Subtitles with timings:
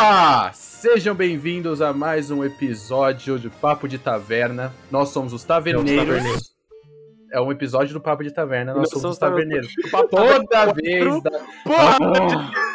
[0.00, 0.50] Opa!
[0.54, 4.72] Sejam bem-vindos a mais um episódio de Papo de Taverna.
[4.90, 6.54] Nós somos os Taverneiros.
[7.30, 9.70] É um episódio do Papo de Taverna, nós Nós somos somos os Taverneiros.
[10.10, 11.30] Toda vez da...
[11.64, 12.69] Porra!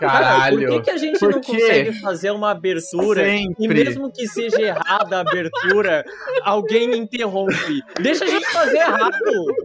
[0.00, 0.68] Caralho!
[0.68, 1.52] Por que, que a gente Por não quê?
[1.52, 3.84] consegue fazer uma abertura e Sempre.
[3.84, 6.04] mesmo que seja errada a abertura,
[6.44, 7.82] alguém interrompe?
[8.00, 9.12] Deixa a gente fazer errado.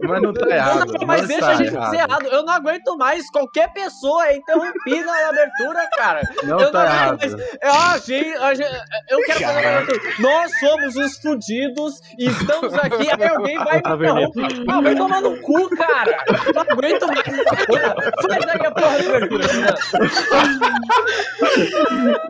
[0.02, 0.92] Mas não tá errado.
[0.92, 2.26] Não, mas deixa está a gente fazer errado.
[2.26, 6.20] Eu não aguento mais qualquer pessoa é interrompida na abertura, cara.
[6.44, 7.18] Não eu tá não errado.
[7.18, 7.34] mais.
[7.60, 10.12] É, a gente, a gente- eu quero fazer uma abertura.
[10.18, 13.08] Nós somos os fudidos e estamos aqui.
[13.10, 14.64] Aí alguém vai me interromper.
[14.68, 16.24] Ah, vai tomar no cu, cara.
[16.54, 17.22] Não aguento mais.
[17.26, 19.48] Faz aí a porra da abertura.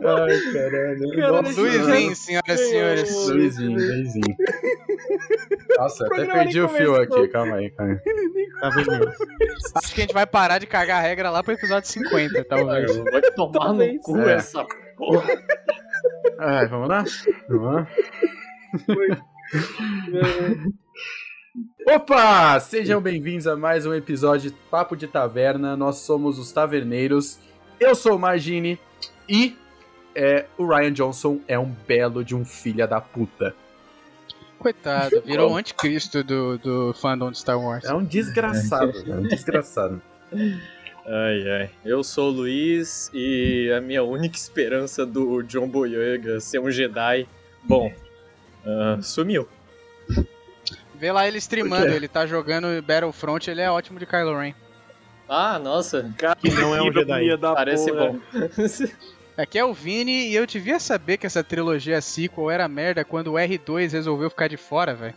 [0.05, 1.11] Ai, caralho.
[1.15, 3.27] Cara, Nossa, Luizinho, senhoras e senhores.
[3.27, 4.35] Luizinho, Luizinho.
[5.77, 7.99] Nossa, até perdi o fio aqui, calma aí, calma aí.
[8.59, 9.15] Taverneiros.
[9.75, 12.97] Acho que a gente vai parar de cagar a regra lá pro episódio 50, talvez.
[12.97, 14.01] Vai tomar no Talvez.
[14.03, 14.33] cu É.
[14.33, 14.65] essa
[14.97, 15.27] porra.
[16.39, 17.03] Ai, vamos lá?
[17.47, 17.87] Vamos lá?
[21.87, 22.59] Opa!
[22.59, 25.75] Sejam bem-vindos a mais um episódio de Papo de Taverna.
[25.75, 27.39] Nós somos os Taverneiros.
[27.79, 28.77] Eu sou o Magini
[29.27, 29.57] e
[30.13, 33.55] é, o Ryan Johnson é um belo de um filha da puta.
[34.57, 37.85] Coitado, virou o anticristo do, do fandom de Star Wars.
[37.85, 40.01] É um desgraçado, é um desgraçado.
[40.33, 41.69] Ai, ai.
[41.85, 47.25] Eu sou o Luiz e a minha única esperança do John Boyega ser um Jedi,
[47.63, 47.93] bom,
[48.65, 49.47] ah, sumiu.
[50.95, 54.53] Vê lá ele streamando, ele tá jogando Battlefront, ele é ótimo de Kylo Ren.
[55.29, 57.37] Ah, nossa, Que não é um Jedi.
[57.37, 58.11] Da parece porra.
[58.11, 58.19] bom.
[59.37, 63.27] Aqui é o Vini e eu devia saber que essa trilogia sequel era merda quando
[63.27, 65.13] o R2 resolveu ficar de fora, velho.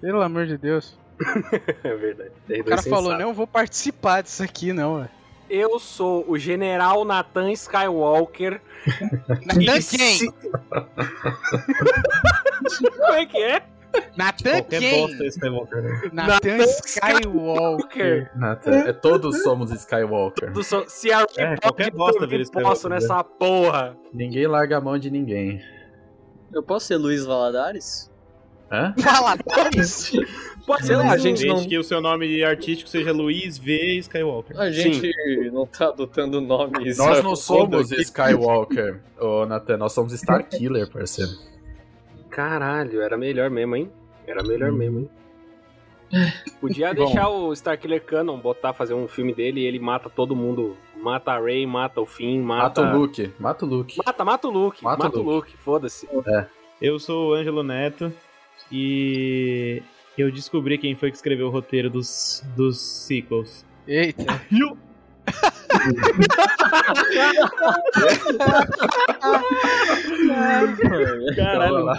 [0.00, 0.96] Pelo amor de Deus.
[1.84, 2.30] É verdade.
[2.60, 5.10] O cara falou, não vou participar disso aqui, não, velho.
[5.50, 8.60] Eu sou o General Nathan Skywalker.
[9.54, 10.32] Nathan quem?
[12.96, 13.62] Como é que é?
[14.16, 15.00] Nathan Qualquer quem?
[15.06, 16.10] bosta Skywalker, né?
[16.12, 18.30] Nathan Nathan Skywalker.
[18.36, 20.52] Nathan, é todos somos Skywalker.
[20.52, 23.96] Do so- Se a É, qualquer bosta vira posso Skywalker, nessa porra.
[24.12, 25.60] Ninguém larga a mão de ninguém.
[26.52, 28.10] Eu posso ser Luiz Valadares?
[28.70, 28.94] Hã?
[28.96, 30.12] Valadares?
[30.66, 33.98] Pode Sei ser lá, a gente não- que o seu nome artístico seja Luiz V.
[33.98, 34.58] Skywalker.
[34.58, 35.12] A gente
[35.52, 36.96] não tá adotando nomes.
[36.96, 37.90] Nós não somos.
[37.92, 41.30] Skywalker, ô Nathan, nós somos Starkiller, parceiro.
[42.34, 43.92] Caralho, era melhor mesmo, hein?
[44.26, 44.76] Era melhor Hum.
[44.76, 45.10] mesmo, hein?
[46.60, 47.04] Podia Bom.
[47.04, 50.76] deixar o Starkiller Canon botar, fazer um filme dele e ele mata todo mundo.
[51.00, 52.96] Mata a Rey, mata o Finn, Mata mata...
[52.96, 53.98] o Luke, mata o Luke.
[54.04, 54.82] Mata, mata o Luke.
[54.82, 56.08] Mata Mata, o o Luke, foda-se.
[56.82, 58.12] Eu sou o Ângelo Neto
[58.70, 59.80] e
[60.18, 63.64] eu descobri quem foi que escreveu o roteiro dos, dos sequels.
[63.86, 64.24] Eita.
[71.36, 71.98] Caralho, lá.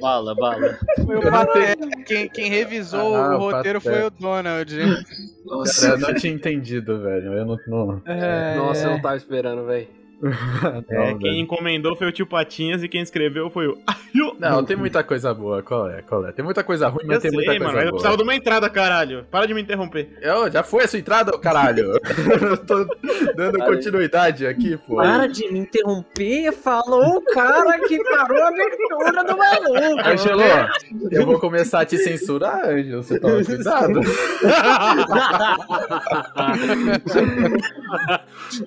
[0.00, 0.78] Bala, bala.
[1.04, 1.88] Foi o Pateta.
[2.06, 3.98] Quem, quem revisou Ah, o roteiro Pateta.
[4.00, 4.76] foi o Donald.
[4.76, 7.32] Cara, eu não tinha entendido, velho.
[7.34, 7.58] Eu não.
[7.66, 8.02] não...
[8.06, 9.88] É, Nossa, eu não tava esperando, velho.
[10.88, 11.42] É, não, quem velho.
[11.42, 13.78] encomendou foi o tio Patinhas e quem escreveu foi o.
[14.38, 15.62] Não, tem muita coisa boa.
[15.62, 16.02] Qual é?
[16.02, 16.32] Qual é?
[16.32, 17.92] Tem muita coisa ruim, mas Eu tem sei, muita mano, coisa mas eu boa.
[17.92, 19.24] precisava de uma entrada, caralho.
[19.30, 20.10] Para de me interromper.
[20.20, 21.92] Eu, já foi a sua entrada, caralho?
[22.40, 22.86] eu tô
[23.34, 24.96] dando continuidade aqui, pô.
[24.96, 30.08] Para de me interromper, falou o cara que parou a abertura do maluco.
[30.08, 30.42] Angelo,
[31.10, 33.02] eu vou começar a te censurar, Angelo.
[33.02, 34.00] Você toma cuidado.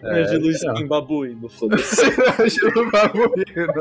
[0.03, 0.73] É, Ângelo então.
[0.73, 2.05] Skin babuíno, foda-se.
[2.91, 3.73] Babuíno.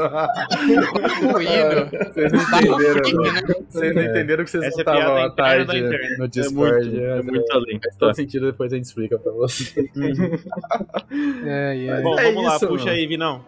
[2.13, 3.33] Vocês não entenderam, Freak, não.
[3.33, 3.41] né?
[3.69, 5.81] Vocês não entenderam que vocês Essa é não estavam piada à tarde
[6.19, 6.89] no É Discord.
[6.91, 7.81] muito, é mas, muito além.
[7.83, 9.91] Faz todo sentido, depois a gente explica pra você.
[11.47, 12.03] É, é.
[12.03, 13.45] Bom, É vamos lá, puxa aí, Vinão.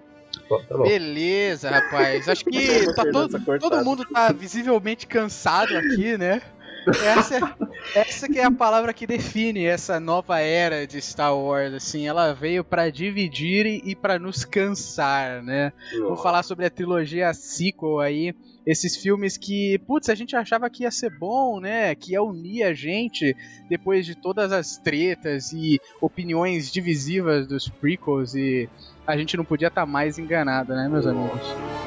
[0.48, 0.76] Tá.
[0.78, 2.28] Beleza, rapaz.
[2.28, 6.42] Acho que tá todo, todo mundo tá visivelmente cansado aqui, né?
[6.88, 7.56] Essa,
[7.94, 12.32] essa que é a palavra que define essa nova era de Star Wars, assim, ela
[12.32, 15.72] veio pra dividir e e pra nos cansar, né?
[15.98, 18.34] Vou falar sobre a trilogia sequel aí,
[18.66, 21.94] esses filmes que, putz, a gente achava que ia ser bom, né?
[21.94, 23.36] Que ia unir a gente
[23.68, 28.68] depois de todas as tretas e opiniões divisivas dos prequels e
[29.06, 31.85] a gente não podia estar mais enganado, né, meus amigos?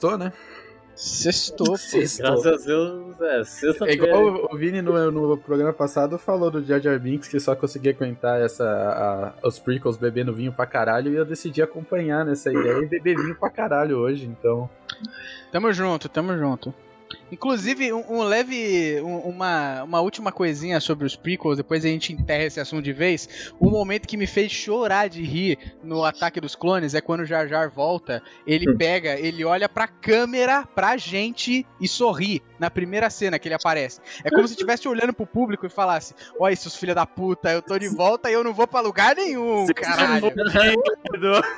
[0.00, 0.32] Sextou, né?
[0.96, 1.66] Sextou,
[2.18, 4.06] Graças a Deus, é, É sexta-feira.
[4.06, 7.92] igual o Vini no, no programa passado falou do Jar Jar Binks que só conseguia
[7.92, 8.64] aguentar essa,
[9.42, 13.16] a- os prequels bebendo vinho pra caralho e eu decidi acompanhar nessa ideia e beber
[13.16, 14.68] vinho pra caralho hoje, então.
[15.52, 16.74] Tamo junto, tamo junto.
[17.32, 19.00] Inclusive, um, um leve.
[19.02, 22.92] um- uma, uma última coisinha sobre os prequels, depois a gente enterra esse assunto de
[22.92, 23.52] vez.
[23.60, 27.24] Um momento que me fez chorar de rir no Ataque dos Clones é quando o
[27.26, 28.22] Jar Jar volta.
[28.46, 33.54] Ele pega, ele olha pra câmera, pra gente e sorri na primeira cena que ele
[33.54, 34.00] aparece.
[34.24, 37.62] É como se estivesse olhando pro público e falasse: Olha, seus filha da puta, eu
[37.62, 40.20] tô de volta e eu não vou pra lugar nenhum, caralho.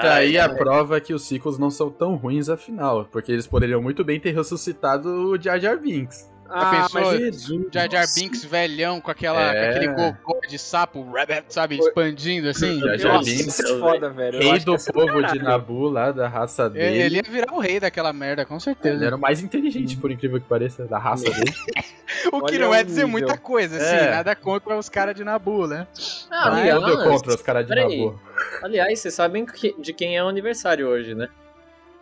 [0.00, 3.82] Tá aí a prova que os sequels não são tão ruins afinal, porque eles poderiam
[3.82, 6.28] muito bem ter ressuscitado o Jar Jar Binks.
[6.52, 7.00] Ah, pensou?
[7.02, 7.66] mas Jesus.
[7.72, 9.62] Jar Jar Binks velhão com, aquela, É.
[9.62, 12.80] com aquele gogó de sapo, rabbit, sabe, expandindo assim.
[12.80, 14.38] Jar Jar Binks, isso é foda, velho.
[14.40, 16.98] Rei do essa- povo de Nabu lá, da raça Ele, dele.
[17.02, 19.04] ele ia virar o rei daquela merda, com Ele certeza.
[19.04, 21.54] era o mais inteligente, por incrível que pareça, da raça dele.
[22.32, 23.08] O que Olha não é dizer nível.
[23.12, 24.10] muita coisa, assim, É.
[24.10, 25.86] nada contra os caras de Nabu, né?
[26.28, 27.72] Ah, Mas aliás, eu dou contra os caras de.
[27.74, 28.20] Nabu.
[28.64, 31.28] aliás, vocês sabem que- de quem é o aniversário hoje, né?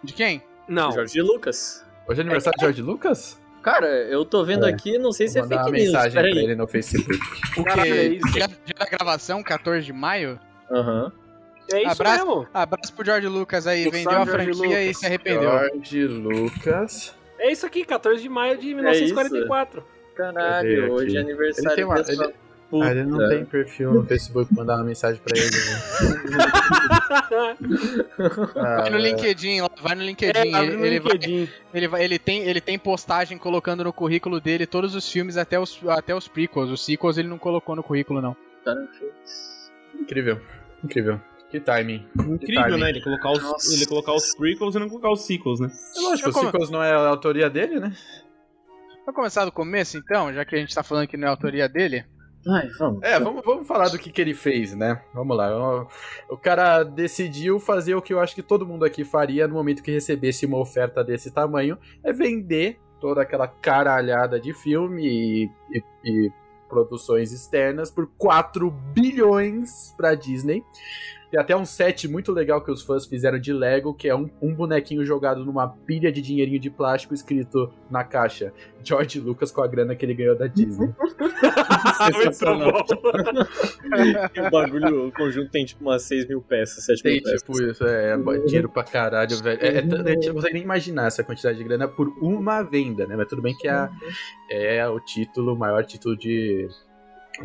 [0.02, 0.42] De quem?
[0.66, 0.90] Não.
[0.92, 1.84] Jorge Lucas.
[2.08, 3.40] Hoje é aniversário de George Lucas?
[3.62, 4.70] Cara, eu tô vendo É.
[4.70, 5.86] aqui, não sei Vou se é mandar fake uma news.
[5.92, 7.18] mensagem pra ele no Facebook.
[7.58, 8.14] O Caralho, é quê?
[8.24, 8.32] isso.
[8.32, 10.38] Dia, dia da gravação, 14 de maio?
[10.70, 11.12] Aham.
[11.70, 12.26] É isso Abraço.
[12.26, 12.48] mesmo.
[12.54, 15.42] Abraço pro George Lucas aí, Eu vendeu a franquia e se arrependeu.
[15.50, 17.14] George Lucas.
[17.38, 19.84] É isso aqui, 14 de maio de 1944.
[20.16, 22.34] Caralho, Cadê hoje é aniversário Ele tem uma- dessa ele-
[22.70, 22.86] puta.
[22.86, 25.46] Ah, ele não tem perfil no Facebook pra mandar uma mensagem pra ele.
[25.50, 25.78] Né?
[28.56, 29.00] Ah, Vai no é.
[29.00, 30.38] LinkedIn, lá, vai no LinkedIn.
[30.38, 31.48] É, ele, no ele vai- LinkedIn.
[31.74, 35.58] ele, vai- ele tem, ele tem postagem colocando no currículo dele todos os filmes até
[35.58, 36.70] os, até os prequels.
[36.70, 38.36] Os sequels ele não colocou no currículo, não.
[39.98, 40.40] Incrível.
[40.84, 41.20] Incrível.
[41.50, 42.06] Que timing.
[42.18, 42.80] Incrível, timing.
[42.80, 42.90] né?
[42.90, 43.74] Ele colocar, os, Nossa.
[43.74, 45.70] ele colocar os prequels e não colocar os sequels, né?
[45.96, 47.92] É lógico, Eu o como- Sequels não é a autoria dele, né?
[49.06, 51.32] Vamos começar do começo, então, já que a gente tá falando que não é a
[51.32, 52.04] autoria dele?
[52.48, 53.02] Ai, vamos.
[53.02, 55.02] É, vamos, vamos falar do que, que ele fez, né?
[55.12, 55.86] Vamos lá.
[56.30, 59.82] O, cara decidiu fazer o que eu acho que todo mundo aqui faria no momento
[59.82, 65.82] que recebesse uma oferta desse tamanho: é vender toda aquela caralhada de filme e, e-
[66.04, 66.32] e
[66.68, 70.62] produções externas por 4 bilhões pra Disney.
[71.30, 74.30] Tem até um set muito legal que os fãs fizeram de Lego, que é um,
[74.40, 78.52] um bonequinho jogado numa pilha de dinheirinho de plástico escrito na caixa
[78.82, 80.88] George Lucas com a grana que ele ganhou da Disney.
[82.14, 82.82] Sensacional.
[84.46, 87.42] o bagulho, o conjunto tem tipo umas 6 mil peças, 7 Tem mil peças.
[87.42, 89.58] tipo isso, é, é dinheiro pra caralho, velho.
[89.60, 93.16] É, é, gente não consegue nem imaginar essa quantidade de grana por uma venda, né?
[93.16, 93.90] Mas tudo bem que a,
[94.50, 96.68] é o título, o maior título de,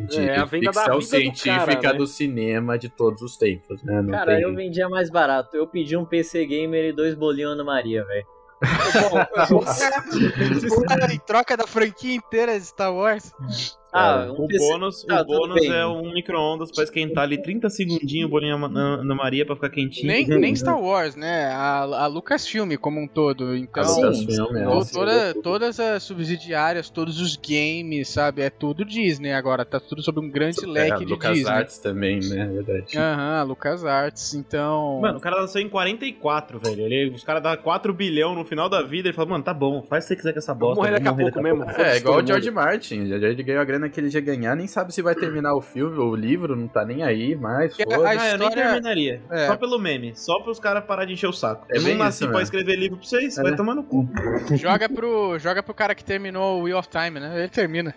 [0.07, 1.97] de É, a venda da ficção vida do científica cara, né?
[1.97, 4.01] do cinema de todos os tempos, né?
[4.01, 5.55] Não Cara, tem- eu vendia mais barato.
[5.55, 8.25] Eu pedi um PC Gamer e dois bolinhos Ana Maria, velho.
[11.13, 13.31] em troca da franquia inteira de Star Wars.
[13.95, 14.57] Ah, O um PC.
[14.71, 19.03] bônus, tá, o bônus é um micro-ondas pra esquentar ali 30 segundinhos o bolinho na,
[19.03, 20.07] na Maria pra ficar quentinho.
[20.07, 21.51] Nem, nem Star Wars, né?
[21.53, 23.55] A, a Lucasfilm como um todo.
[23.55, 24.63] Então, é.
[24.63, 28.41] Nossa, toda- todas as subsidiárias, todos os games, sabe?
[28.41, 29.63] É tudo Disney agora.
[29.63, 31.51] Tá tudo sob um grande leque é, de Lucas Disney.
[31.53, 32.41] Arts também, né?
[32.41, 32.97] É verdade.
[32.97, 34.33] Aham, Lucas Arts.
[34.33, 35.01] Então.
[35.01, 36.81] Mano, o cara lançou em 44, velho.
[36.81, 39.07] Ele, os caras dão 4 bilhão no final da vida.
[39.09, 40.75] Ele fala, mano, tá bom, faz o que você quiser com essa bosta.
[40.81, 41.69] morrer daqui a vamos pouco morrer mesmo.
[41.69, 42.51] É, foda-se igual o George.
[42.51, 43.07] Martin.
[43.07, 45.61] Já ele ganhou a grana que ele ia ganhar, nem sabe se vai terminar o
[45.61, 49.21] filme ou o livro, não tá nem aí, mas a- a Ah, eu nem terminaria.
[49.31, 49.47] É.
[49.47, 50.13] Só pelo meme.
[50.15, 51.65] Só pros caras parar de encher o saco.
[51.71, 52.41] É eu não nasci pra mesmo.
[52.43, 53.37] escrever livro pra vocês.
[53.37, 53.57] É, vai né?
[53.57, 54.07] tomar no cu.
[54.55, 57.33] Joga pro, joga pro cara que terminou o Wheel of Time, né?
[57.39, 57.93] Ele termina.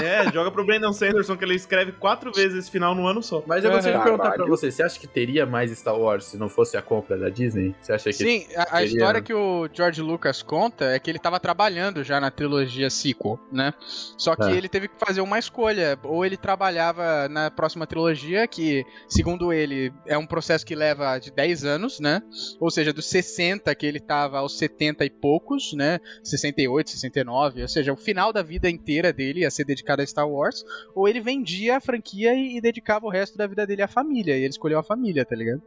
[0.00, 3.42] É, joga pro Brandon Sanderson que ele escreve quatro vezes esse final no ano só.
[3.46, 6.36] Mas eu gostaria de perguntar pra você, você acha que teria mais Star Wars se
[6.36, 7.74] não fosse a compra da Disney?
[7.80, 11.18] Você acha que Sim, a, a história que o George Lucas conta é que ele
[11.18, 13.74] tava trabalhando já na trilogia sequel, né?
[14.16, 14.52] Só que É.
[14.52, 15.98] ele teve que fazer uma escolha.
[16.02, 21.30] Ou ele trabalhava na próxima trilogia, que, segundo ele, é um processo que leva de
[21.30, 22.22] 10 anos, né?
[22.60, 26.00] Ou seja, dos 60 que ele tava aos 70 e poucos, né?
[26.22, 27.62] 68, 69.
[27.62, 30.64] Ou seja, o final da vida inteira dele ia ser dedicado a Star Wars.
[30.94, 34.36] Ou ele vendia a franquia e, e dedicava o resto da vida dele à família.
[34.36, 35.62] E ele escolheu a família, tá ligado?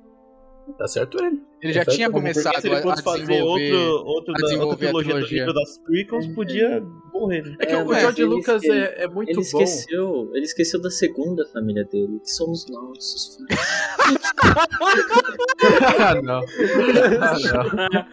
[0.77, 1.39] Tá certo ele?
[1.61, 4.65] Ele já Certo, tinha começado se ele a, a fosse fazer outro, outro a da,
[4.65, 5.37] outra trilogia, trilogia.
[5.41, 6.81] livro das prequels, podia
[7.13, 7.43] morrer.
[7.43, 7.55] né?
[7.59, 9.41] É que É, o George Lucas ele- é, é muito Ele bom.
[9.41, 13.61] esqueceu, ele esqueceu da segunda família dele, que somos nós, os filhos.
[15.99, 16.41] ah, não.
[17.21, 17.37] Ah,
[17.89, 18.05] não.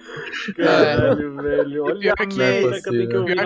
[0.55, 1.85] Caralho, velho.
[1.85, 3.37] Olha que- merda que eu tenho que ouvir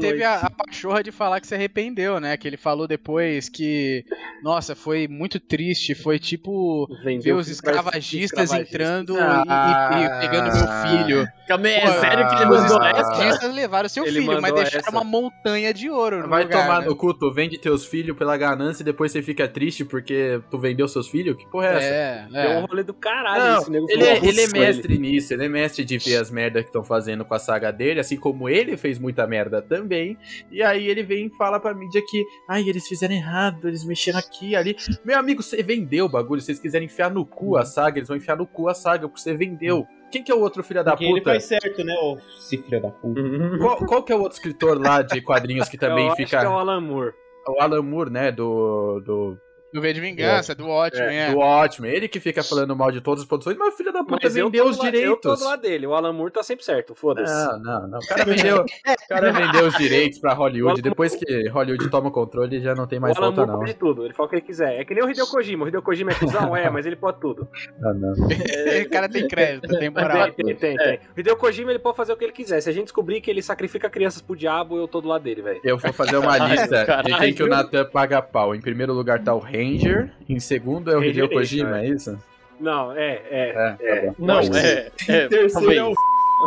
[0.00, 2.36] teve a, a pachorra de falar que se arrependeu, né?
[2.36, 4.04] Que ele falou depois que,
[4.42, 10.52] nossa, foi muito triste, foi tipo Vendeu ver os escravagistas entrando e, e- e pegando
[10.52, 11.28] meu filho.
[11.48, 13.00] Calma aí, é sério que ele mandou ah, essa?
[13.00, 14.90] Os artistas levaram seu Ele filho, mas deixaram essa.
[14.90, 16.86] uma montanha de ouro no Vai lugar, tomar né?
[16.86, 20.58] no cu, tu vende teus filhos pela ganância e depois você fica triste porque tu
[20.58, 21.36] vendeu seus filhos?
[21.36, 21.86] Que porra é essa?
[21.86, 22.66] É, Deu um é.
[22.68, 25.48] rolê do caralho Não, esse nego ele, é, ele é "Putz, mestre nisso, ele é
[25.48, 28.76] mestre de ver as merdas que estão fazendo com a saga dele, assim como ele
[28.76, 30.18] fez muita merda também.
[30.50, 34.18] E aí ele vem e fala pra mídia que, ai, eles fizeram errado, eles mexeram
[34.18, 34.76] aqui, ali.
[35.04, 38.08] Meu amigo, você vendeu o bagulho, se vocês quiserem enfiar no cu a saga, eles
[38.08, 39.86] vão enfiar no cu a saga, porque você vendeu.
[40.10, 41.30] Quem que é o outro filho da Porque ele puta?
[41.30, 43.20] faz certo, né, ô se filho da puta.
[43.58, 46.38] Qual, qual que é o outro escritor lá de quadrinhos que também eu fica.
[46.38, 47.12] Acho que é o Alan Moore.
[47.46, 48.32] O Alan Moore, né?
[48.32, 49.00] Do.
[49.00, 49.38] do
[49.72, 51.30] Do V de Vingança, do ótimo, é, é.
[51.30, 51.90] do Watchmen.
[51.92, 54.34] Ele que fica falando mal de todas as produções, mas o filho da puta Mas
[54.36, 55.38] eu vendeu os do la- eu tô direitos.
[55.40, 55.86] do lado dele.
[55.86, 57.32] O Alan Moore tá sempre certo, foda-se.
[57.32, 57.98] Não, não, não.
[57.98, 60.80] O cara vendeu, o cara vendeu os direitos pra Hollywood.
[60.80, 63.58] Depois que Hollywood toma o controle, já não tem mais o Alan volta, Moore não.
[63.60, 64.80] pode tudo, ele fala o que ele quiser.
[64.80, 65.64] É que nem o Hideo Kojima.
[65.64, 66.56] O Hideo Kojima é cuzão?
[66.56, 67.46] É, mas ele pode tudo.
[67.78, 68.12] Não, não.
[68.12, 70.32] o cara tem crédito, tem moral.
[70.32, 71.00] Tem, tem, tem, tem.
[71.14, 72.60] O Hideo Kojima ele pode fazer o que ele quiser.
[72.62, 75.42] Se a gente descobrir que ele sacrifica crianças pro diabo, eu tô do lado dele,
[75.42, 75.60] velho.
[75.62, 78.54] Eu vou fazer uma lista de quem que o Nathan paga pau.
[78.54, 81.88] Em primeiro lugar tá o Ranger, em segundo é o Ranger Hideo Kojima, Nation, é
[81.88, 82.18] isso?
[82.60, 83.76] Não, é, é.
[83.80, 84.26] É, tá bom.
[84.26, 84.90] Não, é.
[85.08, 85.94] é Terceiro é o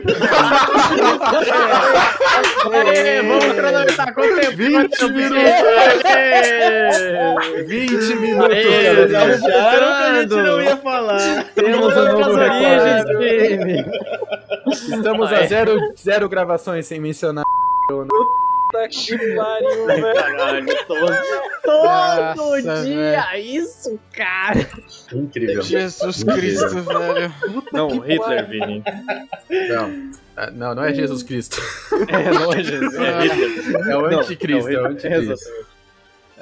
[2.71, 4.55] Aê, vamos cronometrar quanto tempo?
[4.55, 5.41] 20 minutos!
[7.67, 9.37] 20 minutos, Aê, galera.
[9.37, 11.43] já a gente não ia falar.
[11.53, 12.39] Temos um novo
[13.19, 13.85] time.
[14.71, 17.43] Estamos a zero, zero gravações sem mencionar.
[18.71, 20.13] Puta que pariu, velho.
[20.13, 20.65] Caralho,
[21.63, 24.67] todo Nossa, dia isso, cara.
[25.13, 25.61] Incrível.
[25.61, 27.33] Jesus Cristo, velho.
[27.73, 28.83] Não, Hitler, Vini.
[29.69, 31.61] Não, Ah, não, não é Jesus Cristo.
[32.07, 32.95] É, não é Jesus.
[32.95, 33.91] É.
[33.91, 35.49] É o Não, anticristo, não, é o é anticristo.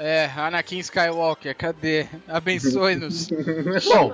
[0.02, 2.08] É, Anakin Skywalker, cadê?
[2.26, 3.28] Abençoe-nos.
[3.86, 4.14] Bom,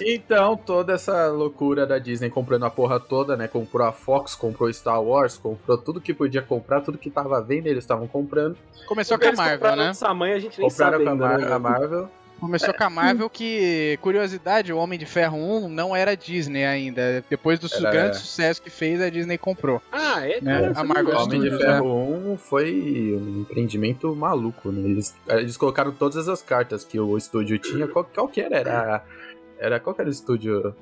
[0.00, 3.48] então toda essa loucura da Disney comprando a porra toda, né?
[3.48, 7.66] Comprou a Fox, comprou Star Wars, comprou tudo que podia comprar, tudo que tava vendo,
[7.66, 8.56] eles estavam comprando.
[8.86, 9.90] Começou com a Marvel, compraram né?
[9.90, 11.58] Essa mãe a gente nem Compraram sabe com a, ainda, Mar- né, a?
[11.58, 12.10] Marvel.
[12.42, 17.24] Começou com a Marvel que, curiosidade, o Homem de Ferro 1 não era Disney ainda.
[17.30, 19.80] Depois do Era- grande sucesso que fez, a Disney comprou.
[19.92, 20.40] Ah, é?
[20.40, 20.72] Né?
[20.74, 24.90] A Marvel O Homem de Ferro 1 foi um empreendimento maluco, né?
[24.90, 27.86] Eles, eles colocaram todas as cartas que o estúdio tinha.
[27.86, 28.56] Qual, qual que era?
[28.58, 29.04] Era,
[29.58, 30.74] era qual que era o estúdio?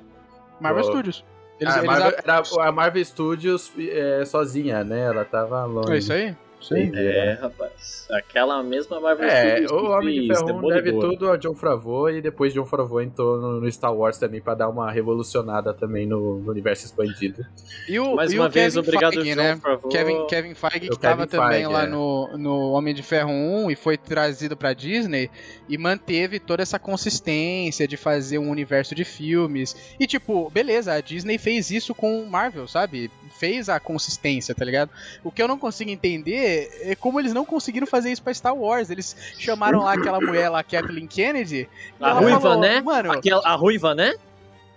[0.59, 0.87] Marvel Oh.
[0.87, 1.23] Studios.
[1.59, 2.23] Eles, Ah, a, eles Marvel, ab-
[2.57, 5.01] era a Marvel Studios é, sozinha, né?
[5.01, 5.93] Ela tava longe.
[5.93, 6.35] É isso aí?
[6.61, 6.91] Isso aí.
[6.93, 8.07] É, rapaz.
[8.11, 11.55] Aquela mesma Marvel É, Studios o que Homem de Ferro 1 deve tudo a John
[11.55, 15.73] Favreau e depois John Favreau entrou no, no Star Wars também pra dar uma revolucionada
[15.73, 17.45] também no, no universo expandido.
[17.87, 19.61] E o, Mais e uma o vez, Kevin obrigado, Feige, John né?
[19.89, 21.87] Kevin, Kevin Feige que O estava Kevin também Feige, lá é.
[21.87, 25.29] no, no Homem de Ferro 1 e foi trazido pra Disney
[25.67, 29.75] e manteve toda essa consistência de fazer um universo de filmes.
[29.99, 33.09] E tipo, beleza, a Disney fez isso com Marvel, sabe?
[33.41, 34.91] Fez a consistência, tá ligado?
[35.23, 38.55] O que eu não consigo entender é como eles não conseguiram fazer isso pra Star
[38.55, 38.91] Wars.
[38.91, 41.67] Eles chamaram lá aquela mulher lá, Kathleen Kennedy.
[41.99, 42.81] A ruiva, falou, né?
[42.81, 44.13] Mano, Aquela, a ruiva, né?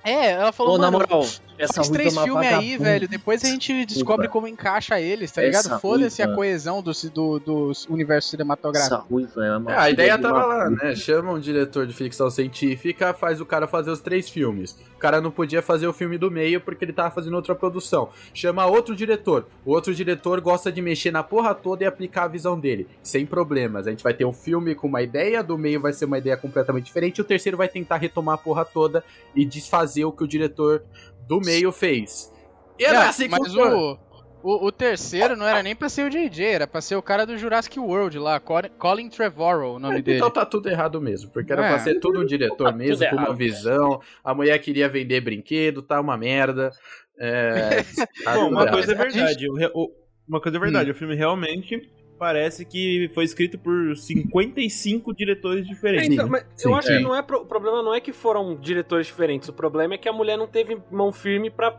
[0.02, 1.26] é, ela falou, Ô, na moral,
[1.58, 3.08] essa ruiva três filmes aí, velho.
[3.08, 5.66] Depois a gente descobre como encaixa eles, tá ligado?
[5.66, 8.94] Essa Foda-se a coesão do, do, do universo cinematográfico.
[8.94, 10.94] Essa ruiva é uma É, a ideia tava lá, né?
[10.94, 14.76] Chama um diretor de ficção científica, faz o cara fazer os três filmes.
[14.94, 18.08] O cara não podia fazer o filme do meio porque ele tava fazendo outra produção.
[18.32, 19.46] Chama outro diretor.
[19.64, 22.88] O outro diretor gosta de mexer na porra toda e aplicar a visão dele.
[23.02, 23.86] Sem problemas.
[23.86, 26.36] A gente vai ter um filme com uma ideia, do meio vai ser uma ideia
[26.36, 30.28] completamente diferente, o terceiro vai tentar retomar a porra toda e desfazer o que o
[30.28, 30.82] diretor
[31.28, 32.32] do meio fez.
[32.78, 33.98] E era É, assim que mas o,
[34.42, 37.24] o, o terceiro não era nem pra ser o JJ, era pra ser o cara
[37.24, 40.18] do Jurassic World lá, Col- Colin Trevorrow, o nome dele.
[40.18, 41.68] Então tá tudo errado mesmo, porque era É.
[41.70, 43.36] pra ser tudo um diretor Tá mesmo, com uma errado.
[43.36, 44.00] visão.
[44.24, 46.70] A mulher queria vender brinquedo, tá uma merda.
[47.18, 47.82] É,
[48.24, 48.74] tá Bom, uma errado.
[48.74, 49.48] coisa é A gente- verdade.
[49.74, 51.88] o o- uma coisa é verdade, o filme realmente
[52.24, 56.08] parece que foi escrito por 55 diretores diferentes.
[56.10, 56.96] Então, mas sim, eu acho sim.
[56.96, 59.46] que não é pro- o problema não é que foram diretores diferentes.
[59.50, 61.70] O problema é que a mulher não teve mão firme pra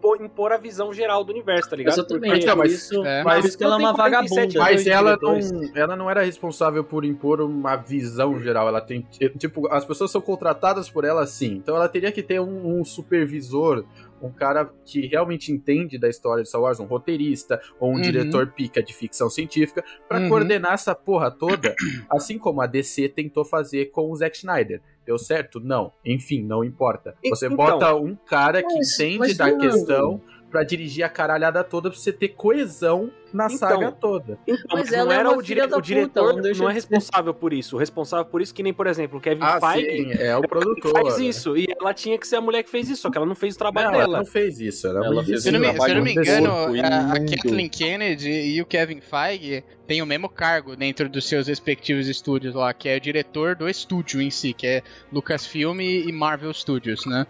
[0.00, 1.92] pô- impor a visão geral do universo, tá ligado?
[1.92, 3.22] Exatamente, Então, por mas- isso, é.
[3.22, 4.72] por isso que ela é uma Não tem 47 vagabunda.
[4.72, 5.52] Mas ela diretores.
[5.52, 8.66] não, ela não era responsável por impor uma visão geral.
[8.68, 9.06] Ela tem.
[9.36, 11.52] Tipo, as pessoas são contratadas por ela sim.
[11.56, 13.84] Então ela teria que ter um, um supervisor,
[14.22, 18.00] um cara que realmente entende da história de Star Wars, um roteirista ou um Uhum.
[18.00, 20.28] diretor pica de ficção científica, pra Uhum.
[20.28, 21.74] coordenar essa porra toda,
[22.10, 24.80] assim como a DC tentou fazer com o Zack Snyder.
[25.04, 25.58] Deu certo?
[25.58, 25.92] Não.
[26.04, 27.16] Enfim, não importa.
[27.28, 30.20] Você então, bota um cara que mas- entende mas da não- questão
[30.52, 34.38] pra dirigir a caralhada toda pra você ter coesão na Então, saga toda.
[34.46, 36.72] Então, Mas ela não é era uma o, dire- o diretor, puta, não não é
[36.74, 37.76] responsável por isso.
[37.76, 40.42] O responsável por isso que nem, por exemplo, o Kevin Ah, Feige sim, é o
[40.42, 40.92] produtor.
[40.92, 41.56] faz isso.
[41.56, 43.54] E ela tinha que ser a mulher que fez isso, só que ela não fez
[43.54, 44.18] o trabalho Não, ela dela.
[44.18, 44.86] não fez isso.
[44.86, 46.50] Ela, Ela muito fez Se eu não me, se eu não me engano,
[46.84, 47.20] a, a.
[47.24, 52.54] Kathleen Kennedy e o Kevin Feige têm o mesmo cargo dentro dos seus respectivos estúdios
[52.54, 57.06] lá, que é o diretor do estúdio em si, que é Lucasfilm e Marvel Studios,
[57.06, 57.26] né?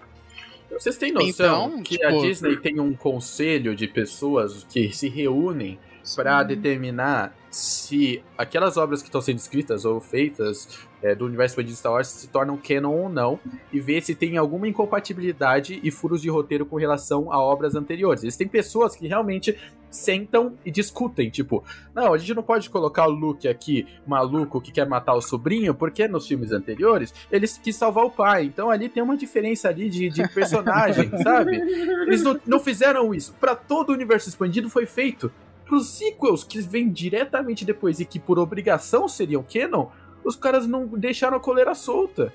[0.72, 5.08] Vocês têm noção Então, que tipo- a Disney tem um conselho de pessoas que se
[5.08, 5.78] reúnem
[6.16, 11.72] para determinar se aquelas obras que estão sendo escritas ou feitas é, do universo expandido
[11.72, 13.38] de Star Wars se tornam canon ou não
[13.70, 18.22] e ver se tem alguma incompatibilidade e furos de roteiro com relação a obras anteriores.
[18.22, 19.58] Eles têm pessoas que realmente
[19.90, 21.62] sentam e discutem, tipo,
[21.94, 25.74] não, a gente não pode colocar o Luke aqui maluco que quer matar o sobrinho,
[25.74, 28.44] porque nos filmes anteriores eles quis salvar o pai.
[28.44, 31.56] Então ali tem uma diferença ali de, de personagem, sabe?
[31.56, 33.34] Eles não, não fizeram isso.
[33.38, 35.30] Pra todo o universo expandido foi feito.
[35.72, 39.86] Pros sequels que vêm diretamente depois e que por obrigação seriam canon,
[40.22, 42.30] os caras não deixaram a coleira solta.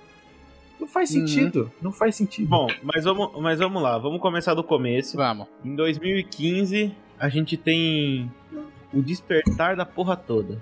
[0.79, 1.27] Não faz Uhum.
[1.27, 1.71] sentido.
[1.79, 2.47] Não faz sentido.
[2.49, 5.15] Bom, mas vamos, mas vamos lá, vamos começar do começo.
[5.17, 5.45] Vamos.
[5.63, 8.31] Em 2015, a gente tem
[8.91, 10.59] o despertar da porra toda.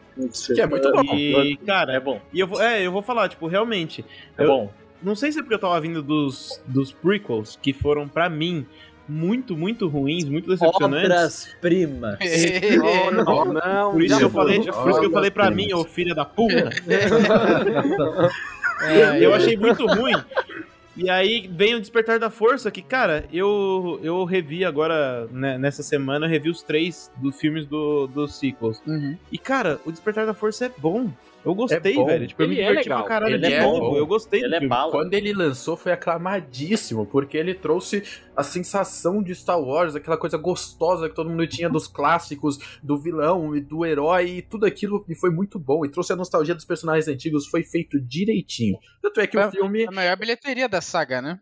[0.53, 1.15] que é muito bom.
[1.15, 4.03] E, cara, É bom, e eu vou, é, eu vou falar, tipo, realmente,
[4.38, 4.74] é Eu- bom.
[5.01, 8.65] não sei se é porque eu tava vindo dos, dos prequels, que foram, pra mim,
[9.07, 11.05] muito, muito ruins, muito decepcionantes.
[11.05, 12.17] Obras-primas.
[12.77, 13.91] Não, não, não.
[13.91, 16.25] Por isso, que eu falei, por isso que eu falei pra mim, ô filha da
[16.25, 16.69] puta.
[18.81, 20.13] É, eu achei muito ruim.
[20.98, 25.81] E aí vem o Despertar da Força, que, cara, eu, eu revi agora, né, nessa
[25.81, 28.81] semana, eu revi os três dos filmes do, dos sequels.
[28.85, 29.18] Uhum.
[29.31, 31.09] E, cara, o Despertar da Força é bom.
[31.46, 32.27] Eu gostei, É velho.
[32.27, 33.00] Tipo, eu me Ele é diverti legal.
[33.03, 33.79] pra caralho Ele de é novo.
[33.92, 33.98] bom.
[33.98, 34.92] Eu gostei Ele é bala.
[34.92, 38.03] Quando ele lançou, foi aclamadíssimo, porque ele trouxe
[38.36, 42.98] a sensação de Star Wars, aquela coisa gostosa que todo mundo tinha dos clássicos, do
[43.00, 45.86] vilão e do herói, e tudo aquilo, e foi muito bom.
[45.86, 48.77] E trouxe a nostalgia dos personagens antigos, foi feito direitinho.
[49.01, 49.48] Tanto é que É.
[49.48, 49.86] o filme.
[49.88, 51.40] A maior bilheteria da saga, né?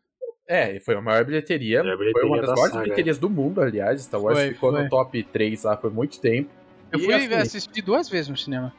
[0.47, 1.81] É, foi a maior bilheteria.
[1.81, 4.01] Foi bilheteria uma das da maiores saga, bilheterias do mundo, aliás.
[4.01, 4.83] Star Wars Foi, ficou foi.
[4.83, 6.49] no top 3 lá por muito tempo.
[6.91, 8.73] Eu E, fui assim, assistir duas vezes no cinema.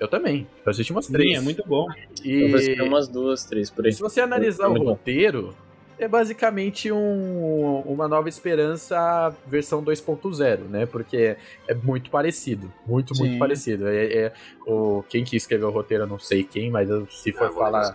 [0.00, 0.46] Eu também.
[0.64, 1.38] Eu assisti umas Sim, três.
[1.38, 1.86] é muito bom.
[2.24, 3.92] E Eu assisti umas duas, três por aí.
[3.92, 4.90] se você analisar É o muito bom.
[4.92, 5.54] roteiro,
[5.98, 10.86] é basicamente um, uma nova esperança versão 2.0, né?
[10.86, 11.36] Porque
[11.68, 12.72] é muito parecido.
[12.86, 13.38] Muito, muito Sim.
[13.38, 13.86] parecido.
[13.88, 14.32] É, é-
[14.66, 17.94] o, quem que escreveu o roteiro, eu não sei quem, mas se for falar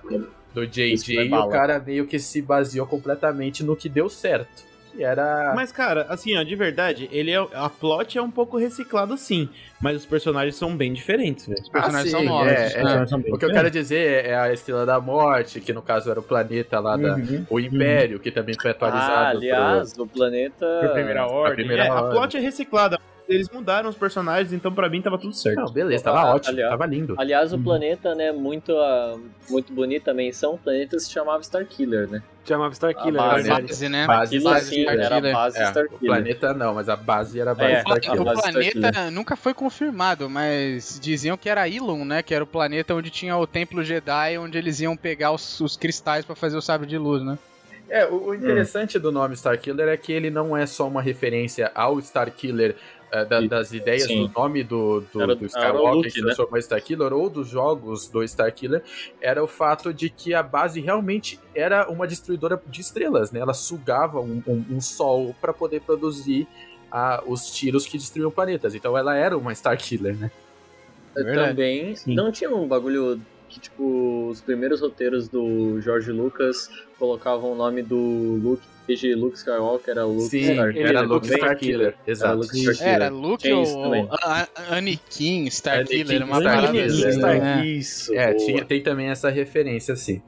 [0.53, 4.63] do JJ, o cara meio que se baseou completamente no que deu certo.
[4.95, 5.53] Que era.
[5.55, 9.49] Mas, cara, assim, ó, de verdade, ele é, a plot é um pouco reciclado, sim.
[9.81, 11.61] Mas os personagens são bem diferentes, velho.
[11.61, 12.51] Os personagens Ah, são novos.
[12.51, 13.05] é, é.
[13.07, 16.19] São O que eu quero dizer é a Estrela da Morte, que no caso era
[16.19, 17.15] o planeta lá da.
[17.15, 17.45] Uhum.
[17.49, 19.37] O Império, que também foi Ah, atualizado.
[19.37, 20.65] aliás, o planeta.
[20.79, 21.55] Pra primeira ordem.
[21.55, 22.97] primeira é, a plot é reciclada.
[23.27, 25.57] Eles mudaram os personagens, então pra mim tava tudo certo.
[25.57, 27.15] Não, beleza, tava Ah, ótimo, aliás- tava lindo.
[27.17, 27.63] Aliás, o Uhum.
[27.63, 29.17] planeta, né, muito, ah,
[29.49, 32.21] muito bonita menção, o planeta se chamava Starkiller, né?
[32.47, 33.43] Chamava Starkiller, é base.
[33.43, 33.67] verdade.
[33.67, 34.05] Base, né?
[34.05, 35.05] Base Base assim, Starkiller.
[35.05, 35.99] era a base É, o Starkiller.
[36.05, 38.21] planeta não, mas a base era a base É, Starkiller.
[38.21, 42.21] O planeta nunca foi confirmado, mas diziam que era Ilum, né?
[42.21, 45.75] Que era o planeta onde tinha o Templo Jedi, onde eles iam pegar os, os
[45.75, 47.39] cristais pra fazer o sabre de luz, né?
[47.87, 51.71] É, o, o interessante do nome Starkiller é que ele não é só uma referência
[51.75, 52.75] ao Starkiller
[53.11, 54.27] eh, da- das ideias Sim.
[54.27, 56.25] do nome do, do, Era- do era o Skywalker Luke, que né?
[56.27, 58.83] transformou em Starkiller ou dos jogos do Starkiller,
[59.21, 63.39] era o fato de que a base realmente era uma destruidora de estrelas, né?
[63.39, 66.47] Ela sugava um, um- um sol para poder produzir
[66.91, 68.73] ah, os tiros que destruíam planetas.
[68.75, 70.31] Então ela era uma Starkiller, né?
[71.17, 71.49] É verdade.
[71.49, 72.13] Também, Sim.
[72.15, 77.81] não tinha um bagulho que, tipo, os primeiros roteiros do George Lucas colocavam o nome
[77.81, 77.95] do
[78.41, 80.89] Luke, desde Luke Skywalker, era Luke Sim, Starkiller.
[80.89, 81.27] era Luke.
[81.27, 81.87] Starkiller.
[81.87, 82.37] Era Exato.
[82.37, 82.81] Luke.
[82.81, 84.09] Era Luke ou
[84.69, 87.39] Anakin Starkiller, uma parada assim, é.
[87.39, 87.65] né?
[87.65, 88.13] Isso.
[88.13, 90.21] É, tinha, tem também essa referência, assim.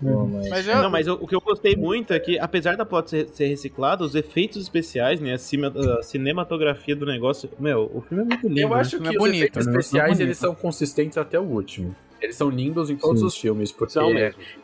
[0.00, 2.76] Não, mas- Mas eu, Não, mas eu- o que eu gostei muito é que, apesar
[2.76, 7.48] da plot ser, ser reciclada, os efeitos especiais, né, a, cima- a cinematografia do negócio,
[7.58, 8.60] meu, o filme é muito lindo.
[8.60, 8.74] Eu né?
[8.76, 9.72] acho filme que é os bonito, efeitos né?
[9.74, 11.96] É especiais eles são consistentes até o último.
[12.20, 13.26] Eles são lindos em todos Sim.
[13.26, 13.98] os filmes, porque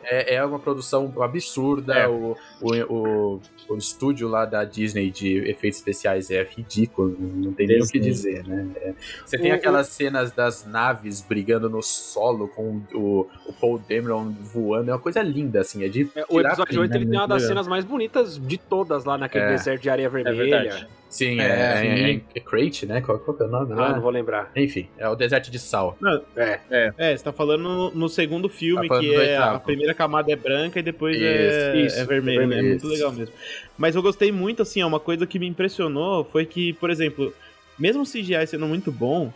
[0.03, 1.93] é, é uma produção absurda.
[1.95, 2.07] É.
[2.07, 7.67] O, o, o, o estúdio lá da Disney de efeitos especiais é ridículo, não tem
[7.67, 8.67] nem o que dizer, né?
[8.77, 8.93] É.
[9.25, 14.89] Você tem aquelas cenas das naves brigando no solo com o, o Paul Dameron voando,
[14.89, 16.79] é uma coisa linda, assim, é de É, O tirar episódio print.
[16.79, 17.49] 8 ele tem uma das legal.
[17.55, 19.49] cenas mais bonitas de todas lá naquele É.
[19.49, 20.37] deserto de areia verdade.
[20.37, 20.87] vermelha.
[21.09, 21.87] Sim, É, é, é, sim.
[22.33, 22.99] é, é Crate, né?
[22.99, 23.73] Qual, qual é o nome?
[23.73, 24.51] ah, não vou lembrar.
[24.55, 25.95] Enfim, é o deserto de sal.
[26.35, 26.59] É.
[26.97, 30.31] É, você tá falando no, no segundo filme, Tá falando que é a primeira camada
[30.31, 32.39] é branca e depois Isso, é, isso, é vermelho.
[32.59, 33.33] É muito legal mesmo.
[33.77, 37.33] Mas eu gostei muito, assim, uma coisa que me impressionou foi que, por exemplo,
[37.77, 39.31] mesmo o CGI sendo muito bom,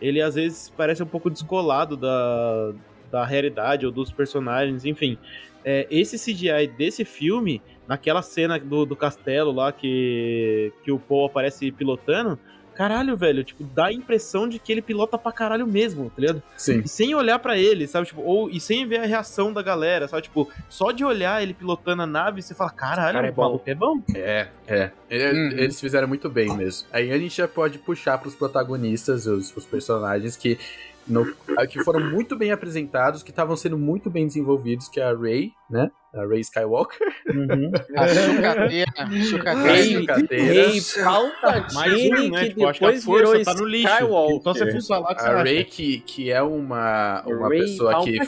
[0.00, 2.72] ele às vezes parece um pouco descolado da,
[3.10, 5.16] da realidade ou dos personagens, enfim.
[5.64, 11.26] É, esse CGI desse filme, naquela cena do, do castelo lá que, que o Paul
[11.26, 12.38] aparece pilotando,
[12.74, 16.42] caralho, velho, tipo, dá a impressão de que ele pilota pra caralho mesmo, tá ligado?
[16.56, 16.80] Sim.
[16.84, 18.06] E sem olhar para ele, sabe?
[18.06, 20.22] Tipo, ou, e sem ver a reação da galera, sabe?
[20.22, 23.64] Tipo, só de olhar ele pilotando a nave, você fala, caralho, Cara, é o maluco
[23.68, 24.00] é bom.
[24.14, 24.90] É, é.
[25.10, 25.58] Ele- Uhum.
[25.58, 26.88] Eles fizeram muito bem mesmo.
[26.92, 30.58] Aí a gente já pode puxar pros protagonistas, os, os personagens que,
[31.06, 31.26] no-
[31.68, 35.50] que foram muito bem apresentados, que estavam sendo muito bem desenvolvidos, que é a Rey,
[35.70, 35.90] né?
[36.14, 36.98] A Rey Skywalker.
[37.34, 37.70] Uhum.
[37.96, 38.92] A sucateira.
[39.08, 40.00] Rey, Sucateira.
[40.00, 40.68] Sucateira.
[40.68, 42.40] Mais Palpatine, um, né?
[42.42, 43.88] que Tipo, acho que a depois virou força tá no lixo.
[43.94, 44.36] Skywalker.
[44.36, 45.42] Então você for falar que você A.
[45.42, 48.18] Rey, que, que é uma, uma pessoa que,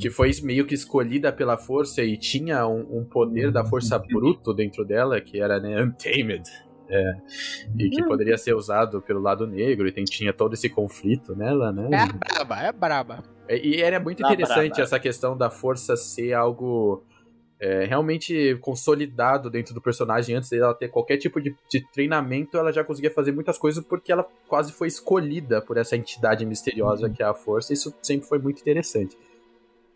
[0.00, 4.54] que foi meio que escolhida pela força e tinha um, um poder da força bruto
[4.54, 6.42] dentro dela, que era, né, Untamed.
[6.90, 7.16] É,
[7.78, 11.70] e que poderia ser usado pelo lado negro, e tem, tinha todo esse conflito nela,
[11.70, 11.88] né?
[11.92, 13.22] É braba, é braba.
[13.48, 17.04] E e era muito Dá interessante essa questão da força ser algo
[17.60, 20.34] é, realmente consolidado dentro do personagem.
[20.36, 24.12] Antes dela ter qualquer tipo de, de treinamento, ela já conseguia fazer muitas coisas porque
[24.12, 27.72] ela quase foi escolhida por essa entidade misteriosa que é a força.
[27.72, 29.16] Isso sempre foi muito interessante.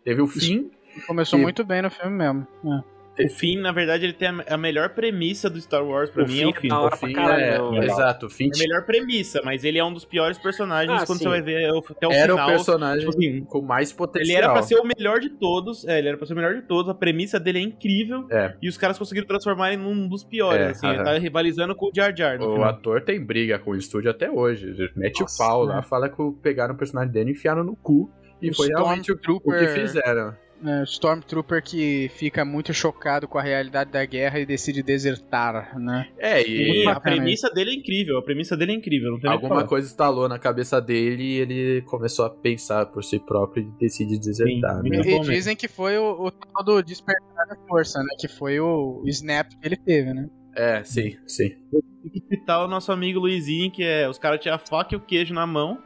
[0.03, 0.69] Teve o fim.
[1.07, 2.47] Começou Que- muito bem no filme mesmo.
[2.65, 2.92] É.
[3.19, 6.27] O fim, na verdade, ele tem a a melhor premissa do Star Wars pra O
[6.27, 6.67] mim fim é o é fim.
[6.67, 9.77] da O hora pra fim é, exato, o fim É a melhor premissa, mas ele
[9.77, 11.25] é um dos piores personagens Ah, quando sim.
[11.25, 12.47] você vai ver até o era final.
[12.47, 14.37] o personagem tipo assim, com mais Ele potencial.
[14.43, 16.63] era pra ser o melhor de todos, é, ele era pra ser o melhor de
[16.63, 18.55] todos, a premissa dele é incrível, É.
[18.61, 20.95] e os caras conseguiram transformar ele num dos piores, É, assim, aham.
[20.95, 22.69] ele tá rivalizando com o Jar Jar no O final.
[22.69, 24.67] ator tem briga com o estúdio até hoje.
[24.69, 25.75] Ele Mete Nossa, o pau né?
[25.75, 28.11] lá, fala que o- pegaram o personagem dele e enfiaram no cu.
[28.41, 30.35] E O foi realmente o, o que fizeram.
[30.65, 35.77] É, o Stormtrooper que fica muito chocado com a realidade da guerra e decide desertar,
[35.79, 36.07] né?
[36.17, 39.87] É, E e a premissa dele é incrível, a premissa dele é incrível, alguma coisa
[39.87, 44.81] instalou na cabeça dele e ele começou a pensar por si próprio e decide desertar.
[44.81, 45.01] Sim, né?
[45.01, 48.15] E dizem que foi o, o tal do despertar da força, né?
[48.17, 50.29] Que foi o snap que ele teve, né?
[50.55, 51.49] É, sim, sim.
[51.71, 54.97] Tem que citar o nosso amigo Luizinho, que é, os caras tinham a faca e
[54.97, 55.81] o queijo na mão,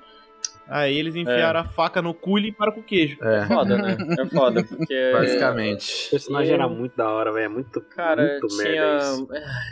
[0.69, 3.17] aí eles enfiaram a faca no cu e limparam com o queijo.
[3.21, 3.97] É, Foda, né?
[4.19, 5.11] É foda, porque.
[5.13, 6.07] basicamente.
[6.07, 7.45] O personagem era muito da hora, velho.
[7.45, 8.99] É muito, Cara, muito tinha.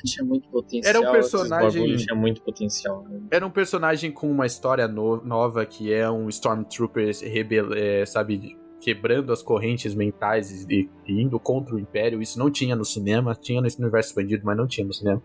[0.06, 0.90] Tinha muito potencial.
[0.96, 3.04] Era um personagem- Tinha muito potencial.
[3.10, 3.20] né?
[3.32, 8.58] Era um personagem com uma história no- nova que é um Stormtrooper rebel, é, sabe,
[8.86, 12.22] quebrando as correntes mentais e, e indo contra o Império.
[12.22, 15.20] Isso não tinha no cinema, tinha no universo expandido, mas não tinha no cinema.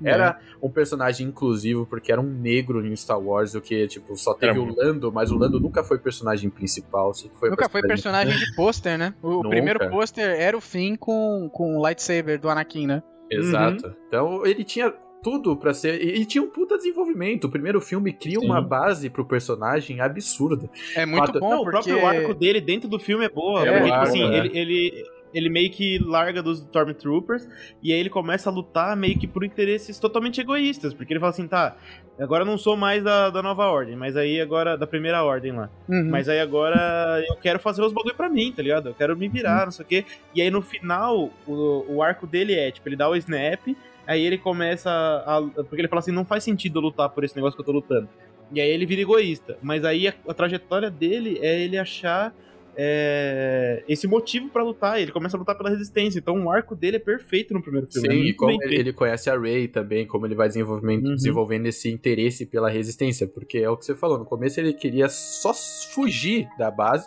[0.00, 4.32] Era um personagem inclusivo, porque era um negro em Star Wars, o que, tipo, só
[4.32, 7.12] teve Era o Lando, mas o Lando nunca foi personagem principal.
[7.34, 9.12] foi Nunca foi personagem de pôster, né?
[9.20, 9.48] O Nunca.
[9.48, 13.02] primeiro pôster era o Finn com, com o lightsaber do Anakin, né?
[13.28, 13.92] Exato.
[14.06, 16.02] Então ele tinha tudo pra ser.
[16.02, 17.44] E, e tinha um puta desenvolvimento.
[17.44, 18.46] O primeiro filme cria Sim.
[18.46, 20.68] uma base pro personagem absurda.
[20.96, 21.90] É muito Fato- bom Não, o porque...
[21.90, 24.38] próprio arco dele dentro do filme é boa, É, porque, o tipo assim, né?
[24.38, 27.48] ele, ele, ele meio que larga dos Stormtroopers
[27.82, 31.30] e aí ele começa a lutar meio que por interesses totalmente egoístas, porque ele fala
[31.30, 31.76] assim, tá,
[32.18, 35.52] agora eu não sou mais da, da nova ordem, mas aí agora, da primeira ordem
[35.52, 36.08] lá, Uhum.
[36.10, 38.88] mas aí agora eu quero fazer os bagulho pra mim, tá ligado?
[38.88, 40.04] Eu quero me virar, não sei o quê.
[40.34, 43.60] E aí no final, o, o arco dele é, tipo, ele dá o snap,
[44.06, 45.42] aí ele começa a.
[45.64, 48.08] Porque ele fala assim, não faz sentido lutar por esse negócio que eu tô lutando.
[48.52, 49.56] E aí ele vira egoísta.
[49.62, 52.34] Mas aí a, a trajetória dele é ele achar
[52.82, 54.98] é, esse motivo pra lutar.
[54.98, 56.18] Ele começa a lutar pela resistência.
[56.18, 58.08] Então o arco dele é perfeito no primeiro filme.
[58.08, 61.08] é Sim, e muito como ele, ele conhece a Rey também, como ele vai desenvolvendo,
[61.08, 61.14] Uhum.
[61.14, 65.08] desenvolvendo esse interesse pela resistência, porque é o que você falou, no começo ele queria
[65.10, 67.06] só fugir da base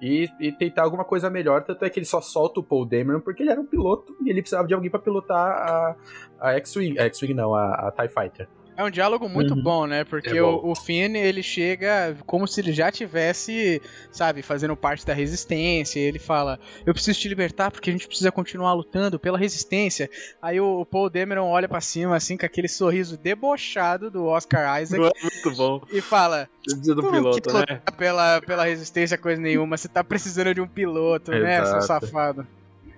[0.00, 3.20] e, e tentar alguma coisa melhor, tanto é que ele só solta o Paul Dameron
[3.20, 5.96] porque ele era um piloto e ele precisava de alguém pra pilotar a,
[6.40, 8.48] a X-Wing, a X-Wing não, a, a TIE Fighter.
[8.76, 9.62] É um diálogo muito Uhum.
[9.62, 10.02] bom, né?
[10.04, 10.60] Porque É bom.
[10.64, 13.80] o, o Finn, ele chega como se ele já tivesse,
[14.10, 16.00] sabe, fazendo parte da resistência.
[16.00, 20.08] Ele fala: Eu preciso te libertar porque a gente precisa continuar lutando pela resistência.
[20.40, 24.80] Aí o, o Paul Dameron olha pra cima, assim, com aquele sorriso debochado do Oscar
[24.82, 25.82] Isaac Muito bom.
[25.92, 27.82] e fala: Dia do "Tu não piloto, né?
[27.98, 29.76] Pela, pela resistência, coisa nenhuma.
[29.76, 32.46] Você tá precisando de um piloto, né, seu safado?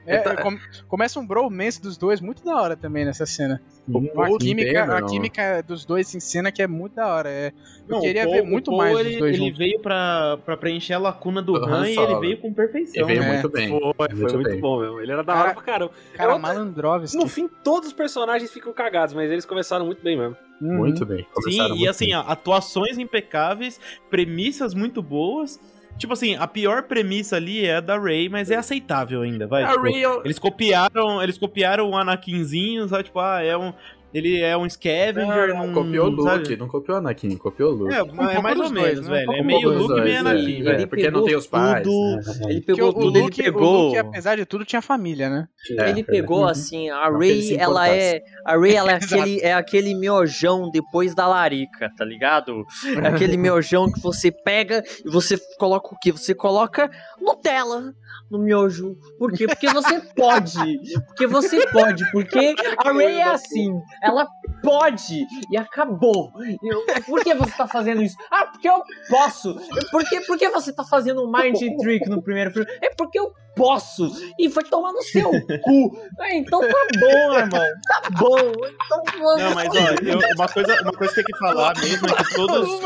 [0.07, 3.61] É, Tá- come- começa um bromance dos dois muito da hora também nessa cena.
[3.89, 7.29] O A química, a Dameron- química dos dois em cena que é muito da hora.
[7.31, 7.49] É,
[7.89, 9.59] eu Não, queria o Paul- ver muito Paul, mais ele, dos dois Ele juntos.
[9.59, 13.07] veio pra, pra preencher a lacuna do Han Han e ele veio com Ele perfeição.
[13.07, 13.33] veio É.
[13.33, 13.69] muito bem.
[13.69, 14.61] Foi, foi Muito muito bem.
[14.61, 15.01] bom mesmo.
[15.01, 15.93] Ele era da Cara- hora pra caramba.
[16.15, 17.17] Cara, Eu- Malandrovski.
[17.19, 20.37] No fim, todos os personagens ficam cagados, mas eles começaram muito bem mesmo.
[20.63, 20.77] Uhum.
[20.79, 21.27] Muito bem.
[21.33, 22.15] Começaram Sim, e muito assim, bem.
[22.17, 25.59] ó, atuações impecáveis, premissas muito boas.
[25.99, 29.63] Tipo assim, a pior premissa ali é a da Rey, mas é aceitável ainda, vai.
[29.63, 33.05] A tipo, eu- Eles copiaram, eles copiaram o Anakinzinho, sabe?
[33.05, 33.73] Tipo, ah, é um.
[34.15, 37.75] Ele é um scavenger, Não, num- copiou o Luke, não copiou o Anakin, copiou o
[37.75, 37.95] Luke.
[37.95, 39.17] É, mas é mais ou menos, dois, né?
[39.27, 39.33] Velho.
[39.33, 40.19] É meio Luke e dois, meio é.
[40.19, 40.89] Anakin, É, velho.
[40.89, 42.17] porque não tem os pais, tudo.
[42.17, 42.23] né?
[42.51, 43.83] Ele Porque pegou o, o tudo, ele Luke, o pegou.
[43.87, 45.47] Luke, apesar de tudo, tinha família, né?
[45.81, 46.47] É, ele pegou Uhum.
[46.47, 48.21] assim, a Não ele Ray, ela é.
[48.47, 52.65] A Ray, ela é aquele, é aquele miojão depois da larica, tá ligado?
[53.03, 56.13] É aquele miojão que você pega e você coloca o quê?
[56.13, 56.89] Você coloca
[57.21, 57.93] Nutella
[58.37, 58.97] no miojo.
[59.19, 59.47] Por quê?
[59.47, 60.79] Porque você pode.
[61.07, 62.11] Porque você pode.
[62.13, 63.73] Porque a Ray é assim.
[64.03, 64.27] Ela
[64.63, 65.27] pode.
[65.51, 66.31] E acabou.
[66.63, 68.17] Eu- por que você tá fazendo isso?
[68.31, 69.55] Ah, porque eu posso.
[69.91, 72.69] Por que, por que você tá fazendo um mind trick no primeiro filme?
[72.83, 74.11] É porque eu posso.
[74.39, 75.97] E foi tomar no seu cu.
[76.19, 77.61] Ah, então tá bom, irmão.
[77.87, 78.39] Tá bom.
[78.39, 79.43] Então vamos.
[79.43, 82.35] Não, mas ó, eu- uma, coisa, uma coisa que tem que falar mesmo é que
[82.35, 82.81] todos,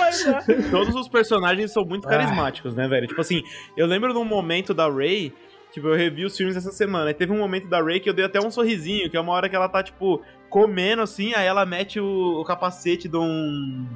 [0.70, 3.06] todos os personagens são muito carismáticos, né, velho?
[3.06, 3.42] Tipo assim,
[3.76, 5.32] eu lembro de um momento da Ray,
[5.72, 8.14] tipo, eu revi os filmes essa semana, e teve um momento da Ray que eu
[8.14, 11.46] dei até um sorrisinho, que é uma hora que ela tá, tipo, comendo assim, aí
[11.46, 13.86] ela mete o, o capacete de um.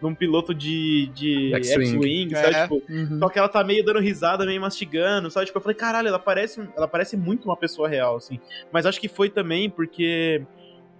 [0.00, 1.84] de um piloto de, de X-Wing.
[1.86, 2.54] X-Wing, sabe?
[2.54, 2.62] É.
[2.62, 3.18] Tipo, Uhum.
[3.18, 5.46] só que ela tá meio dando risada, meio mastigando, sabe?
[5.46, 8.38] Tipo, eu falei, caralho, ela parece, ela parece muito uma pessoa real, assim.
[8.72, 10.42] Mas acho que foi também porque.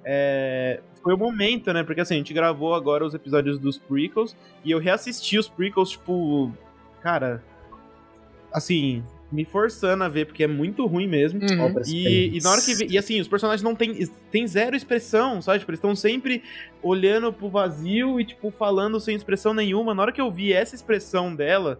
[0.04, 1.84] é, foi o momento, né?
[1.84, 5.90] Porque assim, a gente gravou agora os episódios dos prequels e eu reassisti os prequels,
[5.90, 6.52] tipo.
[7.00, 7.42] Cara.
[8.52, 11.38] Assim, me forçando a ver, porque é muito ruim mesmo.
[11.40, 11.72] Uhum.
[11.86, 12.74] E, e na hora que.
[12.74, 15.58] vi- E assim, os personagens não tem, tem zero expressão, sabe?
[15.58, 16.42] Tipo, eles estão sempre
[16.82, 19.94] olhando pro vazio e, tipo, falando sem expressão nenhuma.
[19.94, 21.78] Na hora que eu vi essa expressão dela,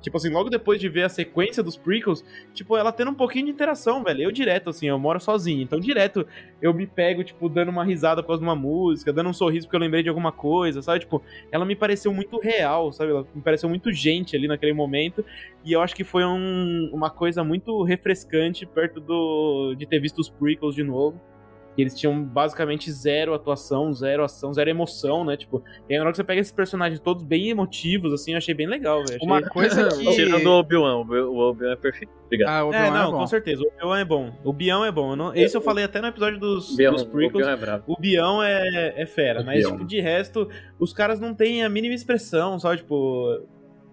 [0.00, 3.46] tipo assim, logo depois de ver a sequência dos prequels, tipo, ela tendo um pouquinho
[3.46, 4.22] de interação, velho.
[4.22, 5.62] Eu direto, assim, eu moro sozinho.
[5.62, 6.26] Então, direto,
[6.62, 9.80] eu me pego, tipo, dando uma risada de uma música, dando um sorriso porque eu
[9.80, 11.00] lembrei de alguma coisa, sabe?
[11.00, 13.10] Tipo, ela me pareceu muito real, sabe?
[13.10, 15.24] Ela me pareceu muito gente ali naquele momento.
[15.64, 20.18] E eu acho que foi um- uma coisa muito refrescante perto do de ter visto
[20.18, 21.20] os prequels de novo.
[21.78, 25.36] Que eles tinham basicamente zero atuação, zero ação, zero emoção, né?
[25.36, 28.38] Tipo, e aí na hora que você pega esses personagens todos bem emotivos, assim, eu
[28.38, 29.14] achei bem legal, velho.
[29.14, 30.10] Achei- Uma coisa que.
[30.12, 30.96] Tirando o Obi-Wan.
[30.96, 32.10] O Obi- O Obi-Wan é perfeito.
[32.26, 32.48] Obrigado.
[32.50, 33.18] Ah, o É, Obi-Wan não, é bom.
[33.18, 33.62] com certeza.
[33.62, 34.32] O Bião é bom.
[34.44, 35.10] O Bião é bom.
[35.12, 37.34] Eu não- Esse eu falei até no episódio dos, Obi-Wan- dos o prequels.
[37.46, 37.84] Obi-Wan é brabo.
[37.86, 39.70] O Bião é, é fera, O mas, Bião.
[39.72, 40.48] tipo, de resto,
[40.80, 42.78] os caras não têm a mínima expressão, sabe?
[42.78, 43.40] Tipo.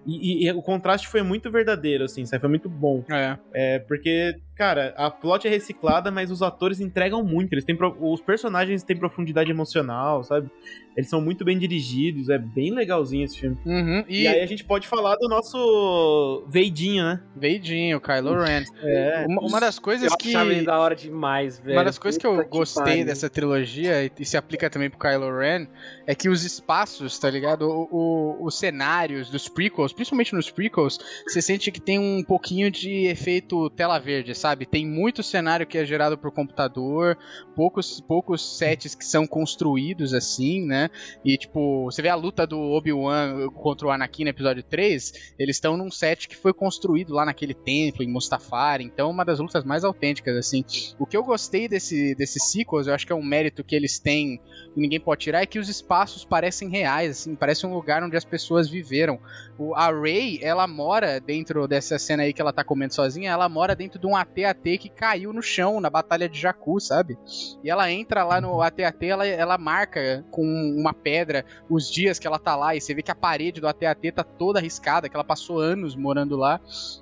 [0.05, 2.41] E, e- e o contraste foi muito verdadeiro, assim, sabe?
[2.41, 3.03] Foi muito bom.
[3.09, 3.37] É.
[3.53, 7.53] É, porque, cara, a plot é reciclada, mas os atores entregam muito.
[7.53, 10.49] Eles têm pro- Os personagens têm profundidade emocional, sabe?
[10.95, 13.57] Eles são muito bem dirigidos, é bem legalzinho esse filme.
[13.65, 14.03] Uhum.
[14.07, 17.21] E, E, aí a gente pode falar do nosso Veidinho, né?
[17.35, 18.63] Veidinho, Kylo Ren.
[18.81, 19.25] É.
[19.27, 20.29] Uma, uma das coisas Eu que.
[20.29, 21.75] achava ele da hora demais, velho.
[21.77, 23.05] Uma das coisas que eu Puta gostei pariu.
[23.05, 25.67] dessa trilogia, e- e se aplica também pro Kylo Ren,
[26.07, 27.63] é que os espaços, tá ligado?
[27.63, 32.71] O- o- os cenários dos prequels, principalmente nos prequels, você sente que tem um pouquinho
[32.71, 34.65] de efeito tela verde, sabe?
[34.65, 37.17] Tem muito cenário que é gerado por computador,
[37.55, 40.84] poucos, poucos sets que são construídos assim, né?
[41.23, 45.55] E tipo, você vê a luta do Obi-Wan contra o Anakin no episódio 3, eles
[45.57, 49.63] estão num set que foi construído lá naquele templo em Mustafar, então uma das lutas
[49.63, 50.63] mais autênticas, assim.
[50.99, 53.99] O que eu gostei desse, desses sequels, eu acho que é um mérito que eles
[53.99, 54.39] têm
[54.75, 58.17] e ninguém pode tirar, é que os espaços parecem reais, assim, parece um lugar onde
[58.17, 59.19] as pessoas viveram.
[59.57, 63.47] O, a Rey, ela mora dentro dessa cena aí que ela tá comendo sozinha, ela
[63.47, 67.17] mora dentro de um AT-AT que caiu no chão na Batalha de Jakku, sabe?
[67.63, 70.43] E ela entra lá no AT-AT, ela, ela marca com
[70.75, 73.67] uma pedra os dias que ela tá lá, e você vê que a parede do
[73.67, 76.59] AT-AT tá toda arriscada, que ela passou anos morando lá.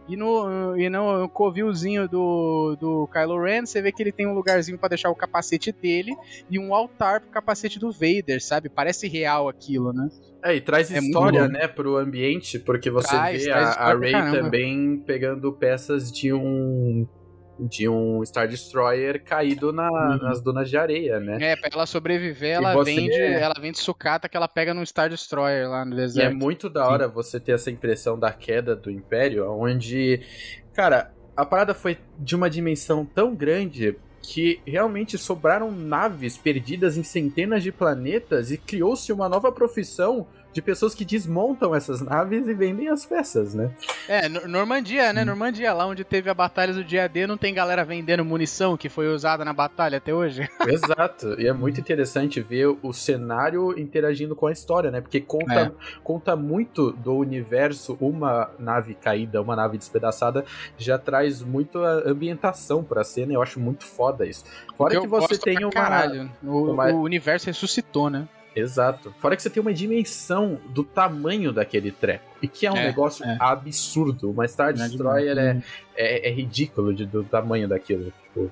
[0.07, 4.33] E no, e no covilzinho do, do Kylo Ren, você vê que ele tem um
[4.33, 6.15] lugarzinho pra deixar o capacete dele
[6.49, 8.69] e um altar pro capacete do Vader, sabe?
[8.69, 10.09] Parece real aquilo, né?
[10.43, 13.97] É, e traz É história, né, pro ambiente, porque você Traz, vê traz a, a
[13.97, 17.07] Rey também pegando peças de um
[17.59, 20.17] de um Star Destroyer caído na- Uhum.
[20.17, 21.37] nas dunas de areia, né?
[21.41, 24.85] É, pra ela sobreviver, E ela você- vende, ela vende sucata que ela pega no
[24.85, 26.35] Star Destroyer lá no E é deserto.
[26.35, 30.21] muito da hora você ter essa impressão da queda do Império, onde,
[30.73, 37.03] cara, a parada foi de uma dimensão tão grande que realmente sobraram naves perdidas em
[37.03, 42.53] centenas de planetas e criou-se uma nova profissão de pessoas que desmontam essas naves e
[42.53, 43.71] vendem as peças, né?
[44.07, 45.25] É, Nor- Normandia, né?
[45.25, 48.87] Normandia, lá onde teve a batalha do dia D, não tem galera vendendo munição que
[48.87, 50.47] foi usada na batalha até hoje.
[50.67, 51.39] Exato.
[51.41, 55.01] E é muito interessante ver o cenário interagindo com a história, né?
[55.01, 57.97] Porque conta, conta muito do universo.
[57.99, 60.45] Uma nave caída, uma nave despedaçada,
[60.77, 63.33] já traz muito a ambientação pra cena.
[63.33, 64.43] Eu acho muito foda isso.
[64.77, 65.71] Fora eu que você tem uma.
[65.71, 66.29] Caralho.
[66.43, 68.27] O, uma- o universo ressuscitou, né?
[68.55, 69.13] Exato.
[69.19, 72.23] Fora que você tem uma dimensão do tamanho daquele treco.
[72.41, 73.37] E que é um É, negócio é.
[73.39, 74.29] absurdo.
[74.31, 75.65] Uma Star Grande Destroyer é, demais.
[75.95, 78.11] é, é ridículo de- do tamanho daquilo.
[78.23, 78.51] Tipo,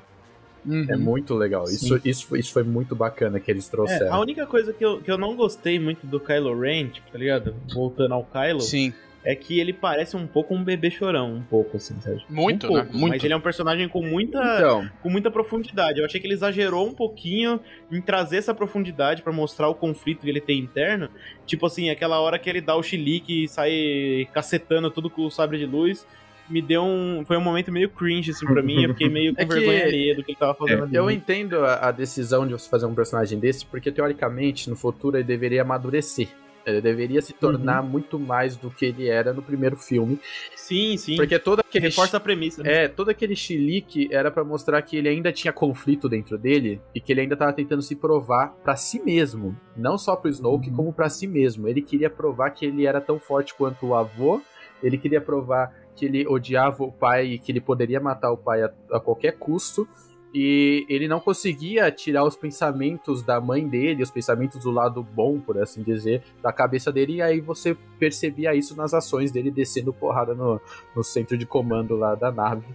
[0.63, 0.85] Uhum.
[0.89, 1.63] É muito legal.
[1.63, 4.13] Isso, isso, foi- isso foi muito bacana que eles É, trouxeram.
[4.13, 7.17] a única coisa que eu, que eu não gostei muito do Kylo Ren, tipo, tá
[7.17, 7.55] ligado?
[7.73, 8.93] Voltando ao Kylo, Sim.
[9.23, 12.23] É que ele parece um pouco um bebê chorão, um pouco, assim, sabe?
[12.29, 12.89] Muito, um pouco, né?
[12.91, 13.13] Muito.
[13.13, 15.99] Mas ele é um personagem com muita, Então, com muita profundidade.
[15.99, 17.59] Eu achei que ele exagerou um pouquinho
[17.91, 21.07] em trazer essa profundidade pra mostrar o conflito que ele tem interno.
[21.45, 25.29] Tipo assim, aquela hora que ele dá o chilique e sai cacetando tudo com o
[25.31, 26.05] sabre de luz.
[26.49, 27.23] Me deu um.
[27.25, 28.83] Foi um momento meio cringe, assim, pra mim.
[28.83, 30.95] Eu fiquei meio com É que- vergonha alheia do que ele tava fazendo ali.
[30.95, 35.15] eu entendo a, a decisão de você fazer um personagem desse, porque teoricamente, no futuro,
[35.15, 36.27] ele deveria amadurecer.
[36.65, 40.19] Ele deveria se tornar muito mais do que ele era no primeiro filme.
[40.55, 41.15] Sim, sim.
[41.15, 42.63] Porque todo que aquele reforça a premissa.
[42.63, 42.83] né?
[42.83, 47.01] É, todo aquele chilique era pra mostrar que ele ainda tinha conflito dentro dele e
[47.01, 50.93] que ele ainda tava tentando se provar pra si mesmo, não só pro Snoke, como
[50.93, 51.67] pra si mesmo.
[51.67, 54.41] Ele queria provar que ele era tão forte quanto o avô,
[54.81, 58.63] ele queria provar que ele odiava o pai e que ele poderia matar o pai
[58.63, 59.87] a, a qualquer custo.
[60.33, 65.39] E ele não conseguia tirar os pensamentos da mãe dele, os pensamentos do lado bom,
[65.39, 69.91] por assim dizer, da cabeça dele, e aí você percebia isso nas ações dele descendo
[69.91, 70.61] porrada no,
[70.95, 72.65] no centro de comando lá da nave.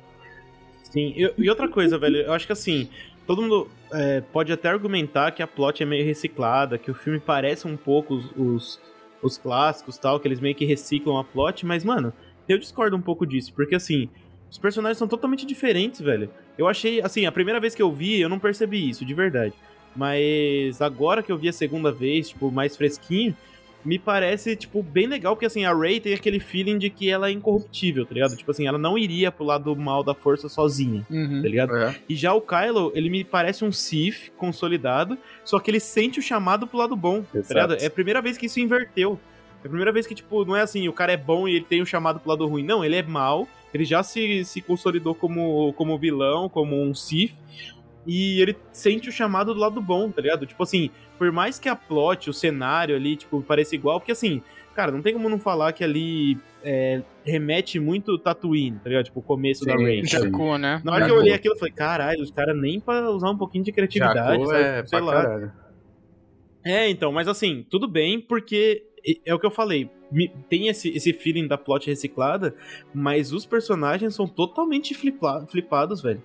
[0.82, 2.90] Sim, e, e outra coisa, velho, eu acho que assim,
[3.26, 7.18] todo mundo é, pode até argumentar que a plot é meio reciclada, que o filme
[7.18, 8.80] parece um pouco os, os,
[9.22, 12.12] os clássicos tal, que eles meio que reciclam a plot, mas, mano,
[12.46, 14.08] eu discordo um pouco disso, porque assim,
[14.50, 16.30] os personagens são totalmente diferentes, velho.
[16.56, 19.54] Eu achei, assim, a primeira vez que eu vi, eu não percebi isso, de verdade.
[19.94, 23.34] Mas agora que eu vi a segunda vez, tipo, mais fresquinho,
[23.84, 27.28] me parece, tipo, bem legal, porque assim, a Rey tem aquele feeling de que ela
[27.28, 28.36] é incorruptível, tá ligado?
[28.36, 31.40] Tipo assim, ela não iria pro lado mal da força sozinha, Uhum.
[31.40, 31.94] tá ligado?
[32.08, 36.22] E já o Kylo, ele me parece um Sith consolidado, só que ele sente o
[36.22, 37.54] chamado pro lado bom, tá Exato.
[37.54, 37.74] ligado?
[37.82, 39.20] É a primeira vez que isso inverteu.
[39.62, 41.64] É a primeira vez que, tipo, não é assim, o cara é bom e ele
[41.64, 42.64] tem o chamado pro lado ruim.
[42.64, 47.34] Não, ele é mal, ele já se, se consolidou como, como vilão, como um Sith,
[48.06, 50.46] e ele sente o chamado do lado bom, tá ligado?
[50.46, 54.42] Tipo assim, por mais que a plot, o cenário ali, tipo, pareça igual, porque assim,
[54.74, 59.06] cara, não tem como não falar que ali é, remete muito Tatooine, tá ligado?
[59.06, 60.06] Tipo, o começo da Sim, Rey.
[60.06, 60.08] sim.
[60.08, 60.80] Jakku, né?
[60.84, 63.36] Na hora que eu olhei aquilo, eu falei, caralho, os caras nem pra usar um
[63.38, 64.62] pouquinho de criatividade, sabe?
[64.62, 65.22] é sei lá.
[65.22, 65.52] caralho.
[66.64, 68.82] É, então, mas assim, tudo bem, porque
[69.24, 69.90] é o que eu falei.
[70.48, 72.54] Tem esse, esse feeling da plot reciclada,
[72.94, 76.22] mas os personagens são totalmente flipa- flipados, velho.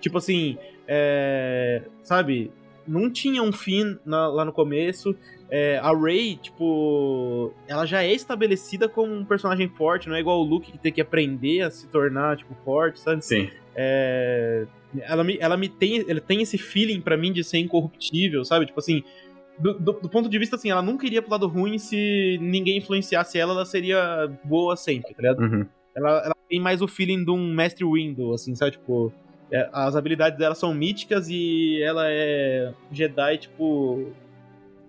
[0.00, 2.50] Tipo assim, é, sabe?
[2.86, 5.16] Não tinha um fim na- lá no começo.
[5.50, 10.40] É, a Rey, tipo, ela já é estabelecida como um personagem forte, não é igual
[10.40, 13.24] o Luke que tem que aprender a se tornar, tipo, forte, sabe?
[13.24, 13.50] Sim.
[13.74, 14.66] É,
[15.00, 18.66] ela me, ela me tem, ela tem esse feeling pra mim de ser incorruptível, sabe?
[18.66, 19.02] Tipo assim,
[19.58, 22.78] do, do- do ponto de vista assim, ela nunca iria pro lado ruim se ninguém
[22.78, 25.40] influenciasse ela, ela seria boa sempre, tá ligado?
[25.40, 25.66] Uhum.
[25.96, 28.72] Ela, ela tem mais o feeling de um mestre Window, assim, sabe?
[28.72, 29.12] Tipo,
[29.50, 34.12] é, as habilidades dela são míticas e ela é Jedi, tipo,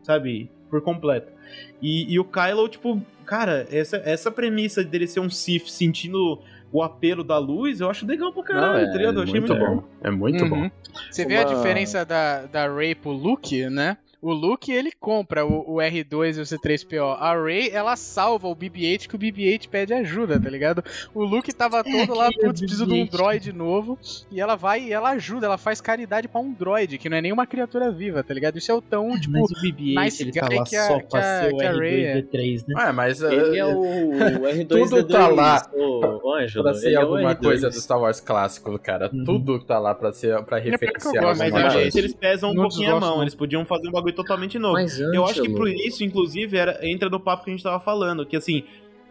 [0.04, 0.50] sabe?
[0.70, 1.32] Por completo.
[1.82, 6.40] E, e o Kylo, tipo, cara, essa, essa premissa dele ser um Sith sentindo
[6.72, 9.18] o apelo da luz, eu acho legal pra caralho, Não, é tá ligado?
[9.20, 9.84] Eu achei muito muito bom.
[10.02, 10.50] É muito Uhum.
[10.50, 10.72] bom.
[11.10, 13.98] Você vê a Uma- diferença da, da Ray pro Luke, né?
[14.28, 17.16] O Luke, ele compra o, o R2 e o C3PO.
[17.20, 20.84] A Ray, ela salva o BB-8 que o BB-8 pede ajuda, tá ligado?
[21.14, 24.00] O Luke tava todo lá, putz, preciso de um droid novo.
[24.32, 27.22] E ela vai e ela ajuda, ela faz caridade pra um droid, que não é
[27.22, 28.58] nenhuma criatura viva, tá ligado?
[28.58, 29.32] Isso é o tão, tipo...
[29.34, 31.58] Mas o BB-8, nice ele tá lá que a- só que pra a- ser o
[31.58, 32.22] que a Rey é.
[32.22, 32.74] R2D3, né?
[32.78, 36.64] Ah, mas Ele é o, o R2 Tudo tá lá o, o Ângelo.
[36.64, 37.44] pra ser é alguma R2.
[37.44, 39.12] coisa do Star Wars clássico, cara.
[39.14, 39.24] Uhum.
[39.24, 42.64] Tudo tá lá pra, ser, pra eu referenciar gosto, Mas que eles pesam um Não
[42.64, 44.74] pouquinho a mão, eles podiam fazer um bagulho totalmente novo.
[44.74, 47.80] Mas Eu acho que por isso, inclusive, era, entra no papo que a gente tava
[47.80, 48.64] falando, que assim,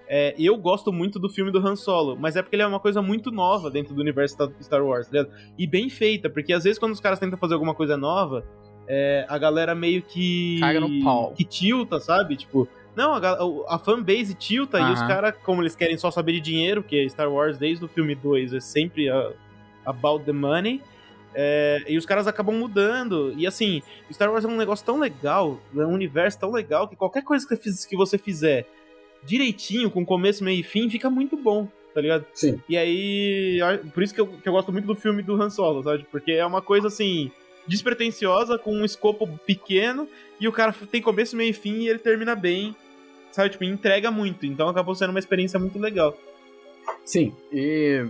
[0.08, 2.80] é, eu gosto muito do filme do Han Solo, mas é porque ele é uma
[2.80, 5.34] coisa muito nova dentro do universo Star Wars, tá ligado?
[5.58, 8.44] E bem feita, porque às vezes quando os caras tentam fazer alguma coisa nova,
[8.86, 10.58] é, a galera meio que.
[10.60, 11.32] Caga no pau.
[11.36, 12.36] Que tilta, sabe?
[12.36, 12.68] Tipo.
[12.94, 16.80] Não, a, a fanbase tilta e os caras, como eles querem só saber de dinheiro,
[16.82, 19.32] porque Star Wars desde o filme 2 é sempre a-
[19.84, 20.80] about the money.
[21.34, 23.34] É, e os caras acabam mudando.
[23.36, 23.82] E assim,
[24.12, 27.46] Star Wars é um negócio tão legal, é um universo tão legal, que qualquer coisa
[27.46, 28.66] que você fizer
[29.24, 32.26] direitinho, com começo, meio e fim, fica muito bom, tá ligado?
[32.34, 32.60] Sim.
[32.68, 33.58] E aí,
[33.92, 36.06] por isso que eu, que eu gosto muito do filme do Han Solo, sabe?
[36.10, 37.30] Porque é uma coisa assim,
[37.66, 40.08] despretensiosa, com um escopo pequeno,
[40.38, 42.76] e o cara tem começo, meio e fim, e ele termina bem,
[43.32, 43.50] sabe?
[43.50, 44.46] Tipo, entrega muito.
[44.46, 46.16] Então acabou sendo uma experiência muito legal.
[47.04, 48.06] Sim, e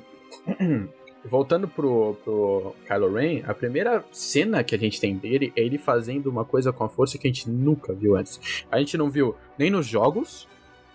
[1.25, 5.79] voltando pro, pro Kylo Ren, a primeira cena que a gente tem dele é ele
[5.79, 8.64] fazendo uma coisa com a força que a gente nunca viu antes.
[8.70, 10.47] A gente não viu nem nos jogos,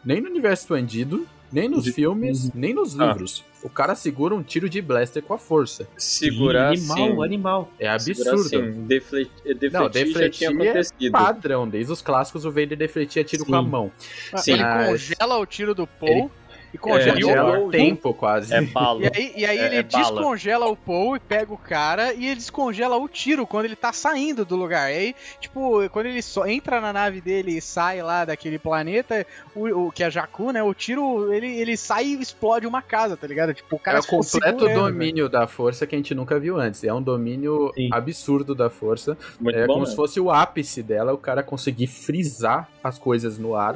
[0.06, 3.08] nem no universo expandido, nem nos De- filmes, nem nos Ah.
[3.08, 3.44] livros.
[3.64, 5.86] O cara segura um tiro de blaster com a força.
[5.98, 6.92] Segurar Sim, sim.
[6.94, 7.72] animal, animal.
[7.80, 8.50] É Segurar absurdo.
[8.50, 8.84] sim.
[8.86, 9.30] Defle...
[9.44, 11.12] Defletir, Não, já defletir tinha é acontecido.
[11.12, 13.50] Padrão, desde os clássicos o Vader defletia tiro Sim.
[13.50, 13.92] com a mão.
[14.38, 14.54] Sim.
[14.54, 16.30] Ele Mas- congela o tiro do Paul Ele-
[16.74, 18.54] e congela e o tempo quase.
[18.54, 19.02] É balo.
[19.04, 20.04] E aí, e aí É- ele é bala.
[20.04, 23.92] descongela o Paul e pega o cara e ele descongela o tiro quando ele tá
[23.92, 24.92] saindo do lugar.
[24.92, 29.26] E aí, tipo, quando ele só entra na nave dele e sai lá daquele planeta,
[29.56, 30.62] o, o- que é Jakku, né?
[30.62, 33.54] O tiro, ele, ele sai e explode uma casa, tá ligado?
[33.54, 36.84] Tipo, o cara é o completo domínio da força que a gente nunca viu antes.
[36.84, 37.90] É um domínio Sim.
[37.92, 39.18] absurdo da força.
[39.40, 39.90] Muito é bom, como né?
[39.92, 43.76] se fosse o ápice dela, o cara conseguir frisar as coisas no ar.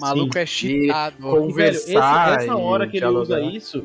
[0.00, 1.16] Maluco é cheatado.
[1.48, 3.56] E, velho, esse- Conversar essa hora que ele usa dialogar.
[3.56, 3.84] isso,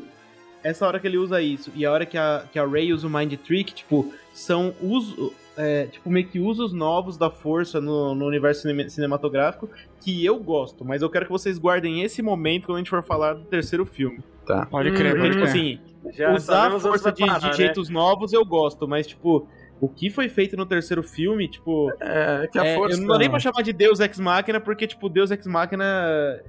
[0.62, 3.06] essa hora que ele usa isso e a hora que a, que a Rey usa
[3.06, 8.14] o Mind Trick, tipo, são uso, é, tipo, meio que usos novos da força no,
[8.14, 9.68] no universo cine- cinematográfico
[10.00, 13.02] que eu gosto, mas eu quero que vocês guardem esse momento quando a gente for
[13.02, 14.18] falar do terceiro filme.
[14.46, 14.66] Tá.
[14.66, 15.78] Pode Hum, crer, Porque, pode tipo assim,
[16.16, 17.52] Já usar a força de, parar, de né?
[17.52, 19.46] jeitos novos eu gosto, mas, tipo,
[19.80, 22.96] o que foi feito no terceiro filme, tipo, É que a é, força.
[22.96, 25.84] eu não dou nem pra chamar de Deus Ex Machina, porque, tipo, Deus Ex Machina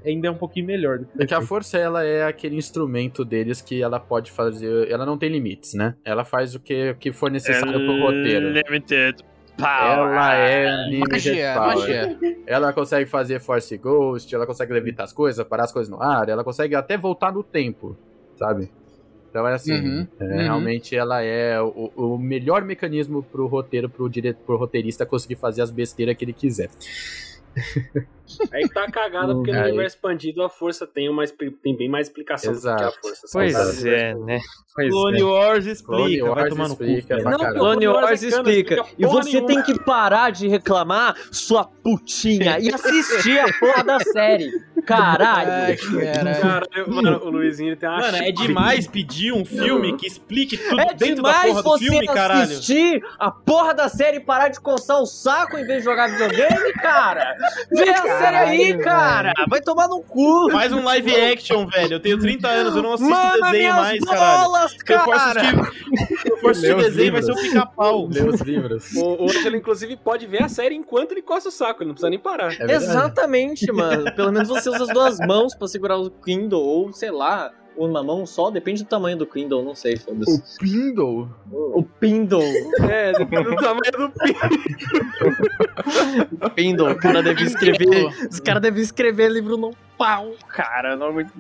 [0.06, 1.00] ainda é um pouquinho melhor.
[1.00, 4.90] do que É que a força, ela é aquele instrumento deles que ela pode fazer.
[4.92, 5.96] Ela não tem limites, né?
[6.04, 8.50] Ela faz o que, o que for necessário pro roteiro.
[8.50, 9.24] Limited
[9.60, 11.78] Ela é limited Magia, power.
[11.78, 12.18] magia.
[12.48, 16.28] Ela consegue fazer Force Ghost, ela consegue levitar as coisas, parar as coisas no ar,
[16.30, 17.96] ela consegue até voltar no tempo,
[18.36, 18.72] sabe?
[19.32, 20.38] Então é assim, Uhum, é, uhum.
[20.38, 24.34] realmente ela é o, o melhor mecanismo pro roteiro, pro, dire...
[24.34, 26.70] pro roteirista conseguir fazer as besteiras que ele quiser.
[28.54, 31.26] Aí tá cagada, porque no universo expandido a força tem, uma,
[31.62, 32.98] tem bem mais explicação do que a Exato.
[33.02, 33.28] força.
[33.32, 34.40] Pois é, né?
[34.74, 35.24] Pois Clone é.
[35.24, 36.84] Wars explica, Clone vai Wars tomar no cu.
[36.84, 37.54] Não.
[37.54, 38.76] Clone Wars é explica.
[38.76, 39.48] explica E você nenhuma.
[39.48, 44.50] tem que parar de reclamar, sua putinha, e assistir a porra da série.
[44.86, 45.78] Caralho.
[45.78, 46.42] caralho.
[46.42, 50.58] Caralho, mano, o Luizinho ele tem uma Mano, é demais pedir um filme que explique
[50.58, 52.42] tudo É dentro da demais porra do você filme, caralho.
[52.44, 56.08] assistir a porra da série e parar de coçar o saco em vez de jogar
[56.10, 57.36] videogame, cara.
[57.72, 59.34] Vê a série aí, cara.
[59.50, 60.50] Vai tomar no cu.
[60.52, 61.94] Faz um live action, velho.
[61.94, 64.42] Eu tenho 30 anos, eu não assisto Manda desenho minhas mais, caralho.
[64.44, 65.42] bolas, Se eu for cara.
[65.42, 67.50] assistir, eu for assistir desenho, vai ser o livros.
[67.54, 68.08] pica-pau.
[68.12, 68.96] Lê os livros.
[68.96, 72.10] O, Ângelo, inclusive, pode ver a série enquanto ele coça o saco, ele não precisa
[72.10, 72.54] nem parar.
[72.60, 72.72] É.
[72.74, 74.12] Exatamente, mano.
[74.16, 78.04] Pelo menos você usa as duas mãos pra segurar o Kindle, ou sei lá, uma
[78.04, 80.38] mão só, depende do tamanho do Kindle, não sei, foda-se.
[80.40, 81.30] O Pindle?
[81.52, 82.44] O Kindle.
[82.90, 84.40] É, depende do tamanho do pinto.
[86.56, 88.08] Kindle, o cara deve escrever.
[88.30, 90.96] Os caras devem escrever livro no pau, cara.
[90.96, 91.32] Não é muito.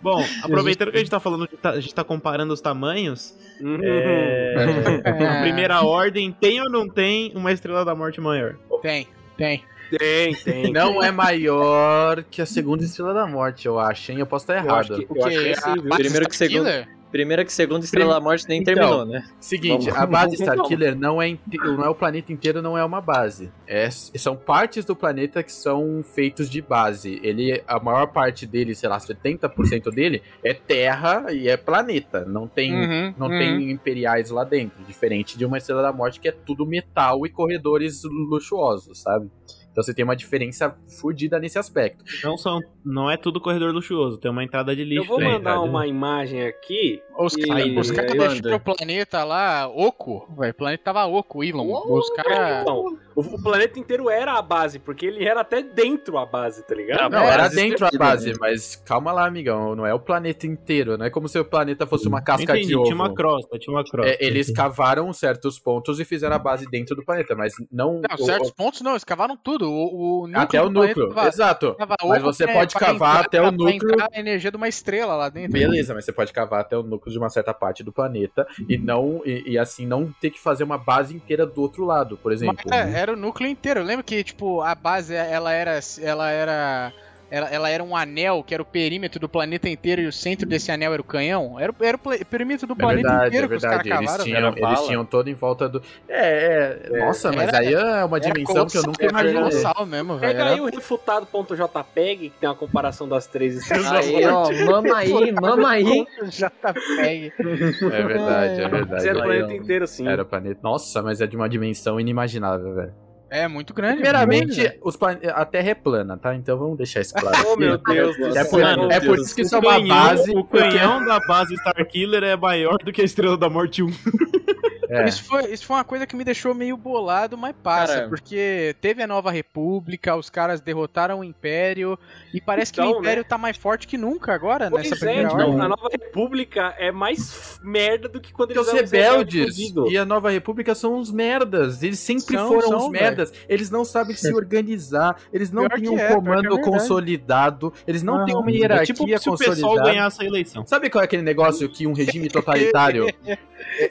[0.00, 3.78] Bom, aproveitando que a gente tá falando, ta- a gente tá comparando os tamanhos, Uhum.
[3.82, 5.02] é...
[5.04, 8.56] É, a primeira ordem tem ou não tem uma Estrela da Morte maior?
[8.82, 9.06] Tem,
[9.36, 9.62] tem.
[9.98, 10.72] Tem, tem.
[10.72, 14.18] Não é maior que a segunda Estrela da Morte, eu acho, hein?
[14.18, 15.04] Eu posso estar errado.
[15.06, 16.68] que, eu acho que é Primeiro que segundo.
[17.12, 19.22] Primeira que segunda Estrela da Morte nem Então, terminou, né?
[19.38, 23.02] Seguinte, Vamos- a base Starkiller não é, não é o planeta inteiro, não é uma
[23.02, 23.52] base.
[23.66, 27.20] É, são partes do planeta que são feitos de base.
[27.22, 32.24] Ele, a maior parte dele, sei lá, 70% dele é terra e é planeta.
[32.24, 33.38] Não tem, Uhum, não uhum.
[33.38, 37.28] tem imperiais lá dentro, diferente de uma Estrela da Morte que é tudo metal e
[37.28, 39.30] corredores luxuosos, sabe?
[39.72, 42.04] Então você tem uma diferença fodida nesse aspecto.
[42.22, 45.02] Não são, não é tudo corredor luxuoso, tem uma entrada de lixo.
[45.02, 47.02] Eu vou mandar uma imagem aqui.
[47.18, 50.50] Os E- caras os cara aí, deixaram o planeta lá oco, velho.
[50.52, 51.82] O planeta tava oco, Elon.
[51.86, 52.62] Os caras.
[52.62, 56.62] Então, o, o planeta inteiro era a base, porque ele era até dentro a base,
[56.66, 57.10] tá ligado?
[57.12, 58.36] Não, É, era dentro a base, né?
[58.40, 59.76] mas calma lá, amigão.
[59.76, 60.96] Não é o planeta inteiro.
[60.96, 62.84] Não é como se o planeta fosse uma casca Entendi, de ovo.
[62.84, 64.10] tinha uma crosta, tinha uma crosta.
[64.12, 68.00] É, eles cavaram certos pontos e fizeram a base dentro do planeta, mas não.
[68.00, 69.70] Não, o- certos pontos não, eles cavaram tudo.
[69.70, 71.08] O, o até o núcleo.
[71.14, 71.74] tava- Exato.
[71.74, 73.92] tava Mas você pode cavar entrar- até o pra núcleo.
[73.92, 75.52] entrar a energia de uma estrela lá dentro.
[75.52, 78.78] Beleza, mas você pode cavar até o núcleo de uma certa parte do planeta e
[78.78, 82.32] não e, e assim não ter que fazer uma base inteira do outro lado, por
[82.32, 82.56] exemplo.
[82.64, 83.80] Mas é, era o núcleo inteiro.
[83.80, 85.78] Eu lembro que, tipo, a base, ela era.
[86.00, 86.92] Ela era.
[87.34, 90.46] Ela, ela era um anel que era o perímetro do planeta inteiro e o centro
[90.46, 91.58] desse anel era o canhão.
[91.58, 93.98] Era, o- era o perímetro do É planeta verdade, inteiro é que os caras verdade.
[94.04, 94.24] Eles cavaram.
[94.54, 95.82] tinham, eles tinham todo em volta do.
[96.06, 96.98] É, é.
[97.06, 99.86] Nossa, mas era- aí é uma dimensão que eu nunca era imaginei.
[99.86, 100.20] mesmo, velho.
[100.32, 103.90] Pega Era- aí o refutado.jpg, que tem uma comparação das três estrelas.
[103.92, 106.06] Aí, ó, mama aí, mama aí.
[106.24, 107.32] JPEG.
[107.40, 109.08] É verdade, é Mas verdade.
[109.08, 110.06] era o planeta inteiro, sim.
[110.06, 110.60] Era o planeta.
[110.62, 112.94] Nossa, mas é de uma dimensão inimaginável, velho.
[113.34, 113.94] É muito grande.
[113.94, 114.78] Primeiramente, muito grande.
[114.82, 116.34] os plan- a Terra é plana, tá?
[116.34, 117.34] Então vamos deixar isso claro.
[117.48, 118.50] Oh, meu Deus do É céu.
[118.50, 120.30] por, é por isso que isso é uma canhão- base.
[120.32, 123.88] o porque- canhão da base Starkiller é maior do que a Estrela da Morte 1.
[124.92, 125.08] É.
[125.08, 127.94] Isso, foi, isso foi uma coisa que me deixou meio bolado, mas passa.
[127.94, 128.08] Cara.
[128.08, 131.98] porque teve a Nova República, os caras derrotaram o Império,
[132.32, 134.98] e parece que Então, o Império tá mais forte que nunca agora, Pois nessa é,
[134.98, 135.60] primeira tipo, ordem.
[135.60, 139.56] a Nova República é mais merda do que quando eles os rebeldes
[139.88, 141.82] e a Nova República são uns merdas.
[141.82, 143.32] Eles sempre São, foram são, uns merdas.
[143.48, 145.16] Eles não sabem se organizar.
[145.32, 146.62] Eles não Pior têm um é, é comando verdade.
[146.62, 147.72] consolidado.
[147.86, 149.90] Eles não têm uma É hierarquia tipo se o pessoal consolidada.
[149.90, 150.66] ganhasse a eleição.
[150.66, 153.38] Sabe qual é aquele negócio que um regime totalitário é,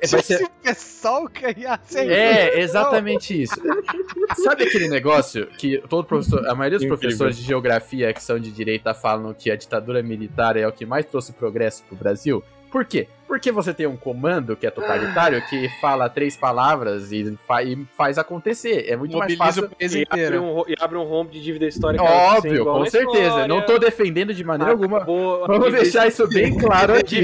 [0.07, 0.47] vai ser...
[0.91, 3.55] Se o pessoal ganhasse a É, exatamente isso.
[4.43, 6.97] Sabe aquele negócio que todo professor, a maioria dos Incrível.
[6.97, 10.85] professores de geografia que são de direita falam que a ditadura militar é o que
[10.85, 12.43] mais trouxe progresso pro Brasil?
[12.71, 13.07] Por quê?
[13.31, 17.77] Porque você tem um comando que é totalitário que fala três palavras e, fa- e
[17.95, 18.85] faz acontecer.
[18.89, 19.63] É muito mais Mobiliza fácil.
[19.63, 22.03] o país E abre, um, e abre um rombo de dívida histórica.
[22.03, 23.23] Óbvio, com certeza.
[23.23, 23.47] história.
[23.47, 24.97] Não tô defendendo de maneira alguma.
[24.97, 27.21] Acabou a Vamos deixar isso bem claro A aqui.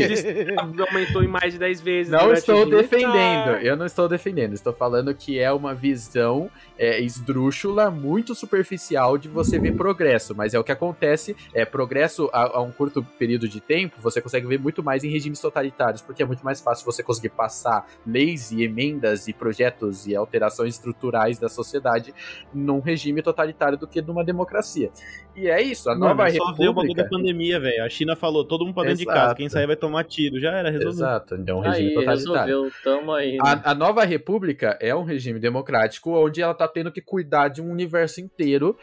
[0.90, 2.10] aumentou em mais de 10 vezes.
[2.12, 3.66] Não estou defendendo, militar.
[3.66, 4.54] eu não estou defendendo.
[4.54, 6.50] Estou falando que é uma visão
[6.80, 10.34] é, esdrúxula, muito superficial de você ver progresso.
[10.36, 14.22] Mas é o que acontece, é progresso a, a um curto período de tempo, você
[14.22, 17.88] consegue ver muito mais em regimes totalitários, porque é muito mais fácil você conseguir passar
[18.06, 22.14] leis e emendas e projetos e alterações estruturais da sociedade
[22.54, 24.92] num regime totalitário do que numa democracia.
[25.36, 27.10] E é isso, a Mano, nova é só ver o bagulho da república...
[27.10, 27.84] pandemia, velho.
[27.84, 29.20] A China falou, todo mundo pra dentro de Exato.
[29.20, 29.36] casa.
[29.36, 30.40] Quem sair vai tomar tiro.
[30.40, 30.90] Já era, resolveu.
[30.90, 32.46] Exato, é um regime Aí, totalitário.
[32.46, 32.72] resolveu.
[32.84, 33.34] Tamo aí.
[33.34, 33.38] né?
[33.42, 37.62] A, a nova república é um regime democrático onde ela tá tendo que cuidar de
[37.62, 38.78] um universo inteiro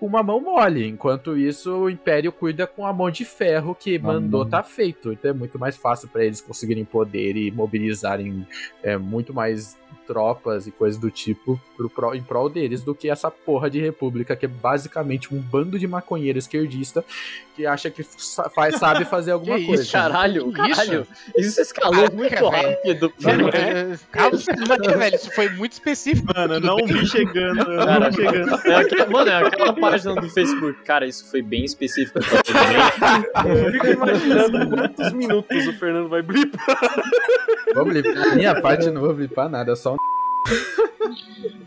[0.00, 0.88] com uma mão mole.
[0.88, 5.12] Enquanto isso, o Império cuida com a mão de ferro que mandou tá feito.
[5.12, 8.46] Então é muito mais fácil para eles conseguirem poder e mobilizarem
[8.82, 13.08] é, muito mais tropas e coisas do tipo pro, pro- em prol deles do que
[13.08, 17.04] essa porra de república que é basicamente um bando de maconheiro esquerdista
[17.54, 19.82] que acha que sa- faz, sabe fazer alguma Que coisa.
[19.82, 20.52] isso, Caralho, isso?
[20.52, 21.06] caralho.
[21.36, 22.50] Isso, escalou Caraca, muito velho.
[22.50, 23.12] rápido.
[23.22, 23.64] Mano, cara.
[23.68, 24.38] é- calma,
[24.78, 25.16] calma, velho.
[25.16, 26.32] Isso foi muito específico.
[26.34, 27.56] Mano, eu não vi chegando.
[27.68, 28.54] Não Cara, vi chegando.
[28.66, 30.82] É aquela- mano, é aquela página do Facebook.
[30.84, 32.18] Cara, isso foi bem específico.
[32.18, 36.66] Eu fico imaginando quantos minutos o Fernando vai blipar.
[37.74, 38.36] Vamos blipar.
[38.36, 40.19] Minha parte não vou blipar nada, só um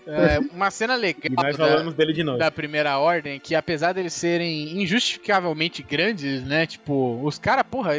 [0.06, 2.38] É, uma cena legal E nós da, dele de novo.
[2.38, 6.66] da primeira ordem, que apesar deles serem injustificavelmente grandes, né?
[6.66, 7.92] Tipo, os caras, porra,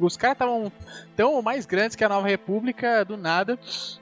[0.00, 0.72] os caras estavam
[1.16, 3.58] tão mais grandes que a Nova República do nada.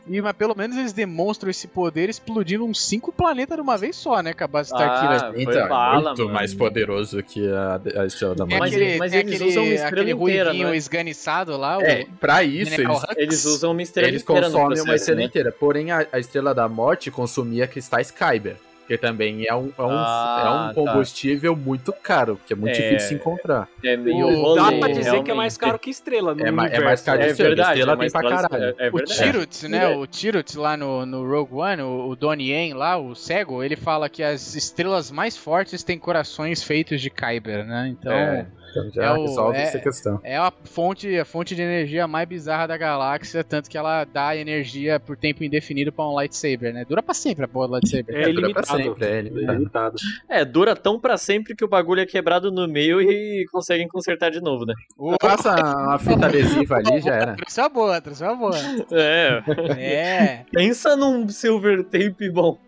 [0.08, 3.94] E mas pelo menos eles demonstram esse poder explodindo uns cinco planetas de uma vez
[3.94, 4.32] só, né?
[4.32, 4.70] Com a base.
[4.74, 6.34] Ah, foi Então, bala, é muito mano.
[6.34, 8.58] mais poderoso que a, a Estrela da Morte.
[8.58, 10.76] Mas aquele, mas tem eles aquele, usam uma estrela aquele inteira, ruivinho né?
[10.76, 11.78] esganiçado lá.
[11.82, 12.88] É, o pra isso, eles.
[13.16, 15.26] Eles usam uma estrela eles inteira no consomem processo, uma estrela né?
[15.26, 15.52] inteira.
[15.52, 18.56] Porém, a, a Estrela da Morte consumia cristais Kyber.
[18.86, 20.92] Que também é um, é um, Ah, é um tá.
[20.92, 22.82] combustível muito caro, que é muito É.
[22.82, 23.66] difícil de se encontrar.
[23.82, 25.32] É meio rolê, Dá pra dizer que é realmente.
[25.34, 27.48] mais caro que estrela no É é mais caro É de estrela.
[27.56, 28.74] verdade, Estrela é tem pra caro- caralho.
[28.78, 29.00] É, é O.
[29.02, 29.90] Tirut, né?
[29.90, 29.96] É.
[29.96, 33.74] O Tirut lá no, no Rogue One, o, o Donnie Yen lá, o cego, ele
[33.74, 37.88] fala que as estrelas mais fortes têm corações feitos de Kyber, né?
[37.88, 38.46] Então É, é,
[38.80, 40.20] então já é o- resolve é- essa questão.
[40.24, 44.98] a fonte, a fonte de energia mais bizarra da galáxia, tanto que ela dá energia
[45.00, 46.84] por tempo indefinido pra um lightsaber, né?
[46.88, 48.14] Dura pra sempre a porra do lightsaber.
[48.14, 48.82] É dura pra ilimitado.
[48.82, 49.52] sempre, é ilimitado.
[49.54, 49.96] Ilimitado.
[50.28, 54.30] É, dura tão pra sempre que o bagulho é quebrado no meio e conseguem consertar
[54.30, 54.74] de novo, né?
[55.20, 57.34] Passa uma fita adesiva ali, já era.
[57.36, 58.56] Trouxe uma boa, trouxe uma boa.
[58.92, 59.42] É.
[59.78, 60.44] É.
[60.52, 62.58] Pensa num silver tape bom.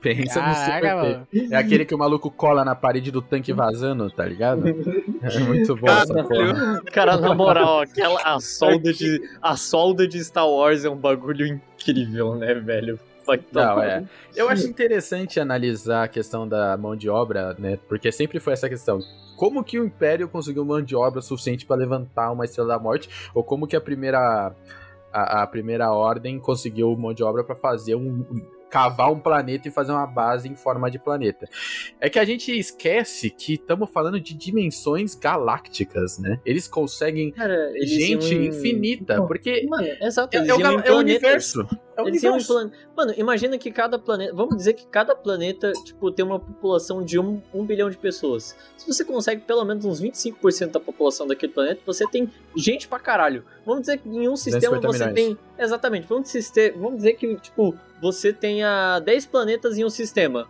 [0.00, 1.28] Pensa no Caraca, super mano.
[1.50, 4.64] É aquele que o maluco cola na parede do tanque vazando, tá ligado?
[5.22, 6.82] É muito bom essa porra.
[6.92, 11.46] Cara, na moral, aquela a solda de a solda de Star Wars é um bagulho
[11.46, 12.98] incrível, né, velho?
[13.52, 14.02] Não, é.
[14.34, 17.78] Eu acho interessante analisar a questão da mão de obra, né?
[17.86, 18.98] Porque sempre foi essa questão.
[19.36, 23.08] Como que o Império conseguiu mão de obra suficiente pra levantar uma Estrela da Morte?
[23.34, 24.54] Ou como que a primeira
[25.12, 28.24] a, a primeira ordem conseguiu mão de obra pra fazer um
[28.70, 31.48] cavar um planeta e fazer uma base em forma de planeta.
[32.00, 36.40] É que a gente esquece que estamos falando de dimensões galácticas, né?
[36.44, 40.98] Eles conseguem Cara, eles gente iam infinita, porque Mano, exato, é, é o, é o
[40.98, 41.66] universo.
[41.96, 42.52] É o Eles universo.
[42.54, 42.70] plan...
[42.96, 44.34] Mano, imagina que cada planeta.
[44.34, 48.56] Vamos dizer que cada planeta, tipo, tem uma população de um, um bilhão de pessoas.
[48.76, 52.98] Se você consegue pelo menos uns 25% da população daquele planeta, você tem gente pra
[52.98, 53.44] caralho.
[53.66, 55.38] Vamos dizer que em um sistema 250 você milhões.
[55.56, 55.64] tem.
[55.64, 56.06] Exatamente.
[56.06, 60.48] Vamos, dizer- vamos dizer que, tipo, você tenha 10 planetas em um sistema.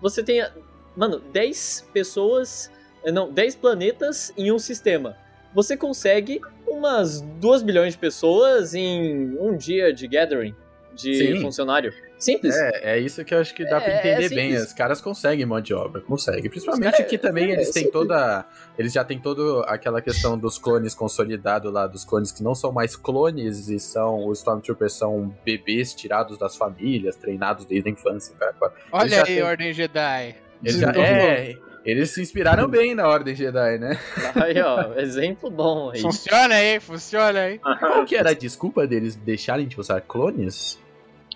[0.00, 0.52] Você tenha.
[0.96, 2.70] Mano, 10 pessoas.
[3.04, 5.16] Não, 10 planetas em um sistema.
[5.54, 10.54] Você consegue umas 2 bilhões de pessoas em um dia de gathering.
[10.94, 11.40] De Sim.
[11.40, 11.92] funcionário.
[12.18, 12.54] Simples.
[12.56, 14.54] É, é isso que eu acho que dá pra É, entender é bem.
[14.56, 16.48] Os caras conseguem mão de obra, conseguem.
[16.48, 17.92] Principalmente cara- que também é, eles é têm simples.
[17.92, 18.46] toda.
[18.78, 22.70] Eles já têm toda aquela questão dos clones consolidados lá, dos clones que não são
[22.70, 24.28] mais clones e são.
[24.28, 28.34] Os Stormtroopers são bebês tirados das famílias, treinados desde a infância.
[28.38, 28.54] Cara.
[28.92, 30.36] Olha já aí, tem- Ordem Jedi.
[30.62, 33.98] Eles já- é, eles se inspiraram bem na Ordem Jedi, né?
[34.36, 36.00] Aí, ó, exemplo bom aí.
[36.00, 37.58] Funciona aí, funciona aí.
[37.58, 40.78] Qual que era a desculpa deles deixarem de usar clones?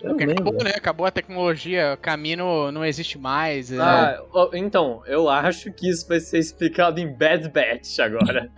[0.01, 0.43] Porque lembro.
[0.43, 0.71] acabou, né?
[0.75, 3.71] Acabou a tecnologia, o caminho não existe mais.
[3.71, 3.77] é.
[3.79, 4.19] Ah,
[4.53, 8.49] então, eu acho que isso vai ser explicado em Bad Batch agora.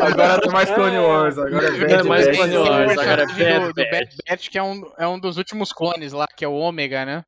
[0.00, 2.36] Agora não é mais Clone Wars, agora é Não é Bad mais Batch.
[2.36, 3.90] Clone Wars, agora é Bad do Batch.
[3.90, 7.04] Bad Batch, que é um, é um dos últimos clones lá, que é o Ômega,
[7.04, 7.24] né?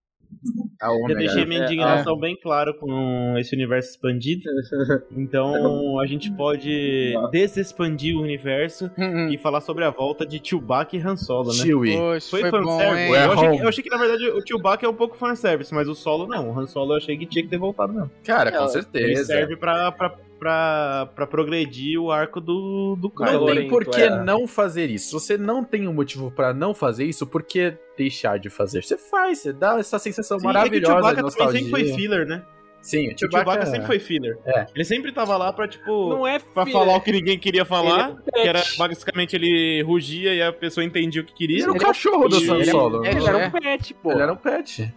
[0.82, 1.18] Ômega.
[1.20, 4.42] deixei minha É, indignação bem claro com esse universo expandido.
[5.16, 9.28] Então a gente pode desexpandir o universo Hum, hum.
[9.30, 11.54] e falar sobre a volta de Chewbacca e Han Solo, né?
[11.54, 12.16] Chewie.
[12.16, 13.02] Isso Foi, foi, bom, fanservice.
[13.04, 13.10] hein?
[13.12, 15.88] Ué, Eu achei, eu achei que, na verdade, o Chewbacca é um pouco fanservice, mas
[15.88, 16.50] o Solo não.
[16.50, 18.10] O Han Solo eu achei que tinha que ter voltado mesmo.
[18.24, 19.24] Cara, É, com Ele certeza.
[19.24, 20.10] serve pra, pra,
[20.44, 23.32] pra, pra progredir o arco do, do Não Kylo.
[23.40, 24.10] Valor, tem hein, por que é.
[24.22, 25.06] não fazer isso.
[25.06, 28.84] Se você não tem um motivo pra não fazer isso, por que deixar de fazer?
[28.84, 31.84] Você faz, você dá essa sensação Sim, é que o maravilhosa Chewbacca também sempre foi
[31.94, 32.42] filler, né?
[32.82, 34.38] Sim, o O Chewbacca Chewbacca, sempre foi filler.
[34.44, 34.66] É.
[34.74, 38.10] Ele sempre tava lá pra, tipo, Não é pra falar o que ninguém queria falar,
[38.10, 41.62] Ele é que era basicamente ele rugia e a pessoa entendia o que Ele queria.
[41.64, 43.02] era o cachorro do ele- ele- Solo.
[43.06, 43.46] ele Ele era É.
[43.46, 44.12] um pet, pô.
[44.12, 44.94] Ele era um pet.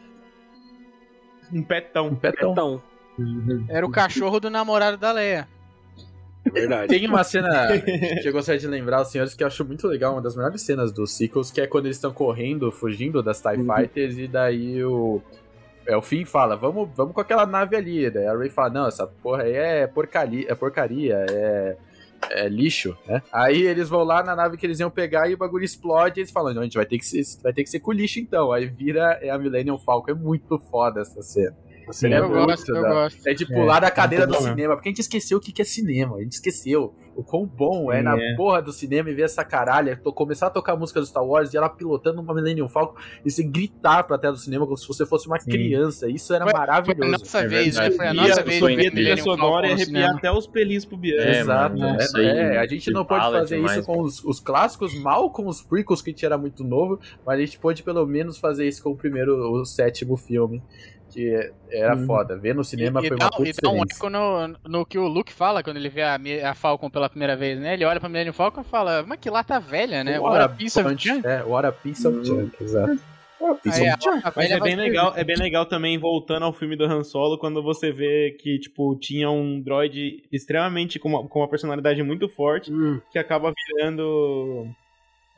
[1.53, 2.07] Um petão.
[2.07, 2.51] Um petão.
[2.51, 2.83] Então,
[3.69, 5.47] Era o cachorro do namorado da Leia.
[6.45, 6.87] é verdade.
[6.87, 7.67] Tem uma cena
[8.21, 10.61] que eu gostaria de lembrar aos senhores que eu acho muito legal, uma das melhores
[10.61, 14.83] cenas dos sequels, que é quando eles estão correndo, fugindo das TIE Fighters, e daí
[14.83, 15.21] o.
[15.85, 18.09] É, o Finn fala, vamos, vamos com aquela nave ali.
[18.09, 21.77] Daí a Ray fala, não, essa porra aí é porcaria, é, porcaria, é,
[22.29, 23.21] é lixo, né?
[23.31, 26.21] Aí eles vão lá na nave que eles iam pegar e o bagulho explode e
[26.21, 28.19] eles falam, não, a gente vai ter que ser, vai ter que ser com lixo
[28.19, 28.51] então.
[28.51, 30.11] Aí vira é a Millennium Falcon.
[30.11, 31.55] É muito foda essa cena.
[31.91, 33.27] Sim, É eu muito gosto, eu da- gosto.
[33.27, 35.61] É de pular da cadeira do muito bom cinema, porque a gente esqueceu o que
[35.61, 36.17] é cinema.
[36.17, 38.35] A gente esqueceu o quão bom é na É.
[38.35, 41.25] porra do cinema e ver essa caralha, to- começar a tocar a música do Star
[41.25, 44.77] Wars e ela pilotando uma Millennium Falcon e você gritar pra tela do cinema como
[44.77, 45.49] se você fosse uma Sim.
[45.49, 46.07] criança.
[46.09, 47.11] Isso era Foi- Foi a maravilhoso.
[47.11, 47.89] nossa É vez, né?
[47.91, 50.31] Foi a E nossa vez foi de e ver a trilha sonora no arrepiar até
[50.31, 51.21] os pelinhos pro Biano.
[51.21, 51.77] É, Exato.
[51.79, 55.29] mano, é, é, a gente não pode fazer demais, isso com os, os clássicos, mal
[55.31, 58.37] com os prequels, que a gente era muito novo, mas a gente pode pelo menos
[58.37, 60.61] fazer isso com o primeiro, o sétimo filme,
[61.17, 62.05] que era Uhum.
[62.05, 62.37] foda.
[62.37, 64.85] Ver no cinema e, e foi dá, uma puta e dá um eco no, no
[64.85, 67.73] que o Luke fala quando ele vê a, a Falcon pela primeira vez, né?
[67.73, 70.19] Ele olha pra Millennium Falcon e fala, mas que lá tá velha, né?
[70.19, 71.25] What What a piece of bunch- junk.
[71.25, 72.99] É, What a piece of junk, exato.
[73.41, 76.43] What a piece Aí, of a Mas é bem legal, é bem legal também voltando
[76.43, 81.09] ao filme do Han Solo quando você vê que tipo tinha um droid extremamente com
[81.09, 84.67] uma, com uma personalidade muito forte Hum, que acaba virando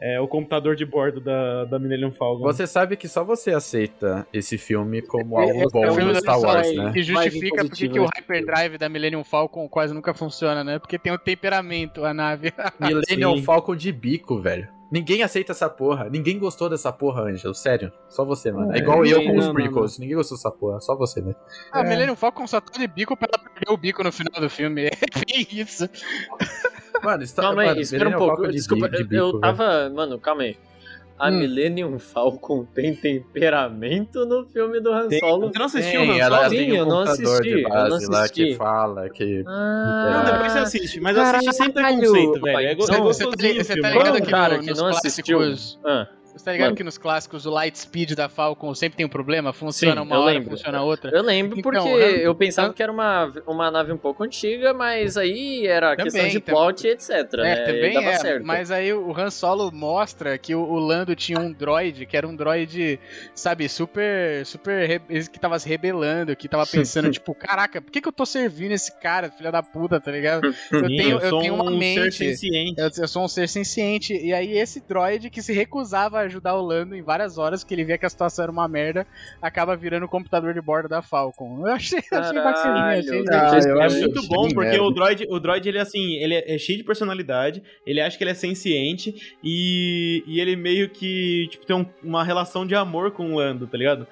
[0.02, 2.44] é, o computador de bordo da, da Millennium Falcon.
[2.44, 6.14] Você sabe que só você aceita esse filme como É, algo é bom filme no
[6.14, 6.76] do Star Wars, aí.
[6.78, 6.92] né?
[6.94, 8.10] Que justifica porque que o né?
[8.18, 10.80] Hyperdrive da Millennium Falcon quase nunca funciona, né?
[10.80, 12.54] Porque tem o temperamento, a nave.
[12.80, 13.44] Millennium Sim.
[13.44, 14.68] Falcon de bico, velho.
[14.92, 16.10] Ninguém aceita essa porra.
[16.10, 17.54] Ninguém gostou dessa porra, Ângelo.
[17.54, 17.92] Sério.
[18.08, 18.72] Só você, mano.
[18.74, 20.00] É É, igual eu não, com os não, prequels.
[20.00, 20.80] Ninguém gostou dessa porra.
[20.80, 21.36] Só você, né?
[21.72, 24.50] A Millennium Falcon só tá de bico pra ela perder o bico no final do
[24.50, 24.90] filme.
[25.32, 25.88] É isso.
[27.04, 28.36] Mano, está, Calma aí, mano, espera um Millennium pouco.
[28.38, 29.40] Falcon de Desculpa, de eu- bico, eu velho.
[29.42, 29.90] tava.
[29.90, 30.58] Mano, calma aí.
[31.18, 31.32] A Hum.
[31.40, 35.50] Millennium Falcon tem temperamento no filme do Han Tem- Solo.
[35.52, 36.50] Você não assistiu Tem, o Han ela Solo?
[36.50, 38.46] Sim, tem um eu não assisti, de eu base não lá assisti.
[38.46, 39.44] que fala que...
[39.46, 42.58] Ah, Não, depois você assiste, mas assiste sem preconceito, velho.
[42.60, 45.40] É, é você tá, você tá ligado que cara, no- que não assistiu.
[45.84, 46.78] Ah, Você tá ligado Mano.
[46.78, 49.52] que nos clássicos o light speed da Falcon sempre tem um problema?
[49.52, 50.50] Funciona Sim, uma eu hora, lembro.
[50.52, 51.12] funciona outra.
[51.12, 54.74] eu lembro Então, porque Han- eu pensava que era uma, uma nave um pouco antiga,
[54.74, 57.10] mas aí era Também, questão de plot e etc.
[57.10, 57.56] É, né?
[57.66, 58.46] também e dava é, certo.
[58.46, 62.28] mas aí o Han Solo mostra que o, o Lando tinha um droid, que era
[62.28, 63.00] um droid,
[63.34, 65.02] sabe, super, super,
[65.32, 68.72] que tava se rebelando, que tava pensando, tipo, caraca, por que que eu tô servindo
[68.72, 70.42] esse cara, filha da puta, tá ligado?
[70.72, 72.76] Eu tenho, eu sou tenho uma um ser mente, senciente.
[72.80, 76.56] eu, eu sou um ser senciente, e aí esse droid que se recusava a ajudar
[76.56, 79.06] o Lando em várias horas, que ele via que a situação era uma merda,
[79.42, 81.68] acaba virando o computador de bordo da Falcon.
[81.68, 84.82] Eu achei, achei Caralho, bacaninha, achei Ah, É acho muito bom, porque é.
[84.82, 88.24] o droid, o droid, ele assim, ele é, é cheio de personalidade, ele acha que
[88.24, 93.12] ele é senciente e, e ele meio que, tipo, tem um- uma relação de amor
[93.12, 94.08] com o Lando, tá ligado?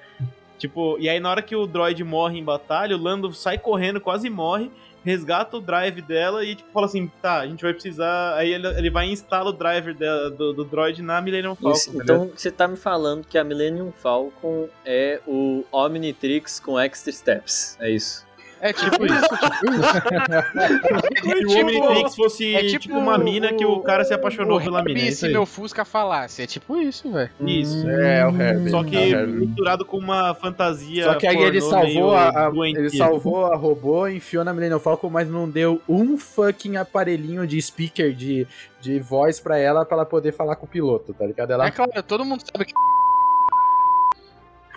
[0.58, 4.00] Tipo, e aí na hora que o droid morre em batalha, o Lando sai correndo,
[4.00, 4.70] quase morre,
[5.04, 8.34] resgata o drive dela e, tipo, fala assim, tá, a gente vai precisar...
[8.36, 11.76] Aí ele, ele vai e instala o driver dela- do, do droid na Millennium Falcon,
[11.76, 16.78] Isso, tá então você tá me falando que a Millennium Falcon é o Omnitrix com
[16.78, 17.76] extra steps.
[17.80, 18.27] É isso.
[18.60, 21.48] É tipo isso, tipo isso.
[21.48, 24.60] Se o Omnitrix fosse é tipo, tipo uma mina que o cara se o apaixonou
[24.60, 25.00] pela mina.
[25.00, 26.42] é se meu Fusca falasse.
[26.42, 27.30] É tipo isso, velho.
[27.40, 27.88] Isso.
[27.88, 28.70] É, o Herbie.
[28.70, 29.46] Só É o que Herbie.
[29.46, 31.04] misturado com uma fantasia.
[31.04, 35.28] Só que aí ele salvou a, ele salvou a robô, enfiou na Millennium Falcon, mas
[35.28, 38.46] não deu um fucking aparelhinho de speaker de,
[38.80, 41.52] de voz pra ela pra ela poder falar com o piloto, tá ligado?
[41.52, 42.72] Ela É claro, todo mundo sabe que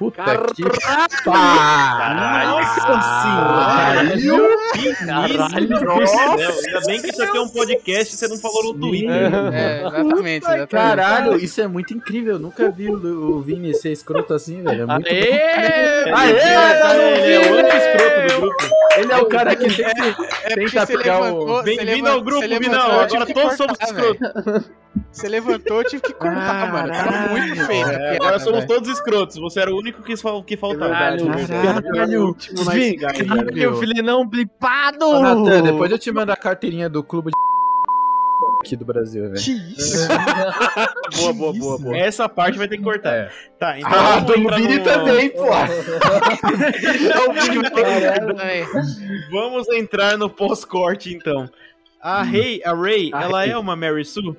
[0.02, 0.54] puta Caralho!
[0.56, 2.48] que pariu.
[2.48, 2.82] Nossa
[5.06, 5.70] Caralho.
[5.86, 6.22] Nossa!
[6.68, 9.12] Ainda bem que isso aqui é um podcast e você não falou no Twitter.
[9.54, 10.68] É, exatamente, exatamente.
[10.70, 12.34] Caralho, isso é muito incrível.
[12.34, 14.84] Eu nunca vi o, o Vini ser escroto assim, velho.
[14.84, 16.12] É muito Aê!
[16.12, 18.64] Aê, Ele é o único escroto do grupo.
[18.98, 23.02] Ele é o cara que sempre É porque tenta pegar o- Bem-vindo ao grupo, Vinão.
[23.02, 24.72] Agora todos somos escrotos.
[25.12, 26.92] Você levantou, eu tive que cortar, mano.
[26.92, 27.86] Tava muito feio.
[27.88, 29.38] É, piada, agora somos todos escrotos.
[29.38, 30.92] Você era o único que, fal- que faltava.
[30.94, 31.26] Caralho,
[31.94, 32.26] Caralho!
[32.28, 33.52] Último nice guy, cara.
[33.52, 35.06] Meu filho não blipado!
[35.06, 37.42] Ô, Natan, depois eu te mando a carteirinha do clube de
[38.64, 39.36] aqui do Brasil, velho.
[39.44, 40.08] Que isso?
[41.18, 41.98] Boa, boa, boa, boa.
[41.98, 43.12] Essa parte vai ter que cortar.
[43.14, 43.32] É.
[43.60, 45.46] Tá, então Ah, vamos do entrar Vini no- também, pô.
[49.32, 51.50] Vamos entrar no pós-corte, então.
[52.02, 52.62] A a Ray,
[53.14, 53.52] A ela Rey.
[53.52, 54.36] é uma Mary Sue?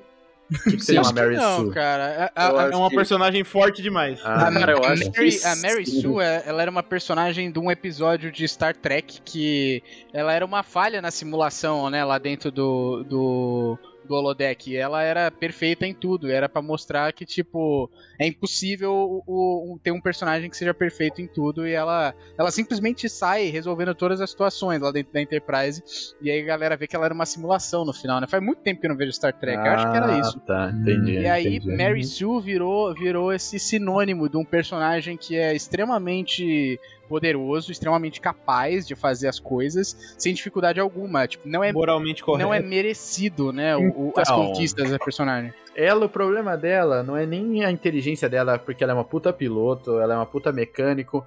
[0.63, 1.73] Que, que uma Acho que Mary não, Sue?
[1.73, 2.31] cara.
[2.35, 4.19] A- a- É uma personagem forte demais.
[4.23, 6.01] Ah, A, cara, eu a acho Mary, que a Mary sim.
[6.01, 9.81] Sue, é- ela era uma personagem de um episódio de Star Trek que
[10.13, 14.75] ela era uma falha na simulação, né, lá dentro do, do, do holodeck.
[14.75, 16.29] Ela era perfeita em tudo.
[16.29, 17.89] Era pra mostrar que, tipo,
[18.19, 18.93] é impossível
[19.25, 21.67] o, o- ter um personagem que seja perfeito em tudo.
[21.67, 25.81] E ela, ela simplesmente sai resolvendo todas as situações lá dentro da Enterprise.
[26.21, 28.27] E aí a galera vê que ela era uma simulação no final, né?
[28.27, 29.57] Faz muito tempo que eu não vejo Star Trek.
[29.57, 30.37] eu acho que era isso.
[30.43, 31.11] Ah, Tá, entendi.
[31.19, 31.75] E aí, entendi.
[31.77, 38.87] Mary Sue virou, virou esse sinônimo de um personagem que é extremamente poderoso, extremamente capaz
[38.87, 41.27] de fazer as coisas sem dificuldade alguma.
[41.27, 42.45] Tipo, não é, Moralmente correto.
[42.47, 44.47] não é merecido, né, o- o- as Então.
[44.47, 45.53] conquistas da personagem.
[45.75, 49.33] Ela, o problema dela não é nem a inteligência dela, porque ela é uma puta
[49.33, 51.25] piloto, ela é uma puta mecânico.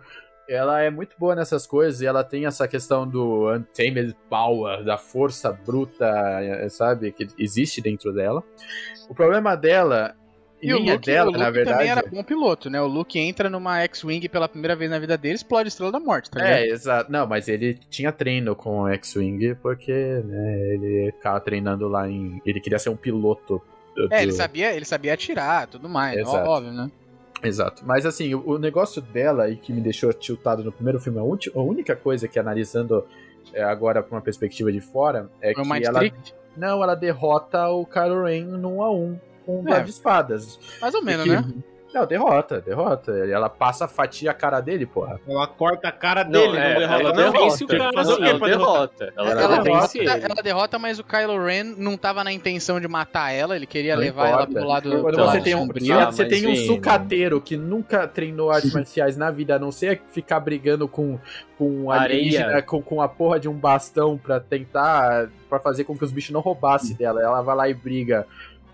[0.48, 4.96] Ela é muito boa nessas coisas e ela tem essa questão do untamed power, da
[4.96, 6.06] força bruta,
[6.70, 7.10] sabe?
[7.10, 8.44] Que existe dentro dela.
[9.08, 10.14] O problema dela,
[10.62, 11.76] e, o é Luke, dela, o Luke na verdade.
[11.78, 12.80] também era bom piloto, né?
[12.80, 16.00] O Luke entra numa X-Wing pela primeira vez na vida dele, explode a Estrela da
[16.00, 16.58] Morte, tá ligado?
[16.58, 17.12] É, exato.
[17.12, 22.40] Não, mas ele tinha treino com o X-Wing porque né, ele ficava treinando lá em.
[22.44, 23.60] Ele queria ser um piloto.
[23.94, 26.48] do- É, ele sabia, ele sabia atirar, tudo mais, Exato.
[26.48, 26.90] óbvio, né?
[27.42, 27.82] Exato.
[27.84, 31.22] Mas assim, o, o negócio dela e que me deixou tiltado no primeiro filme, a,
[31.22, 33.06] ulti- a única coisa que analisando
[33.52, 35.98] é, agora pra uma perspectiva de fora é Foi que ela.
[36.00, 36.16] Trick,
[36.56, 39.80] Não, ela derrota o Kylo Ren no 1 a 1 com É.
[39.80, 40.58] de espadas.
[40.80, 41.44] mais ou menos, que- né?
[41.94, 43.10] Não, derrota, derrota.
[43.12, 45.18] Ela passa, fatia a cara dele, porra.
[45.26, 47.32] Ela corta a cara dele, não, é, derrota ela não.
[47.32, 48.72] vence o cara, fazer o quê ela pra derrotar?
[48.74, 49.12] derrota.
[49.16, 52.86] Ela, Ela, Ela derrota, ela derrota, mas o Kylo Ren não tava na intenção de
[52.86, 54.42] matar ela, ele queria Não levar importa.
[54.42, 55.68] ela pro lado Quando você tem um.
[55.98, 56.66] Ah, você tem um sim.
[56.66, 61.18] sucateiro que nunca treinou artes marciais na vida, a não ser ficar brigando com,
[61.56, 62.62] com alienígena, Areia.
[62.62, 65.28] com, com a porra de um bastão pra tentar.
[65.48, 67.22] pra fazer com que os bichos não roubassem dela.
[67.22, 68.26] Ela vai lá e briga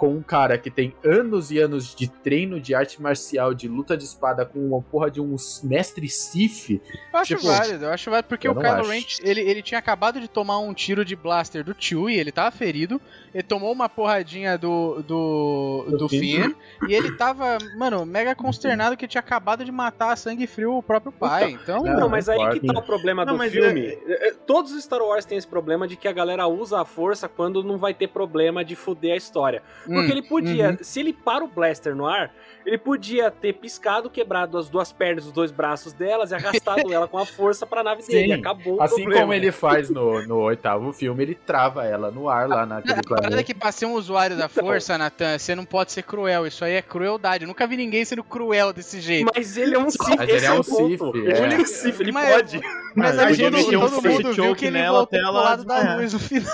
[0.02, 3.96] com um cara que tem anos e anos de treino de arte marcial, de luta
[3.96, 6.70] de espada, com uma porra de um mestre Sith.
[7.12, 8.88] Eu acho Tipo, válido, eu acho válido, porque o Kylo.
[8.88, 12.50] Ren, ele, ele tinha acabado de tomar um tiro de blaster do Chewie, ele tava
[12.50, 13.00] ferido,
[13.32, 16.52] ele tomou uma porradinha do, do, do, Do Finn,
[16.88, 20.82] e ele tava, mano, mega consternado que tinha acabado de matar a sangue frio o
[20.82, 21.84] próprio pai, então...
[21.84, 23.96] Não, Não, mas aí que tá o problema Não, do filme.
[24.04, 26.84] É, é, Todos os Star Wars têm esse problema de que a galera usa a
[26.84, 29.62] força quando não vai ter problema de fuder a história.
[29.92, 30.76] Porque hum, ele podia, uhum.
[30.80, 32.32] se ele para o blaster no ar,
[32.64, 37.08] ele podia ter piscado, quebrado as duas pernas, os dois braços delas e arrastado ela
[37.08, 38.32] com a força pra nave Sim, dele.
[38.34, 39.20] Acabou o Assim problema.
[39.22, 43.02] como ele faz no, no oitavo filme, ele trava ela no ar lá naquele A
[43.02, 43.42] parada é planeta.
[43.44, 44.64] que pra ser um usuário da Então.
[44.64, 48.04] força, Natan, você não pode ser cruel, isso aí é crueldade, eu nunca vi ninguém
[48.04, 49.30] sendo cruel desse jeito.
[49.34, 50.62] Mas ele é um Sith, Mas ele esse é um.
[50.62, 51.54] Sith, Ele é.
[51.54, 52.60] é um Sith, ele Mas- pode.
[52.94, 55.18] Mas Mas aí podia todo, meter um todo mundo viu que ele nela voltou até
[55.18, 56.52] pro ela lado da luz no final.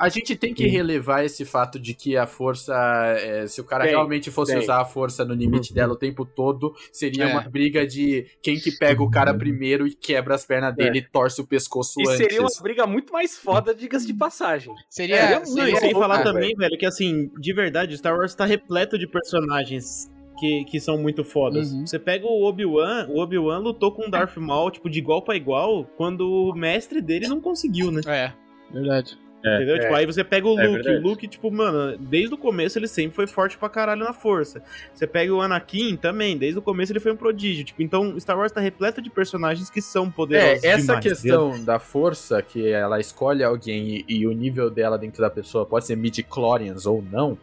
[0.00, 3.84] A gente tem que relevar esse fato de que a força, é, se o cara
[3.84, 4.60] Tem, realmente fosse tem.
[4.62, 7.32] usar a força no limite dela o tempo todo, seria É.
[7.32, 11.02] uma briga de quem que pega o cara primeiro e quebra as pernas dele e
[11.02, 12.16] torce o pescoço E antes.
[12.16, 14.74] seria uma briga muito mais foda, diga-se de passagem.
[14.88, 18.16] Seria, É, Não, e seria sem falar cara, também, velho, que assim, de verdade, Star
[18.16, 21.72] Wars tá repleto de personagens que, que são muito fodas.
[21.72, 21.86] Uhum.
[21.86, 25.34] Você pega o Obi-Wan, o Obi-Wan lutou com o Darth Maul, tipo, de igual pra
[25.34, 28.02] igual, quando o mestre dele não conseguiu, né?
[28.06, 28.32] É,
[28.72, 29.18] verdade.
[29.44, 29.76] É, entendeu?
[29.76, 29.78] é.
[29.80, 30.82] Tipo, aí você pega o É Luke.
[30.82, 30.98] verdade.
[30.98, 34.62] o Luke, tipo, mano, desde o começo ele sempre foi forte pra caralho na força.
[34.92, 37.64] Você pega o Anakin também, desde o começo ele foi um prodígio.
[37.64, 40.64] Tipo, então Star Wars tá repleto de personagens que são poderosos.
[40.64, 44.98] É, essa demais, questão da força, que ela escolhe alguém e, e o nível dela
[44.98, 47.38] dentro da pessoa pode ser midi-chlorians ou não,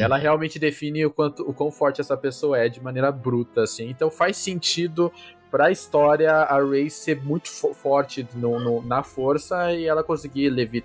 [0.00, 3.90] ela realmente define o quanto o quão forte essa pessoa é de maneira bruta, assim.
[3.90, 5.12] Então faz sentido
[5.54, 10.50] pra história a Rey ser muito fo- forte no- no- na força e ela conseguir
[10.50, 10.84] levit-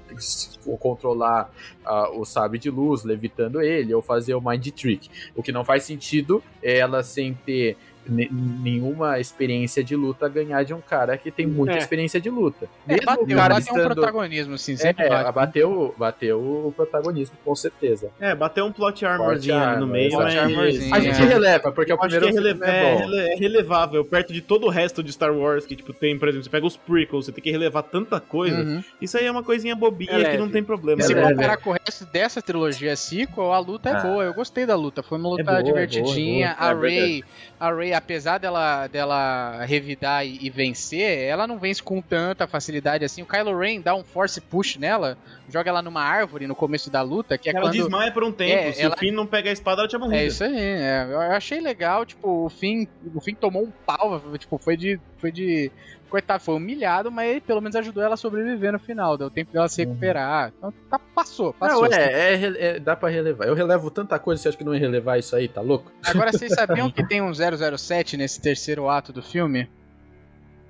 [0.64, 1.50] ou controlar
[1.84, 5.10] ah, o sabre de luz, levitando ele, ou fazer o mind trick.
[5.36, 7.78] O que não faz sentido é ela sem ter
[8.10, 11.78] nenhuma experiência de luta ganhar de um cara que tem muita É.
[11.78, 12.68] experiência de luta.
[12.88, 15.32] É, Mesmo bateu, o cara bateu um estando- protagonismo, assim, sempre é, bate.
[15.34, 18.10] bateu, bateu o protagonismo, com certeza.
[18.20, 20.36] É, bateu um plot armorzinho ali no armor, meio, plot mas...
[20.38, 20.96] armorzinho.
[20.96, 21.26] A gente É.
[21.26, 24.66] releva, porque Eu o acho que é, primeiro é é é relevável perto de todo
[24.66, 27.32] o resto de Star Wars que, tipo, tem, por exemplo, você pega os prequels, você
[27.32, 28.58] tem que relevar tanta coisa.
[28.62, 28.84] Uhum.
[29.02, 31.02] Isso aí é uma coisinha bobinha É que não tem problema.
[31.02, 31.30] Se É, né?
[31.30, 34.00] comparar com o resto dessa trilogia sequel, a luta é Ah.
[34.02, 34.24] boa.
[34.24, 35.04] Eu gostei da luta.
[35.04, 36.56] Foi uma luta boa, é divertidinha.
[36.58, 37.24] boa, é a Rey,
[37.60, 43.06] a Rey, apesar dela, dela revidar e, e vencer, ela não vence com tanta facilidade
[43.06, 43.22] assim.
[43.22, 47.02] O Kylo Ren dá um force push nela, joga ela numa árvore no começo da
[47.02, 48.52] luta, que é Ela quando desmaia por um tempo.
[48.54, 50.18] É, Se ela- o Finn não pega a espada, ela tinha morrido.
[50.18, 51.08] É isso aí, é.
[51.10, 55.32] eu achei legal, tipo, o fim, o fim tomou um pau, tipo, foi de, foi
[55.32, 55.72] de,
[56.10, 59.52] coitado, foi humilhado, mas ele pelo menos ajudou ela a sobreviver no final, deu tempo
[59.52, 61.88] dela se recuperar, então tá, passou, passou.
[61.88, 63.48] Não, é, é, é, dá pra relevar.
[63.48, 65.92] Eu relevo tanta coisa, você acha que não ia relevar isso aí, tá louco?
[66.06, 69.70] Agora vocês sabiam que tem um 007 nesse terceiro ato do filme?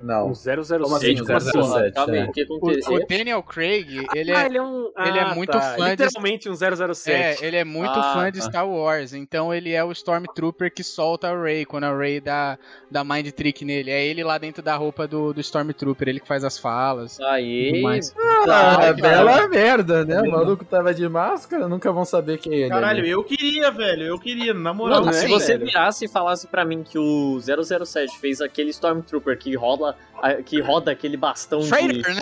[0.01, 0.33] Não.
[0.33, 0.81] 007.
[0.83, 2.25] Como Gente, o 007, calma aí, é.
[2.25, 2.93] o que aconteceu?
[2.93, 4.91] o Daniel Craig, ele ah, é, ele é um.
[4.97, 5.61] ele é ah, muito tá.
[5.75, 7.11] fã de- Literalmente um 007.
[7.11, 8.45] é, ele é muito Ah, fã de tá.
[8.45, 12.57] Star Wars, então ele é o Stormtrooper que solta a Rey quando a Rey dá,
[12.89, 13.91] dá Mind Trick nele.
[13.91, 17.19] É ele lá dentro da roupa do, do Stormtrooper, ele que faz as falas.
[17.19, 18.13] Aí, mais.
[18.47, 20.21] Ah, Ai, bela merda, né?
[20.21, 22.69] O maluco tava de máscara, nunca vão saber quem é ele.
[22.69, 23.09] Caralho, ali.
[23.09, 24.03] eu queria, velho.
[24.03, 24.99] Eu queria, na moral.
[25.01, 25.65] Mano, né, se você velho?
[25.65, 29.88] virasse e falasse pra mim que o 007 fez aquele Stormtrooper que rola,
[30.21, 32.21] a- que roda aquele bastão de Traitor, né?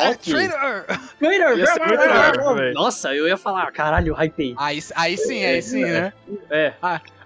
[2.32, 2.74] legal, velho.
[2.74, 4.54] Nossa, eu ia falar, caralho, hypei.
[4.58, 6.14] Aí, aí sim, aí sim, né?
[6.50, 6.74] É,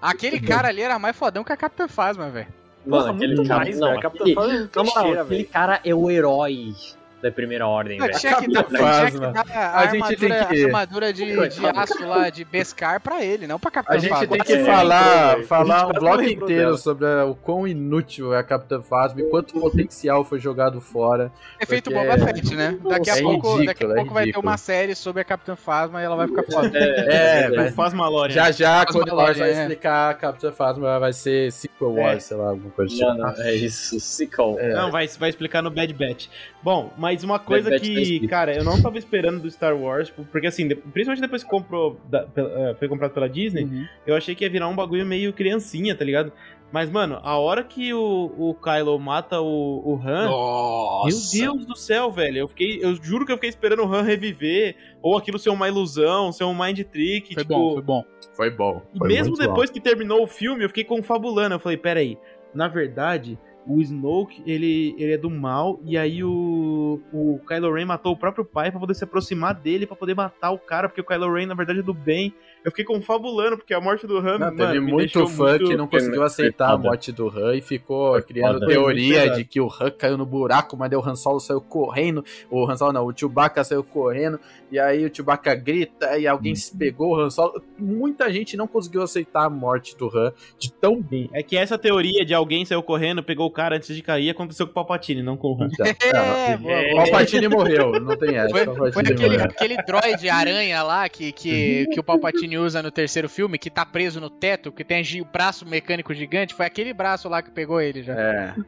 [0.02, 2.48] Aquele cara ali era mais fodão que a Capitã Phasma, velho.
[2.86, 4.08] mano, Porra, aquele muito cara, mais, não, velho.
[4.08, 6.74] Aquele, Phasma é um clichê, aquele cara é o herói
[7.22, 8.18] da primeira ordem, Não, velho.
[8.20, 9.32] tinha que dar, tinha que Phasma.
[9.32, 11.80] dar a, A gente tem armadura, que- a armadura de, de Coitado.
[11.80, 14.28] aço lá, de Beskar pra ele, não pra Capitã A gente Phasma.
[14.28, 15.48] tem que Sim, falar, velho.
[15.48, 16.78] falar um bloco não inteiro dela.
[16.78, 21.32] sobre o quão inútil é a Capitã Phasma e quanto potencial foi jogado fora.
[21.60, 22.78] Efeito porque- Boba Fett, né?
[22.84, 25.26] Daqui a É pouco, ridículo, daqui a é pouco vai ter uma série sobre a
[25.26, 26.78] Capitã Phasma e ela vai ficar foda.
[26.78, 28.34] É, Não vai- faz malória.
[28.34, 29.62] já já, quando nós vai loja, é.
[29.62, 32.02] explicar a Capitã Phasma, vai ser Sequel É.
[32.02, 33.06] Wars, sei lá, alguma coisa tipo.
[33.08, 34.58] Mano, é isso, Sickle.
[34.60, 34.74] É.
[34.74, 36.28] Não, vai, vai explicar no Bad Batch.
[36.64, 38.28] Bom, mas uma coisa tá que, escrito.
[38.30, 42.24] cara, eu não tava esperando do Star Wars, porque assim, principalmente depois que comprou, da-
[42.24, 43.86] pela- eh, foi comprado pela Disney, Uhum.
[44.08, 46.32] eu achei que ia virar um bagulho meio criancinha, tá ligado?
[46.72, 51.38] Mas, mano, a hora que o, o Kylo mata o, o Han, Nossa.
[51.38, 54.04] meu Deus do céu, velho, eu fiquei, eu juro que eu fiquei esperando o Han
[54.04, 57.54] reviver, ou aquilo ser uma ilusão, ser um mind trick, Foi tipo...
[57.54, 58.04] bom, foi bom.
[58.34, 58.82] Foi bom.
[58.96, 59.48] E foi mesmo muito bom.
[59.50, 61.56] depois que terminou o filme, eu fiquei confabulando.
[61.56, 62.18] Eu falei, peraí,
[62.54, 63.38] na verdade,
[63.76, 68.18] o Snoke, ele, ele é do mal, e aí o, o Kylo Ren matou o
[68.18, 71.34] próprio pai pra poder se aproximar dele, pra poder matar o cara, porque o Kylo
[71.34, 72.34] Ren, na verdade, é do bem.
[72.64, 75.66] Eu fiquei confabulando, porque a morte do Han, Não, mano, teve muito fã muito...
[75.68, 78.68] que não conseguiu aceitar a morte do Han e ficou Foi criando foda.
[78.68, 82.24] teoria de que o Han caiu no buraco, mas daí o Han Solo saiu correndo.
[82.50, 84.40] O Han Solo não, o Chewbacca saiu correndo.
[84.72, 87.62] E aí o Chewbacca grita e alguém se pegou o Han Solo.
[87.78, 91.30] Muita gente não conseguiu aceitar a morte do Han de tão bem.
[91.34, 94.68] É que essa teoria de alguém saiu correndo, pegou o cara antes de cair, aconteceu
[94.68, 95.68] com o Palpatine, não com o Han.
[95.74, 97.04] Então, É, não, boa.
[97.04, 98.50] Palpatine morreu, não tem essa.
[98.50, 99.44] Foi, foi aquele, morreu.
[99.46, 103.86] aquele droid aranha lá que, que, que o Palpatine usa no terceiro filme, que tá
[103.86, 106.54] preso no teto, que tem o braço mecânico gigante.
[106.54, 108.14] Foi aquele braço lá que pegou ele já.
[108.14, 108.54] É.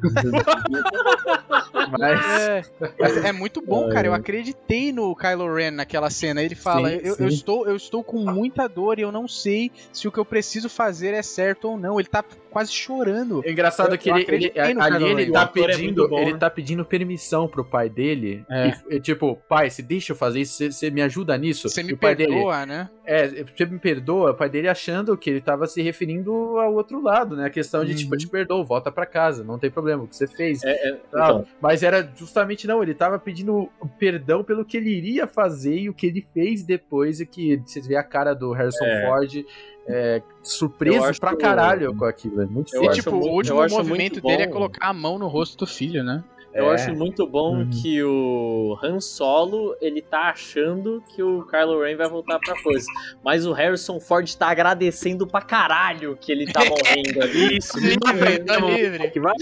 [1.97, 2.39] Mas.
[2.39, 2.61] É,
[2.99, 4.07] mas é muito bom, cara.
[4.07, 6.41] Eu acreditei no Kylo Ren naquela cena.
[6.41, 7.35] Ele fala: Sim, eu, eu sim.
[7.35, 10.69] estou, eu estou com muita dor e eu não sei se o que eu preciso
[10.69, 11.99] fazer é certo ou não.
[11.99, 13.41] Ele tá quase chorando.
[13.45, 16.33] É engraçado Eu- que eu ele, ele- ali ele tá é pedindo, muito bom, ele
[16.33, 16.37] né?
[16.39, 18.45] tá pedindo permissão pro pai dele.
[18.49, 18.73] É.
[18.89, 21.67] E, e, tipo, pai, se deixa eu fazer isso, você- me ajuda nisso.
[21.69, 22.89] Você me pai dele, perdoa, né?
[23.05, 27.01] é, você me perdoa, o pai dele achando que ele tava se referindo ao outro
[27.01, 27.45] lado, né?
[27.45, 27.97] A questão de, Uhum.
[27.97, 30.63] tipo, eu te perdoo, volta pra casa, não tem problema, o que você fez.
[30.63, 33.69] É, é, então, Mas era justamente não, ele tava pedindo
[33.99, 37.81] perdão pelo que ele iria fazer e o que ele fez depois, e que você
[37.81, 39.05] vê a cara do Harrison É.
[39.07, 39.45] Ford
[39.85, 42.41] é, Eu surpreso acho pra caralho com aquilo.
[42.41, 44.93] É muito Eu E acho tipo, muito- o último eu movimento dele é colocar a
[44.93, 46.23] mão no rosto do filho, né?
[46.53, 46.75] Eu É.
[46.75, 47.69] acho muito bom Uhum.
[47.71, 52.85] que o Han Solo, ele tá achando que o Kylo Ren vai voltar pra força.
[53.23, 57.57] Mas o Harrison Ford tá agradecendo pra caralho que ele tá morrendo ali.
[57.57, 59.09] Isso, Livre, tá livre.
[59.09, 59.33] Que vai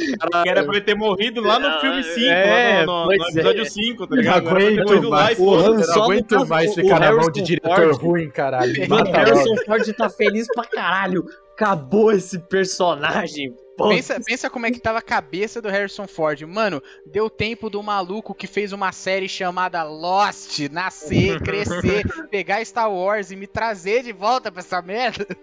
[0.44, 3.06] Que era pra ele ter morrido lá no Ah, filme 5, é, no, no- no
[3.08, 3.40] pois é.
[3.40, 4.48] episódio 5, tá Não ligado?
[4.50, 5.68] Aguento mais, e o Han foda-se.
[5.68, 8.74] eu não Solo aguento tá- mais mão Harrison de diretor Ford- ruim, caralho.
[8.90, 9.04] O.
[9.12, 11.26] Harrison Ford tá feliz pra caralho.
[11.54, 13.54] Acabou esse personagem.
[13.82, 16.42] Pô, Pensa, pensa como é que tava a cabeça do Harrison Ford.
[16.44, 22.92] Mano, deu tempo do maluco que fez uma série chamada Lost nascer, crescer, pegar Star
[22.92, 25.26] Wars e me trazer de volta pra essa merda.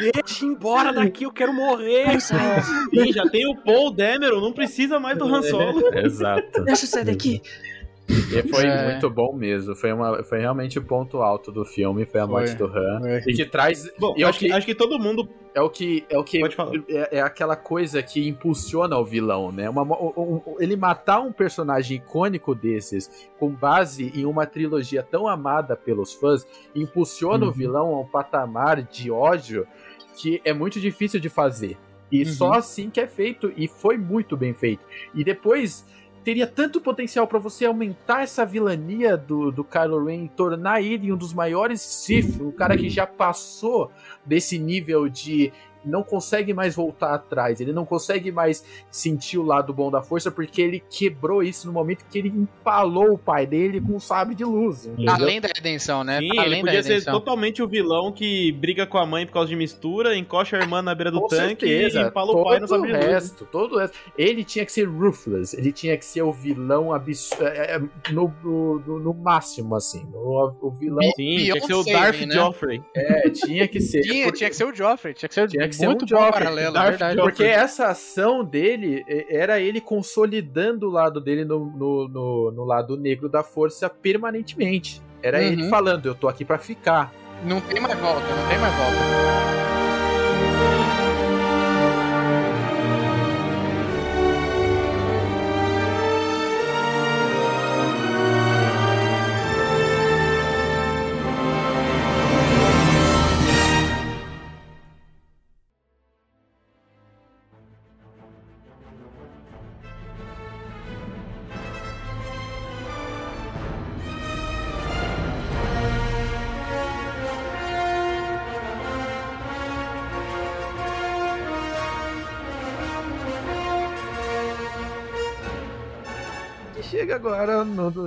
[0.00, 2.20] Me deixa embora daqui, eu quero morrer.
[2.20, 5.82] Sim, já tem o Paul Dameron, não precisa mais do Han Solo.
[5.98, 6.64] Exato.
[6.64, 7.42] Deixa eu sair daqui.
[8.08, 8.90] E foi É.
[8.92, 9.76] muito bom mesmo.
[9.76, 12.32] Foi, uma, foi realmente o ponto alto do filme, foi a Foi.
[12.32, 13.00] morte do Han.
[13.26, 13.90] E que traz.
[13.98, 16.24] Bom, e é acho, que, que, acho que todo mundo é o que, é o
[16.24, 16.72] que pode falar.
[16.88, 19.68] é, é aquela coisa que impulsiona o vilão, né?
[19.68, 20.12] Uma, um-
[20.46, 26.14] um- ele matar um personagem icônico desses, com base em uma trilogia tão amada pelos
[26.14, 27.50] fãs, impulsiona Uhum.
[27.50, 29.66] o vilão a um patamar de ódio
[30.16, 31.76] que é muito difícil de fazer.
[32.10, 32.32] E Uhum.
[32.32, 34.84] só assim que é feito, e foi muito bem feito.
[35.14, 35.84] E depois
[36.24, 41.12] teria tanto potencial pra você aumentar essa vilania do, do Kylo Ren e tornar ele
[41.12, 43.90] um dos maiores Sith, um cara que já passou
[44.24, 45.52] desse nível de
[45.84, 50.30] não consegue mais voltar atrás, ele não consegue mais sentir o lado bom da força
[50.30, 54.34] porque ele quebrou isso no momento que ele empalou o pai dele com um sabre
[54.34, 54.86] de luz.
[54.86, 55.14] entendeu?
[55.14, 56.18] Além da redenção, né?
[56.20, 57.12] Sim, Além ele podia da ser redenção.
[57.14, 60.82] totalmente o vilão que briga com a mãe por causa de mistura, encosta a irmã
[60.82, 62.98] na beira do Com tanque certeza, e empala o pai no todo sabre o de
[63.00, 63.12] luz.
[63.12, 63.96] resto, todo o resto.
[64.16, 67.44] Ele tinha que ser ruthless, ele tinha que ser o vilão absurdo,
[68.12, 72.20] no, no, no- no máximo, assim, o, o vilão Sim, tinha que ser o Darth
[72.20, 72.34] né?
[72.34, 72.82] Joffrey.
[72.96, 74.00] é, tinha que ser.
[74.02, 76.08] Tinha, porque- tinha que ser o Joffrey, tinha que ser, Tinha que ser muito um
[76.18, 77.16] bom paralelo, Darth verdade.
[77.16, 77.34] Joffrey.
[77.34, 82.96] Porque essa ação dele era ele consolidando o lado dele no, no, no- no lado
[82.96, 85.00] negro da força permanentemente.
[85.22, 85.44] Era Uhum.
[85.44, 87.12] ele falando, eu tô aqui pra ficar.
[87.44, 89.97] Não tem mais volta, não tem mais volta.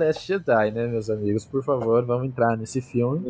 [0.04, 1.44] Last Jedi, né, meus amigos?
[1.44, 3.20] Por favor, vamos entrar nesse filme.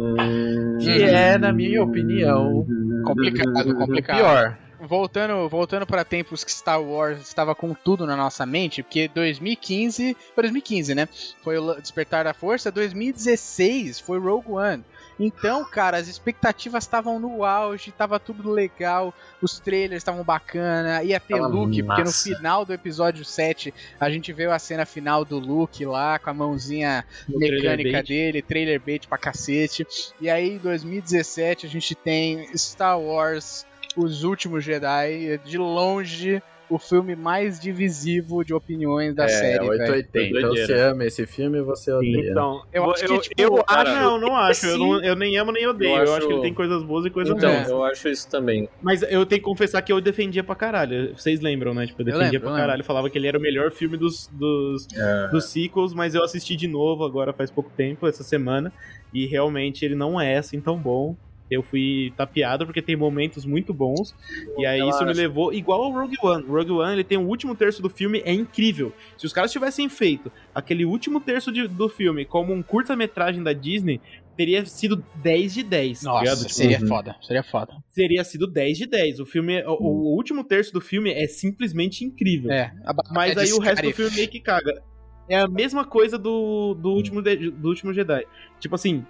[0.81, 2.67] Que é, na minha opinião,
[3.05, 4.17] Complicado, o complicado.
[4.17, 4.59] pior.
[4.85, 10.17] Voltando, voltando para tempos que Star Wars estava com tudo na nossa mente, porque 2015,
[10.35, 11.09] foi 2015, né?
[11.45, 14.85] Foi o Despertar da Força, 2016 foi Rogue One.
[15.25, 21.21] Então, cara, as expectativas estavam no auge, tava tudo legal, os trailers estavam bacana, ia
[21.21, 22.35] ter Tava Luke, porque no massa.
[22.35, 26.35] final do episódio 7 a gente viu a cena final do Luke lá com a
[26.35, 28.09] mãozinha trailer mecânica bait.
[28.09, 29.87] dele, trailer bait pra cacete.
[30.21, 33.65] E aí, em 2017, a gente tem Star Wars
[33.97, 36.43] Os Últimos Jedi, de longe
[36.75, 39.71] o filme mais divisivo de opiniões da é, série, velho.
[39.71, 40.39] 880.
[40.39, 42.31] Então você ama esse filme ou você odeia?
[42.31, 43.93] Então, Eu eu, acho que, eu, tipo, eu Ah, acho.
[43.93, 44.67] não, não acho.
[44.67, 45.91] Eu, não- eu nem amo nem odeio.
[45.91, 46.13] Eu, Eu acho...
[46.15, 47.69] acho- que ele tem coisas boas e coisas Então, ruins.
[47.69, 48.69] eu acho isso também.
[48.81, 51.15] Mas eu tenho que confessar que eu defendia pra caralho.
[51.15, 51.87] Vocês lembram, né?
[51.87, 52.85] Tipo, eu Eu defendia lembro, eu pra caralho.
[52.85, 54.87] Falava que ele era o melhor filme dos, dos,
[55.31, 58.73] dos sequels, mas eu assisti de novo agora faz pouco tempo, essa semana.
[59.13, 61.15] E realmente ele não é assim tão bom.
[61.53, 64.15] Eu fui tapeado porque tem momentos muito bons.
[64.59, 66.45] E aí isso me levou igual ao Rogue One.
[66.45, 68.93] O Rogue One, ele tem o último terço do filme, é incrível.
[69.17, 73.53] Se os caras tivessem feito aquele último terço de- do filme como um curta-metragem da
[73.53, 74.01] Disney,
[74.37, 76.01] teria sido 10 de 10.
[76.01, 76.37] tá Nossa?
[76.37, 76.87] Tipo, seria uhum.
[76.87, 77.73] foda, seria foda.
[77.91, 79.21] seria sido 10 de 10.
[79.21, 82.51] O filme, o, o último terço do filme é simplesmente incrível.
[82.51, 82.73] É,
[83.11, 84.83] Mas de aí o resto do filme meio que caga.
[85.29, 88.25] É a mesma coisa do, do, último, de- do último Jedi.
[88.59, 89.05] Tipo assim,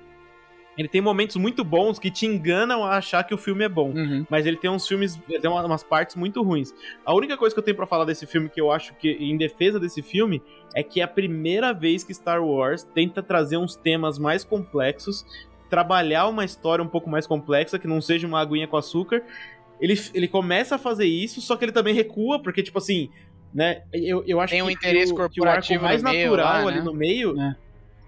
[0.77, 3.91] ele tem momentos muito bons que te enganam a achar que o filme é bom.
[3.91, 4.27] Uhum.
[4.31, 6.73] Mas ele tem uns filmes, tem uma- umas partes muito ruins.
[7.05, 9.37] A única coisa que eu tenho pra falar desse filme que eu acho que, em
[9.37, 10.43] defesa desse filme,
[10.75, 15.25] é que é a primeira vez que Star Wars tenta trazer uns temas mais complexos,
[15.69, 19.23] trabalhar uma história um pouco mais complexa, que não seja uma aguinha com açúcar.
[19.81, 23.11] Ele, ele começa a fazer isso, só que ele também recua, porque, tipo assim,
[23.53, 26.03] né, eu, eu acho Tem um que, interesse que o, que o arco corporativo mais
[26.03, 26.85] natural lá, ali né?
[26.85, 27.57] no meio É.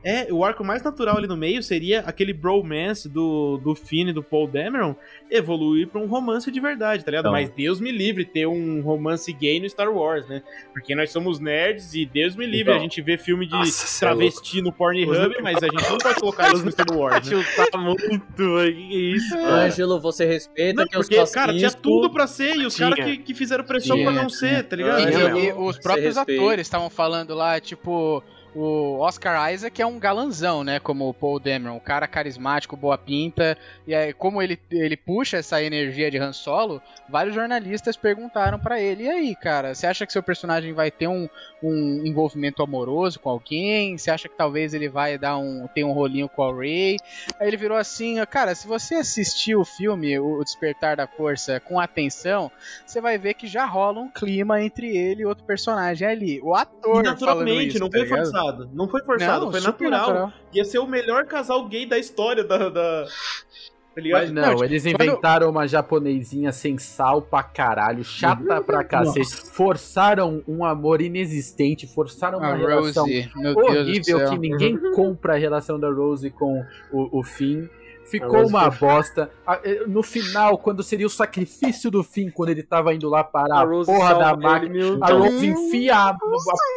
[0.04, 4.12] É, o arco mais natural ali no meio seria aquele bromance do, do Finn e
[4.12, 4.94] do Paul Dameron
[5.30, 7.22] evoluir pra um romance de verdade, tá ligado?
[7.24, 7.32] Então.
[7.32, 10.42] Mas Deus me livre ter um romance gay no Star Wars, né?
[10.72, 12.76] Porque nós somos nerds e Deus me livre, Então.
[12.76, 16.20] a gente vê filme de Nossa, é travesti no Pornhub, mas a gente não pode
[16.20, 17.42] colocar isso no Star Wars, né?
[17.42, 19.34] Chutar muito, que isso?
[19.38, 23.02] Ângelo, você respeita Não, que os porque, cara, tinha tudo pra ser e os caras
[23.04, 24.12] que, que fizeram pressão Tinha.
[24.12, 25.38] pra não ser, tá ligado?
[25.38, 28.22] E, e os próprios atores estavam falando lá, tipo,
[28.54, 30.78] o Oscar Isaac é um galanzão, né?
[30.78, 33.58] Como o Paul Dameron, um cara carismático, boa pinta.
[33.86, 38.80] E aí, como ele, ele puxa essa energia de Han Solo, vários jornalistas perguntaram pra
[38.80, 41.28] ele: e aí, cara, você acha que seu personagem vai ter um,
[41.62, 43.98] um envolvimento amoroso com alguém?
[43.98, 46.98] Você acha que talvez ele vai dar um ter um rolinho com a Rey?
[47.40, 51.80] Aí ele virou assim: cara, se você assistir o filme O Despertar da Força com
[51.80, 52.50] atenção,
[52.86, 56.40] você vai ver que já rola um clima entre ele e outro personagem ali.
[56.42, 58.24] O ator falando Naturalmente, isso, não tá foi ligado?
[58.44, 58.70] Forçado.
[58.72, 60.32] Não foi forçado, Não, foi super natural.
[60.52, 62.68] Ia ser o melhor casal gay da história da.
[62.68, 63.04] da...
[63.04, 64.02] Tá?
[64.10, 68.82] Mas não, Não, tipo, eles quando- inventaram uma japonesinha sem sal pra caralho, chata pra
[68.82, 69.36] cacete.
[69.52, 75.78] Forçaram um amor inexistente, forçaram uma A relação Rose, horrível que ninguém compra a relação
[75.78, 76.60] da Rose com
[76.92, 77.68] o, o Finn.
[78.04, 79.30] Ficou uma foi- bosta.
[79.64, 83.60] Eh, No final, quando seria o sacrifício do Finn, quando ele tava indo lá parar
[83.60, 85.32] a, Rose porra da máquina, a Deus.
[85.32, 86.16] Rose enfia a, a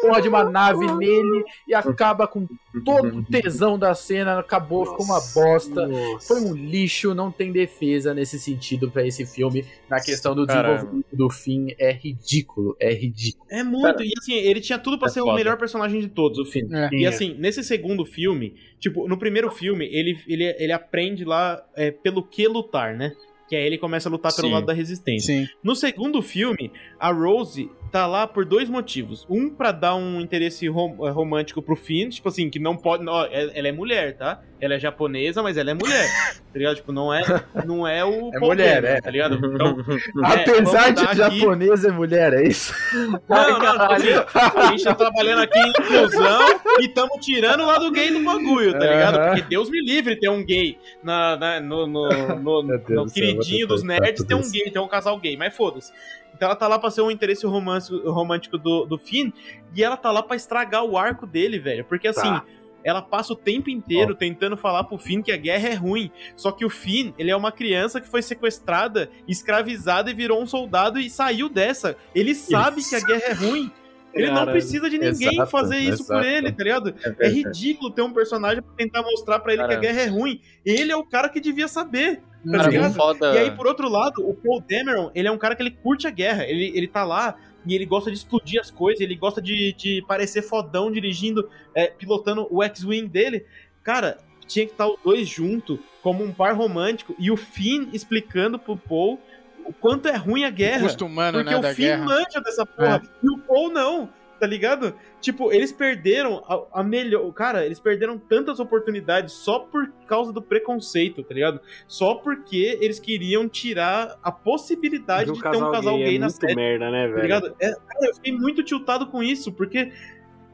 [0.01, 2.47] porra de uma nave nele e acaba com
[2.85, 4.39] todo o tesão da cena.
[4.39, 5.85] Acabou, ficou uma bosta.
[5.87, 6.27] Nossa.
[6.27, 9.65] Foi um lixo, não tem defesa nesse sentido pra esse filme.
[9.89, 13.45] Na questão do desenvolvimento do fim, é ridículo, é ridículo.
[13.49, 14.03] É muito.
[14.03, 15.35] E assim, ele tinha tudo pra É ser o foda.
[15.37, 16.67] melhor personagem de todos, o Finn.
[16.73, 16.89] É.
[16.93, 21.91] E assim, nesse segundo filme, tipo, no primeiro filme, ele, ele, ele aprende lá é,
[21.91, 23.13] pelo que lutar, né?
[23.47, 24.53] Que aí ele começa a lutar pelo Sim.
[24.53, 25.33] lado da resistência.
[25.33, 25.47] Sim.
[25.63, 29.25] No segundo filme, a Rose tá lá por dois motivos.
[29.29, 33.07] Um, pra dar um interesse rom- eh, romântico pro Finn, tipo assim, que não pode.
[33.07, 34.41] Ó, ela ela é mulher, tá?
[34.59, 36.07] Ela é japonesa, mas ela é mulher.
[36.51, 36.75] Tá ligado?
[36.77, 37.21] Tipo, não é,
[37.65, 38.31] não é o.
[38.33, 39.01] É mulher, é.
[39.01, 39.35] Tá ligado?
[39.35, 39.77] Então,
[40.23, 42.73] Apesar vamos de aqui- japonesa é mulher, é isso?
[42.93, 43.19] Não,
[43.59, 46.39] não, tipo assim, a gente tá trabalhando aqui em inclusão
[46.79, 49.19] e tamo tirando lá do gay do bagulho, tá ligado?
[49.27, 52.09] Porque Deus me livre ter um gay na, na- no, no,
[52.39, 55.19] no, Meu Deus no céu, queridinho vou dos nerds ter um gay, ter um casal
[55.19, 55.91] gay, mas foda-se.
[56.37, 59.31] Então ela tá lá pra ser um interesse romance, romântico do, do Finn
[59.75, 61.83] e ela tá lá pra estragar o arco dele, velho.
[61.83, 62.45] Porque assim, Tá.
[62.83, 66.11] ela passa o tempo inteiro tentando falar pro Finn que a guerra é ruim.
[66.35, 70.45] Só que o Finn, ele é uma criança que foi sequestrada, escravizada e virou um
[70.45, 71.97] soldado e saiu dessa.
[72.13, 73.71] Ele sabe que a guerra é ruim.
[74.13, 74.51] Ele não Caralho.
[74.51, 76.27] precisa de ninguém Exato, fazer isso por exato.
[76.27, 76.95] ele, tá ligado?
[77.19, 79.81] É ridículo ter um personagem pra tentar mostrar pra ele que a Cara.
[79.81, 80.41] guerra é ruim.
[80.65, 82.21] Ele é o cara que devia saber.
[82.45, 82.91] Tá Cara, ligado?
[82.91, 83.33] o foda.
[83.33, 86.07] E aí, por outro lado, o Paul Dameron, ele é um cara que ele curte
[86.07, 86.45] a guerra.
[86.45, 87.35] Ele, ele tá lá
[87.65, 91.87] e ele gosta de explodir as coisas, ele gosta de, de parecer fodão dirigindo, é,
[91.87, 93.45] pilotando o X-Wing dele.
[93.83, 94.17] Cara,
[94.47, 98.77] tinha que estar os dois juntos, como um par romântico, e o Finn explicando pro
[98.77, 99.19] Paul
[99.65, 100.83] o quanto é ruim a guerra.
[100.83, 102.05] Custo humano, Porque né, o da Finn guerra.
[102.05, 103.01] manja dessa porra.
[103.21, 104.09] E o Paul não.
[104.39, 104.93] Tá ligado?
[105.19, 107.31] Tipo, eles perderam a, a melhor.
[107.33, 111.59] Cara, eles perderam tantas oportunidades só por causa do preconceito, tá ligado?
[111.87, 116.39] Só porque eles queriam tirar a possibilidade de ter um casal gay, é na muito
[116.39, 116.55] série.
[116.55, 117.21] merda, né, Tá velho?
[117.23, 117.47] ligado?
[117.59, 119.91] É, cara, eu fiquei muito tiltado com isso, porque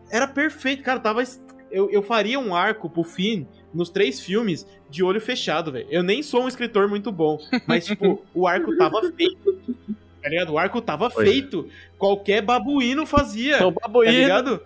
[0.09, 0.99] era perfeito, cara.
[0.99, 1.21] Tava.
[1.69, 5.87] Eu, eu faria um arco pro Finn nos três filmes de olho fechado, velho.
[5.89, 9.59] Eu nem sou um escritor muito bom, mas, tipo, o arco tava feito.
[10.23, 10.53] Tá ligado?
[10.53, 11.25] O arco tava Foi.
[11.25, 11.67] feito.
[11.97, 13.57] Qualquer babuíno fazia.
[13.61, 14.11] É o Tá babuíno.
[14.13, 14.61] ligado?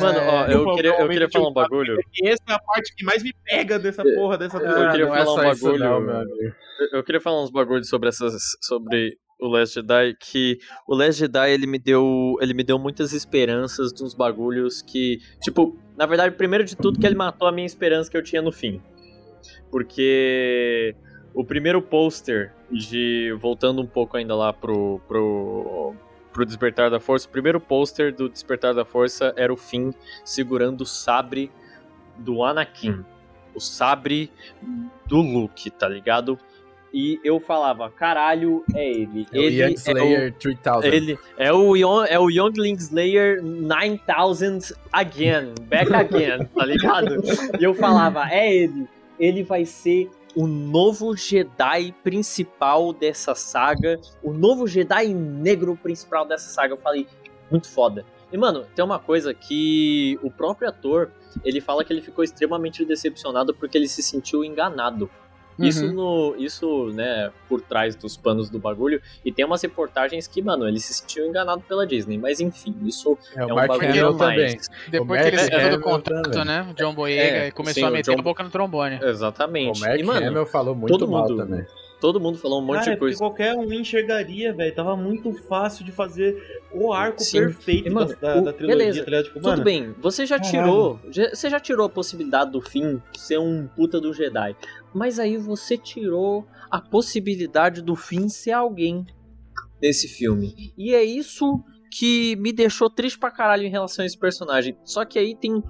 [0.00, 1.98] Mano, ó, É, eu queria, eu queria falar um tiltado, bagulho.
[2.22, 4.90] Essa é a parte que mais me pega dessa porra, dessa Eu trilogia.
[4.90, 5.84] queria não é falar um só isso bagulho.
[5.84, 6.34] não, meu amigo.
[6.80, 8.34] Eu- Eu queria falar uns bagulhos sobre essas.
[8.60, 12.36] sobre o Last Jedi, que o Last Jedi ele me deu.
[12.40, 15.18] ele me deu muitas esperanças de uns bagulhos que.
[15.42, 18.42] Tipo, na verdade, primeiro de tudo que ele matou a minha esperança que eu tinha
[18.42, 18.80] no fim.
[19.70, 20.94] Porque
[21.38, 23.32] o primeiro pôster de.
[23.40, 25.00] Voltando um pouco ainda lá pro.
[25.06, 25.94] pro.
[26.32, 29.92] pro Despertar da Força, o primeiro pôster do Despertar da Força era o Finn
[30.24, 31.48] segurando o sabre
[32.16, 33.04] do Anakin.
[33.54, 34.32] O sabre
[35.06, 36.36] do Luke, tá ligado?
[36.92, 39.24] E eu falava, caralho, é ele.
[39.32, 40.92] É o ele Young é o, Slayer 3000.
[40.92, 47.20] ele é o, Yon- é o Youngling Slayer 9000 again, back again, tá ligado?
[47.60, 48.88] E eu falava, é ele.
[49.20, 56.48] Ele vai ser o novo Jedi principal dessa saga, o novo Jedi negro principal dessa
[56.48, 56.74] saga.
[56.74, 57.06] Eu falei,
[57.50, 58.04] muito foda.
[58.30, 61.10] E, mano, tem uma coisa que o próprio ator,
[61.44, 65.10] ele fala que ele ficou extremamente decepcionado porque ele se sentiu enganado.
[65.58, 65.92] Isso, Uhum.
[65.92, 69.02] no, isso, né, por trás dos panos do bagulho.
[69.24, 72.16] E tem umas reportagens que, mano, ele se sentiu enganado pela Disney.
[72.16, 74.56] Mas enfim, isso É, é, o um Mark bagulho Hamill também.
[74.88, 76.44] Depois O que ele saiu do contrato, também.
[76.46, 76.74] né?
[76.76, 79.00] John Boyega É, e começou sim, a meter John- a boca no trombone.
[79.02, 79.78] Exatamente.
[79.78, 81.66] O Mark e, mano, Hamill falou muito todo mal mundo- também.
[82.00, 83.18] Todo mundo falou um monte Cara, é de porque coisa.
[83.18, 84.74] qualquer um enxergaria, velho.
[84.74, 86.36] Tava muito fácil de fazer
[86.72, 87.38] o arco Sim.
[87.40, 89.04] perfeito E, mano, da, o- da trilogia, beleza.
[89.04, 89.22] tá?
[89.22, 90.50] Tipo, Tudo mano, bem, você já Caralho.
[90.64, 91.00] tirou.
[91.10, 94.54] já- você já tirou a possibilidade do fim ser um puta do Jedi.
[94.94, 99.04] Mas aí você tirou a possibilidade do fim ser alguém
[99.82, 100.72] nesse filme.
[100.76, 104.76] E é isso que me deixou triste pra caralho em relação a esse personagem.
[104.84, 105.62] Só que aí tem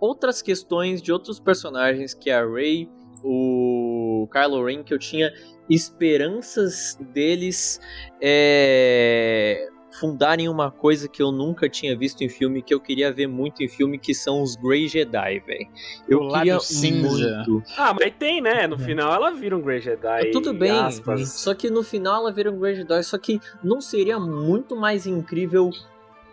[0.00, 2.88] outras questões de outros personagens, que é a Rey,
[3.22, 5.32] o Kylo Ren, que eu tinha
[5.68, 7.80] esperanças deles
[8.20, 9.68] é,
[9.98, 13.62] fundarem uma coisa que eu nunca tinha visto em filme, que eu queria ver muito
[13.62, 15.68] em filme, que são os Grey Jedi, velho.
[16.08, 17.44] Eu O queria cinza.
[17.46, 17.62] muito.
[17.76, 18.66] Ah, mas tem, né?
[18.66, 20.30] No final ela vira um Grey Jedi.
[20.32, 21.30] Tudo bem, aspas.
[21.30, 25.06] só que no final ela vira um Grey Jedi, só que não seria muito mais
[25.06, 25.70] incrível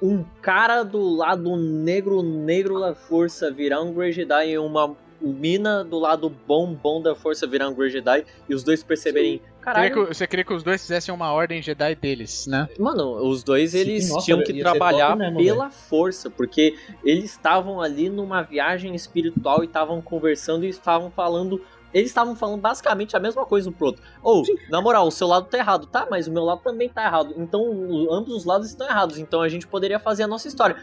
[0.01, 4.95] um cara do lado negro negro da força virar um Grey Jedi e uma
[5.30, 9.38] mina do lado bom bom da força virar um Grey Jedi e os dois perceberem,
[9.39, 12.68] Queria caralho, que- você queria que os dois fizessem uma ordem Jedi deles, né?
[12.80, 17.80] Mano, os dois Sim, eles nossa, tinham que trabalhar mesmo, pela força, porque eles estavam
[17.81, 21.61] ali numa viagem espiritual e estavam conversando e estavam falando.
[21.93, 24.02] Eles estavam falando basicamente a mesma coisa um pro outro.
[24.23, 26.07] Ou, na moral, o seu lado tá errado, tá?
[26.10, 27.34] Mas o meu lado também tá errado.
[27.38, 27.61] Então,
[28.10, 29.18] ambos os lados estão errados.
[29.19, 30.77] Então a gente poderia fazer a nossa história.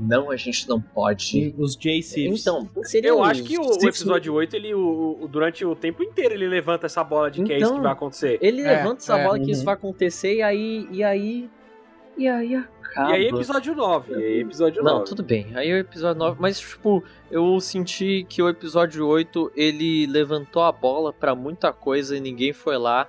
[0.00, 1.54] Não, a gente não pode.
[1.56, 2.40] os J-Siths.
[2.40, 6.02] Então, seria Eu acho que o, o episódio 8, ele, o, o- durante o tempo
[6.02, 8.38] inteiro, ele levanta essa bola de que é isso Então, que vai acontecer.
[8.42, 9.64] Ele É, levanta essa é, bola que isso uhum.
[9.66, 10.88] vai acontecer e aí.
[10.90, 11.48] E aí.
[12.16, 13.10] E aí acaba.
[13.10, 14.12] E aí, episódio 9.
[14.12, 14.96] E aí, episódio 9.
[14.96, 15.48] Não, tudo bem.
[15.54, 16.36] Aí o episódio 9.
[16.40, 22.16] Mas, tipo, eu senti que o episódio 8 ele levantou a bola pra muita coisa
[22.16, 23.08] e ninguém foi lá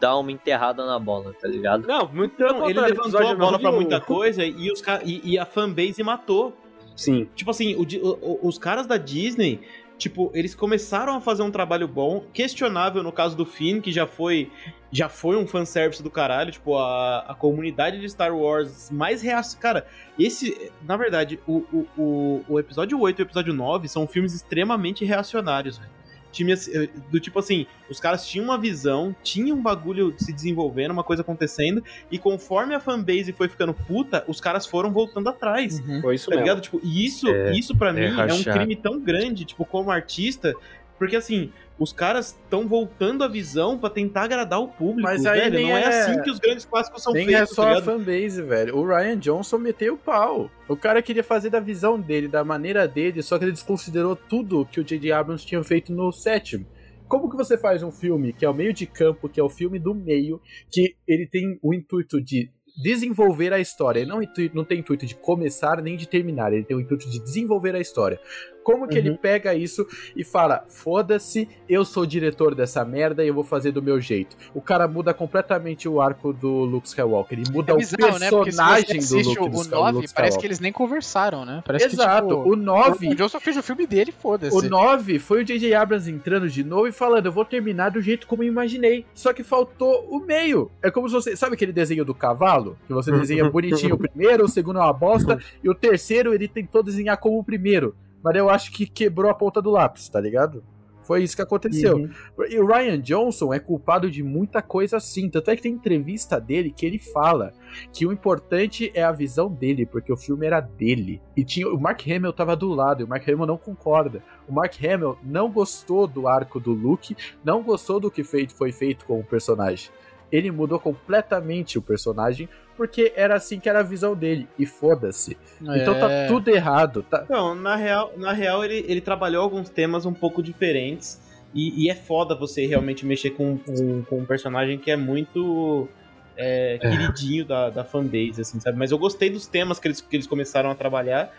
[0.00, 1.86] dar uma enterrada na bola, tá ligado?
[1.86, 5.20] Não, muito Então, ele levantou a bola 9, pra o- muita coisa e, os, e,
[5.32, 6.56] e a fanbase matou.
[6.94, 7.28] Sim.
[7.34, 7.82] Tipo assim, o-
[8.22, 9.60] o- os caras da Disney,
[9.98, 14.06] tipo, eles começaram a fazer um trabalho bom, questionável no caso do Finn, que já
[14.06, 14.50] foi
[14.92, 19.58] já foi um fanservice do caralho, tipo, a, a comunidade de Star Wars mais reaça.
[19.58, 19.86] Cara,
[20.18, 24.32] esse, na verdade, o, o, o, o episódio 8 e o episódio 9 são filmes
[24.32, 25.90] extremamente reacionários, velho.
[26.36, 30.90] Time assim, do tipo assim, os caras tinham uma visão, tinham um bagulho se desenvolvendo,
[30.90, 31.82] uma coisa acontecendo,
[32.12, 35.80] e conforme a fanbase foi ficando puta, os caras foram voltando atrás.
[36.02, 36.42] Foi isso Tá mesmo.
[36.44, 36.60] ligado?
[36.60, 40.54] Tipo, e isso, É, isso para mim é um crime tão grande, tipo, como artista,
[40.98, 45.50] porque assim, os caras estão voltando a visão pra tentar agradar o público, Mas aí
[45.50, 45.68] velho.
[45.68, 45.82] Não é...
[45.82, 48.76] é- assim que os grandes clássicos são Nem feitos, é só tá a fanbase, velho.
[48.76, 50.50] O Ryan Johnson meteu o pau.
[50.68, 54.66] O cara queria fazer da visão dele, da maneira dele, só que ele desconsiderou tudo
[54.66, 55.12] que o J.J.
[55.12, 56.66] Abrams tinha feito no sétimo.
[57.08, 59.48] Como que você faz um filme que é o meio de campo, que é o
[59.48, 60.40] filme do meio,
[60.70, 64.20] que ele tem o intuito de desenvolver a história, ele não,
[64.52, 67.80] não tem intuito de começar nem de terminar, ele tem o intuito de desenvolver a
[67.80, 68.20] história.
[68.66, 69.86] Como que ele pega isso
[70.16, 74.00] e fala: foda-se, eu sou o diretor dessa merda e eu vou fazer do meu
[74.00, 74.36] jeito.
[74.52, 78.28] O cara muda completamente o arco do Luke Skywalker, ele muda É o bizarro, né?
[78.28, 81.62] Você personagem do assiste Luke, o do 9, Luke parece que eles nem conversaram, né?
[81.64, 84.56] Parece Exato, que, tipo, o 9 O Johnson fez o filme dele, foda-se.
[84.56, 85.72] o 9 foi o J.J.
[85.72, 89.06] Abrams entrando de novo e falando: Eu vou terminar do jeito como eu imaginei.
[89.14, 90.72] Só que faltou o meio.
[90.82, 91.36] É como se você.
[91.36, 92.65] Sabe aquele desenho do cavalo?
[92.86, 96.48] Que você desenha bonitinho o primeiro, o segundo é uma bosta, e o terceiro ele
[96.48, 97.94] tentou desenhar como o primeiro.
[98.22, 100.64] Mas eu acho que quebrou a ponta do lápis, tá ligado?
[101.06, 101.98] Foi isso que aconteceu.
[101.98, 102.10] Uhum.
[102.50, 105.30] E o Ryan Johnson é culpado de muita coisa assim.
[105.30, 107.52] Tanto é que tem entrevista dele que ele fala
[107.92, 111.22] que o importante é a visão dele, porque o filme era dele.
[111.36, 114.20] E tinha o Mark Hamill tava do lado, e o Mark Hamill não concorda.
[114.48, 118.72] O Mark Hamill não gostou do arco do Luke, não gostou do que feito, foi
[118.72, 119.90] feito com o personagem.
[120.30, 124.46] Ele mudou completamente o personagem porque era assim que era a visão dele.
[124.58, 125.36] E foda-se.
[125.62, 126.26] Então tá É.
[126.26, 127.02] tudo errado.
[127.02, 127.24] Tá...
[127.28, 131.20] Não, na real, na real ele, ele trabalhou alguns temas um pouco diferentes.
[131.54, 135.88] E, e é foda você realmente mexer com, com, com um personagem que é muito
[136.36, 138.76] é, queridinho da, da fanbase, assim, sabe?
[138.78, 141.32] Mas eu gostei dos temas que eles, que eles começaram a trabalhar.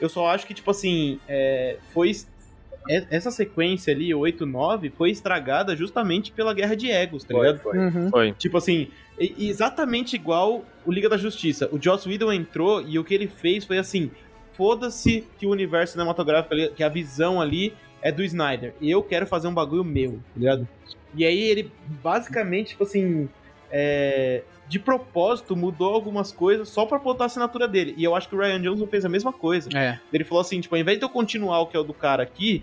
[0.00, 2.12] Eu só acho que, tipo assim, é, foi.
[2.88, 7.46] É- Essa sequência ali, 8, 9, foi estragada justamente pela guerra de egos, tá Foi,
[7.46, 7.62] ligado?
[7.62, 7.78] foi.
[7.78, 8.10] Uhum.
[8.10, 8.32] Foi.
[8.32, 8.88] Tipo assim,
[9.38, 11.68] exatamente igual o Liga da Justiça.
[11.72, 14.10] O Joss Whedon entrou e o que ele fez foi assim:
[14.52, 18.74] foda-se que o universo cinematográfico ali, que a visão ali é do Snyder.
[18.80, 20.68] E eu quero fazer um bagulho meu, tá ligado?
[21.14, 21.70] E aí ele
[22.02, 23.28] basicamente, tipo assim,
[23.70, 27.94] é, de propósito mudou algumas coisas só pra botar a assinatura dele.
[27.96, 29.68] E eu acho que o Ryan Johnson fez a mesma coisa.
[29.76, 29.98] É.
[30.12, 32.22] Ele falou assim, tipo, ao invés de eu continuar o que é o do cara
[32.22, 32.62] aqui,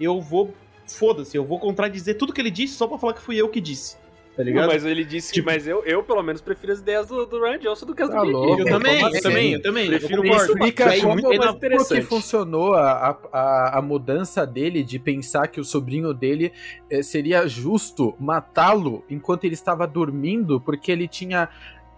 [0.00, 0.54] eu vou
[0.86, 3.60] foda-se, eu vou contradizer tudo que ele disse só pra falar que fui eu que
[3.60, 3.96] disse.
[4.36, 4.68] Tá ligado?
[4.68, 7.58] Mas ele disse que, mas eu, eu pelo menos prefiro as ideias do, do Ryan
[7.58, 9.86] Johnson do que as Tá do eu também, eu também, eu também.
[9.86, 14.82] Prefiro eu explica Mas como, muito mais como que funcionou a, a, a mudança dele
[14.82, 16.52] de pensar que o sobrinho dele
[16.88, 21.48] eh, seria justo matá-lo enquanto ele estava dormindo, porque ele tinha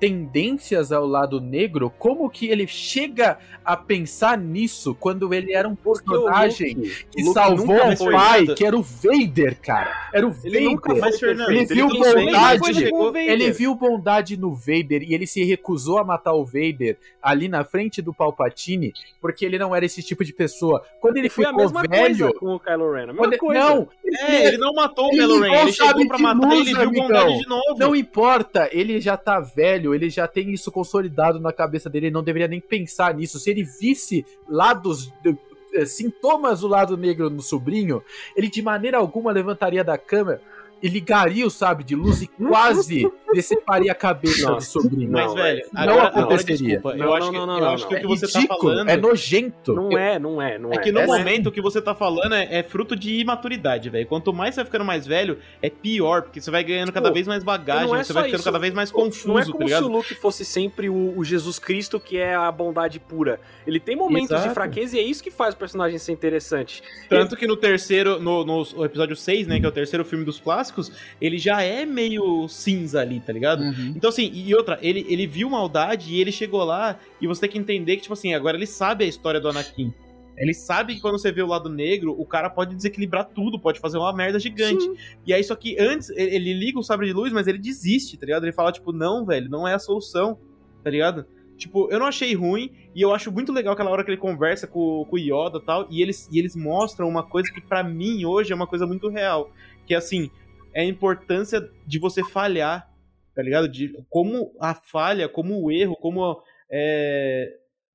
[0.03, 1.89] tendências ao lado negro.
[1.97, 7.35] Como que ele chega a pensar nisso quando ele era um personagem Luke- que Luke
[7.35, 10.11] salvou o pai, que era o Vader, cara?
[10.13, 11.01] Era o Ele nunca Vader.
[11.03, 12.85] foi Mas, Fernando, Ele viu bondade.
[13.17, 17.65] Ele viu bondade no Vader e ele se recusou a matar o Vader ali na
[17.65, 20.83] frente do Palpatine porque ele não era esse tipo de pessoa.
[21.01, 22.03] Quando ele foi a ficou mesma velho.
[22.27, 23.03] coisa com o Kylo Ren.
[23.03, 23.61] A mesma quando- coisa.
[23.61, 23.89] Não,
[24.29, 26.83] É, ele não matou o Kylo Ren, ele chegou pra matar luz, ele e viu
[26.83, 27.07] amigão.
[27.09, 27.77] bondade de novo.
[27.79, 32.15] não importa, ele já tá velho, ele já tem isso consolidado na cabeça dele, ele
[32.15, 33.39] não deveria nem pensar nisso.
[33.39, 35.13] Se ele visse lados.
[35.23, 35.37] de-
[35.75, 38.03] eh, Sintomas do lado negro no sobrinho,
[38.37, 40.41] ele de maneira alguma levantaria da e
[40.89, 45.11] ligaria o sabre de luz e quase deceparia a cabeça do sobrinho.
[45.11, 46.69] Mas, Não, velho, não agora, agora, aconteceria.
[46.75, 47.99] desculpa, Não, eu acho não, que, não, eu não, acho que não.
[48.01, 48.89] o que você tá falando...
[48.91, 49.73] é nojento.
[49.75, 50.77] Não é, não é, não é.
[50.77, 53.89] É que no Essa- momento o que você tá falando é, é fruto de imaturidade,
[53.91, 54.07] velho.
[54.07, 57.15] Quanto mais você vai ficando mais velho, é pior, porque você vai ganhando cada Pô,
[57.15, 58.45] vez mais bagagem, não é você vai ficando isso.
[58.45, 61.25] cada vez mais Não é confuso, como tá se o Luke fosse sempre o, o
[61.25, 63.41] Jesus Cristo, que é a bondade pura.
[63.67, 64.55] Ele tem momentos de Exato.
[64.55, 66.83] fraqueza e é isso que faz o personagem ser interessante.
[67.09, 70.41] Tanto que no terceiro, no, no episódio 6, né, que é o terceiro filme dos
[70.41, 70.72] clássicos,
[71.21, 73.63] ele já é meio cinza ali, tá ligado?
[73.63, 73.93] Uhum.
[73.97, 77.51] Então, assim, e outra, ele, ele viu maldade e ele chegou lá e você tem
[77.51, 79.93] que entender que, tipo assim, agora ele sabe a história do Anakin.
[80.37, 83.79] Ele sabe que quando você vê o lado negro, o cara pode desequilibrar tudo, pode
[83.79, 84.85] fazer uma merda gigante.
[85.27, 88.17] E aí, só que antes, ele, ele liga o sabre de luz, mas ele desiste,
[88.17, 88.45] tá ligado?
[88.45, 90.39] Ele fala, tipo, não, velho, não é a solução,
[90.83, 91.27] tá ligado?
[91.57, 94.67] Tipo, eu não achei ruim, e eu acho muito legal aquela hora que ele conversa
[94.67, 97.85] com, com o Yoda e tal, e eles, e eles mostram uma coisa que pra
[97.85, 99.53] mim hoje é uma coisa muito real.
[99.87, 100.31] Que é assim,
[100.75, 102.91] é a importância de você falhar,
[103.35, 103.69] tá ligado?
[103.69, 107.49] De como a falha, como o erro, como é,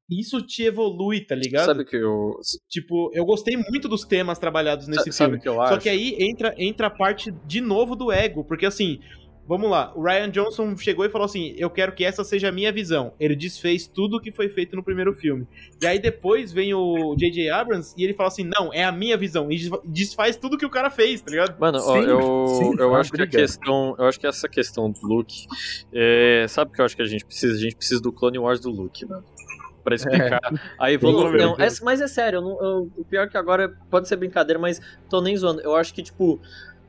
[0.09, 1.65] isso te evolui, tá ligado?
[1.65, 2.39] Sabe que eu.
[2.69, 5.41] Tipo, eu gostei muito dos temas trabalhados nesse sabe filme.
[5.41, 5.73] que eu acho?
[5.73, 8.99] Só que aí entra, entra a parte de novo do ego, porque assim,
[9.47, 12.51] vamos lá, o Ryan Johnson chegou e falou assim: Eu quero que essa seja a
[12.51, 13.13] minha visão.
[13.19, 15.47] Ele desfez tudo que foi feito no primeiro filme.
[15.81, 17.49] E aí depois vem o J.J.
[17.49, 19.51] Abrams e ele fala assim: Não, é a minha visão.
[19.51, 21.57] E desfaz tudo que o cara fez, tá ligado?
[21.59, 23.95] Mano, ó, Sim, eu, sim, eu uma acho que a questão.
[23.97, 25.47] Eu acho que essa questão do Luke.
[25.93, 27.53] é, sabe o que eu acho que a gente precisa?
[27.55, 29.23] A gente precisa do Clone Wars do Luke, mano.
[29.83, 30.41] Pra explicar
[30.77, 31.55] a evolução.
[31.57, 34.81] É- mas é sério, eu não- eu- o pior que agora pode ser brincadeira, mas
[35.09, 35.61] tô nem zoando.
[35.61, 36.41] Eu acho que, tipo.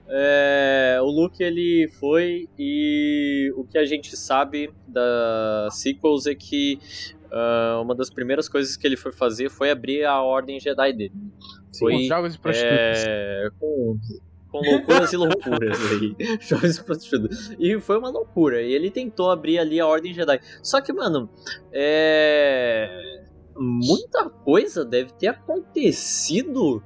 [0.09, 6.78] É, o Luke ele foi e o que a gente sabe da sequels é que
[7.30, 11.12] ah, uma das primeiras coisas que ele foi fazer foi abrir a ordem Jedi dele.
[11.78, 13.05] Foi Com jogos de prostitutas.
[13.06, 13.98] é, com,
[14.51, 16.16] com loucuras e loucuras aí.
[16.40, 17.55] Jovens prostitutas.
[17.59, 18.62] E foi uma loucura.
[18.62, 20.40] E ele tentou abrir ali a Ordem Jedi.
[20.62, 21.28] Só que, mano,
[21.72, 23.18] é.
[23.60, 26.82] Muita coisa deve ter acontecido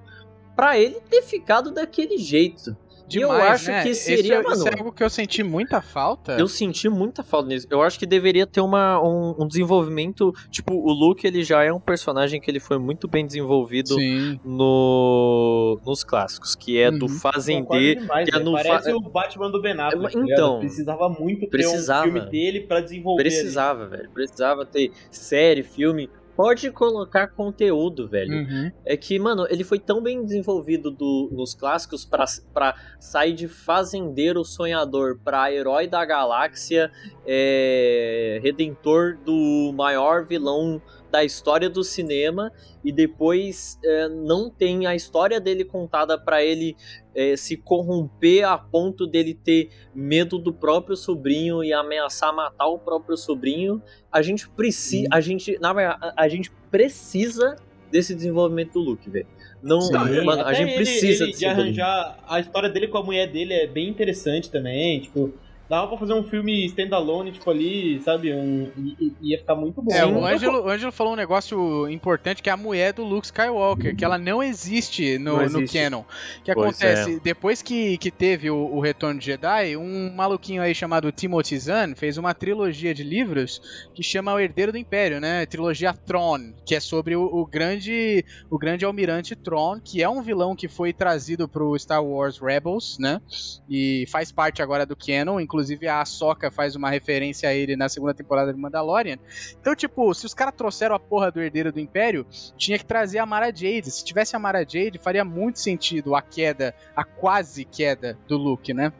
[0.56, 2.74] pra ele ter ficado daquele jeito.
[3.18, 3.82] E eu Demais, acho né?
[3.82, 4.54] que seria, é- mano.
[4.56, 6.32] Isso é algo que eu senti muita falta.
[6.38, 7.66] Eu senti muita falta nisso.
[7.70, 10.32] Eu acho que deveria ter uma, um, um desenvolvimento.
[10.50, 14.38] Tipo, o Luke ele já é um personagem que ele foi muito bem desenvolvido Sim.
[14.44, 17.18] no, nos clássicos, que é do Uhum.
[17.18, 18.00] fazendeiro.
[18.00, 20.32] demais, que é no Parece fa- o Batman do Ben Affleck, É, tá ligado?
[20.32, 22.02] então, Precisava muito precisava.
[22.04, 23.22] ter um filme dele pra desenvolver.
[23.22, 23.30] ali.
[23.30, 24.10] Precisava, velho.
[24.10, 26.08] Precisava ter série, filme.
[26.34, 28.32] Pode colocar conteúdo, velho.
[28.32, 28.70] Uhum.
[28.86, 33.46] É que, mano, ele foi tão bem desenvolvido do- nos clássicos pra, pra sair de
[33.48, 36.90] fazendeiro sonhador pra herói da galáxia,
[37.26, 40.80] é, redentor do maior vilão
[41.12, 42.50] da história do cinema
[42.82, 46.74] e depois é, não tem a história dele contada pra ele
[47.14, 52.78] é, se corromper a ponto dele ter medo do próprio sobrinho e ameaçar matar o
[52.78, 53.82] próprio sobrinho.
[54.10, 57.56] A gente precisa, a gente, na verdade, a, a gente precisa
[57.90, 59.26] desse desenvolvimento do Luke, velho.
[59.62, 59.92] Não, Sim,
[60.24, 63.52] mano, a gente ele- precisa ele de arranjar a história dele com a mulher dele
[63.52, 65.32] é bem interessante também, tipo,
[65.72, 69.80] dava pra fazer um filme standalone, tipo ali, sabe, um, i- i- ia ficar muito
[69.80, 69.90] bom.
[69.90, 73.24] É, o Ângelo, o Ângelo falou um negócio importante que é a mulher do Luke
[73.24, 75.78] Skywalker, que ela não existe no, Não no existe.
[75.78, 76.00] canon.
[76.00, 77.18] O que Pois acontece?
[77.24, 81.94] Depois que, que teve o, o Retorno de Jedi, um maluquinho aí chamado Timothy Zahn
[81.96, 85.46] fez uma trilogia de livros que chama O Herdeiro do Império, né?
[85.46, 90.20] Trilogia Tron, que é sobre o, o grande o grande almirante Tron, que é um
[90.20, 93.22] vilão que foi trazido pro Star Wars Rebels, né?
[93.66, 97.76] E faz parte agora do canon, inclusive inclusive a Ahsoka faz uma referência a ele
[97.76, 99.16] na segunda temporada de Mandalorian.
[99.60, 102.26] Então, tipo, se os caras trouxeram a porra do herdeiro do Império,
[102.56, 103.90] tinha que trazer a Mara Jade.
[103.90, 108.74] Se tivesse a Mara Jade, faria muito sentido a queda, a quase queda do Luke,
[108.74, 108.92] né?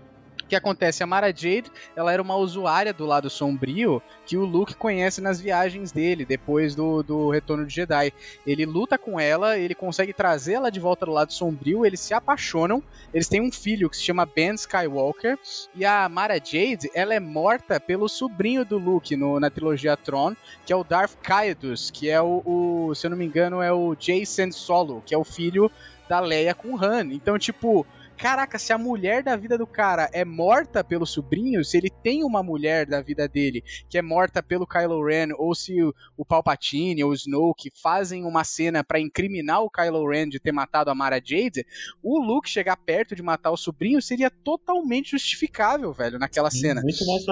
[0.53, 1.03] Que acontece?
[1.03, 5.41] A Mara Jade, ela era uma usuária do lado sombrio que o Luke conhece nas
[5.41, 8.13] viagens dele, depois do, do retorno de Jedi.
[8.47, 12.13] Ele luta com ela, ele consegue trazer ela de volta do lado sombrio, eles se
[12.13, 12.83] apaixonam,
[13.15, 15.39] eles têm um filho que se chama Ben Skywalker,
[15.75, 20.37] e a Mara Jade, ela é morta pelo sobrinho do Luke no, na trilogia Tron,
[20.67, 23.73] que é o Darth Caedus, que é o, o, se eu não me engano, é
[23.73, 25.71] o Jason Solo, que é o filho
[26.07, 27.07] da Leia com Han.
[27.11, 27.87] Então, tipo,
[28.23, 32.23] caraca, se a mulher da vida do cara é morta pelo sobrinho, se ele tem
[32.23, 36.25] uma mulher da vida dele que é morta pelo Kylo Ren, ou se o, o
[36.25, 40.89] Palpatine ou o Snoke fazem uma cena para incriminar o Kylo Ren de ter matado
[40.89, 41.67] a Mara Jade,
[42.01, 46.81] o Luke chegar perto de matar o sobrinho seria totalmente justificável, velho, naquela Sim, cena.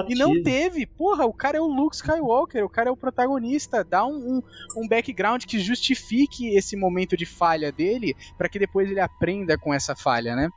[0.09, 0.85] E não teve.
[0.85, 3.81] Porra, o cara é o Luke Skywalker, o cara é o protagonista.
[3.81, 4.41] Dá um, um,
[4.75, 9.73] um background que justifique esse momento de falha dele, pra que depois ele aprenda com
[9.73, 10.49] essa falha, né?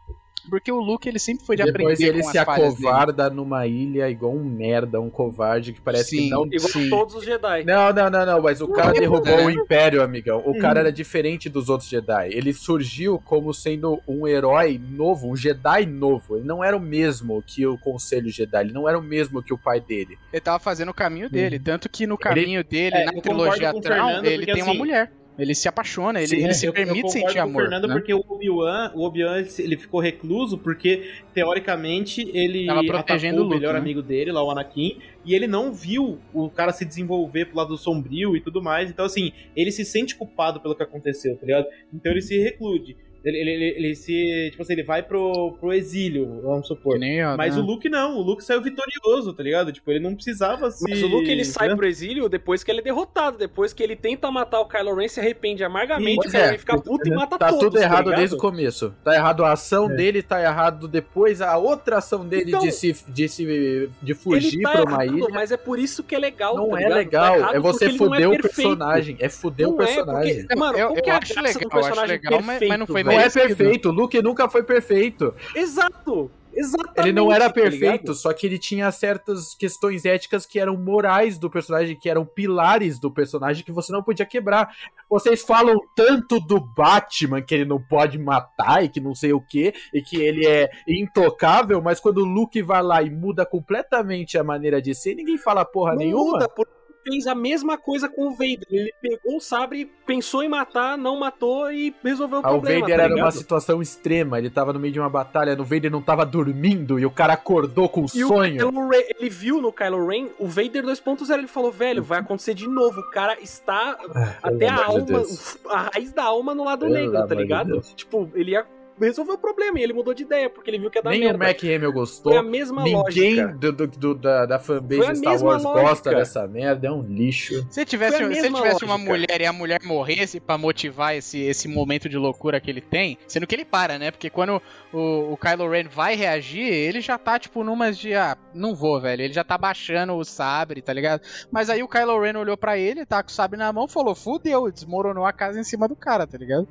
[0.49, 2.87] Porque o Luke, ele sempre foi de Depois aprender ele com se as falhas dele.
[2.87, 6.25] acovarda numa ilha igual um merda, um covarde que parece Sim.
[6.25, 6.47] que não.
[6.47, 6.91] Igual Sim.
[6.91, 7.65] todos os Jedi.
[7.65, 9.45] Não, não, não, não, mas o cara derrubou né?
[9.47, 10.43] o Império, amigão.
[10.45, 12.29] O cara era diferente dos outros Jedi.
[12.33, 16.37] Ele surgiu como sendo um herói novo, um Jedi novo.
[16.37, 19.53] Ele não era o mesmo que o Conselho Jedi, ele não era o mesmo que
[19.53, 20.19] o pai dele.
[20.33, 21.59] Ele tava fazendo o caminho dele.
[21.59, 25.11] Tanto que no caminho dele, É, na trilogia Tron, ele porque, tem uma assim, mulher.
[25.37, 27.63] Ele se apaixona, ele, Sim, ele se eu- eu permite concordo sentir com o amor.
[27.63, 27.95] Fernando, né?
[27.95, 33.57] porque o Obi-Wan, o Obi-Wan ele, ficou recluso porque teoricamente ele Tava protegendo o Luke,
[33.57, 33.81] melhor né?
[33.81, 37.77] amigo dele, lá o Anakin, e ele não viu o cara se desenvolver pro lado
[37.77, 38.91] sombrio e tudo mais.
[38.91, 41.67] Então assim, ele se sente culpado pelo que aconteceu, tá ligado?
[41.93, 42.97] Então ele se reclude.
[43.25, 46.95] Ele, ele, ele, ele se, tipo assim, ele vai pro, pro exílio, vamos supor.
[46.95, 47.63] Que nem eu, Mas né?
[47.63, 49.73] o Luke não, o Luke saiu vitorioso, tá ligado?
[49.73, 50.89] Tipo, ele não precisava se...
[50.89, 51.77] Mas o Luke ele sai né?
[51.77, 55.09] pro exílio depois que ele é derrotado, depois que ele tenta matar o Kylo Ren,
[55.09, 57.65] se arrepende amargamente, o Kylo é, Ren fica puto e mata Tá todos.
[57.65, 58.19] tudo errado ligado?
[58.19, 58.95] desde o começo.
[59.03, 62.95] Tá errado a ação dele, tá errado depois a outra ação dele Então, de, se,
[63.09, 65.29] de se de Ele fugir tá pra uma errado, ilha.
[65.31, 66.95] mas é por isso que é legal, Não tá é ligado?
[66.99, 68.55] legal, Tá errado é você ele não fuder o perfeito.
[68.55, 69.17] personagem.
[69.19, 70.39] É fuder o é, personagem.
[70.41, 72.87] porque, mano, Eu- qual eu que é a acho legal, acho personagem legal, mas- não
[72.87, 73.57] foi é merecido.
[73.57, 75.35] perfeito, o Luke nunca foi perfeito.
[75.55, 76.31] Exato!
[76.57, 77.01] Exatamente.
[77.01, 81.39] Ele não era tá perfeito, só que ele tinha certas questões éticas que eram morais
[81.39, 84.73] do personagem, que eram pilares do personagem que você não podia quebrar.
[85.11, 89.41] Vocês falam tanto do Batman que ele não pode matar e que não sei o
[89.41, 94.39] que, e que ele é intocável, mas quando o Luke vai lá e muda completamente
[94.39, 96.33] a maneira de ser, ninguém fala porra Não nenhuma.
[96.33, 96.67] muda, ele
[97.05, 98.67] fez a mesma coisa com o Vader.
[98.71, 102.81] Ele pegou o sabre, pensou em matar, não matou e resolveu o Ah, o problema.
[102.81, 105.91] Vader tá era numa situação extrema, ele tava no meio de uma batalha, o Vader
[105.91, 108.57] não tava dormindo e o cara acordou com um E o sonho.
[108.71, 112.55] Kylo Ren, ele viu no Kylo Ren o Vader 2.0, ele falou, velho, vai acontecer
[112.55, 113.01] de novo.
[113.01, 113.99] O cara está
[114.43, 115.59] até a de alma, Deus.
[115.67, 117.73] a raiz da alma no lado Pelo negro, tá de ligado?
[117.73, 117.93] Deus.
[117.95, 118.67] Tipo, ele ia
[119.01, 121.21] resolver o problema e ele mudou de ideia, porque ele viu que ia dar Nem
[121.21, 121.37] merda.
[121.37, 122.33] o Mac Hamill gostou.
[122.33, 123.59] Foi a mesma Ninguém lógica.
[123.59, 125.81] do, do- do- da, da fanbase Star Wars lógica.
[125.89, 127.67] gosta dessa merda, é um lixo.
[127.71, 132.09] Se tivesse, se tivesse uma mulher e a mulher morresse pra motivar esse, esse momento
[132.09, 134.11] de loucura que ele tem, sendo que ele para, né?
[134.11, 134.61] Porque quando
[134.93, 139.01] o, o Kylo Ren vai reagir, ele já tá, tipo, numas de, ah, não vou,
[139.01, 139.23] velho.
[139.23, 141.23] Ele já tá baixando o sabre, tá ligado?
[141.51, 144.15] Mas aí o Kylo Ren olhou pra ele, tá com o sabre na mão, falou,
[144.15, 146.69] fudeu, desmoronou a casa em cima do cara, tá ligado?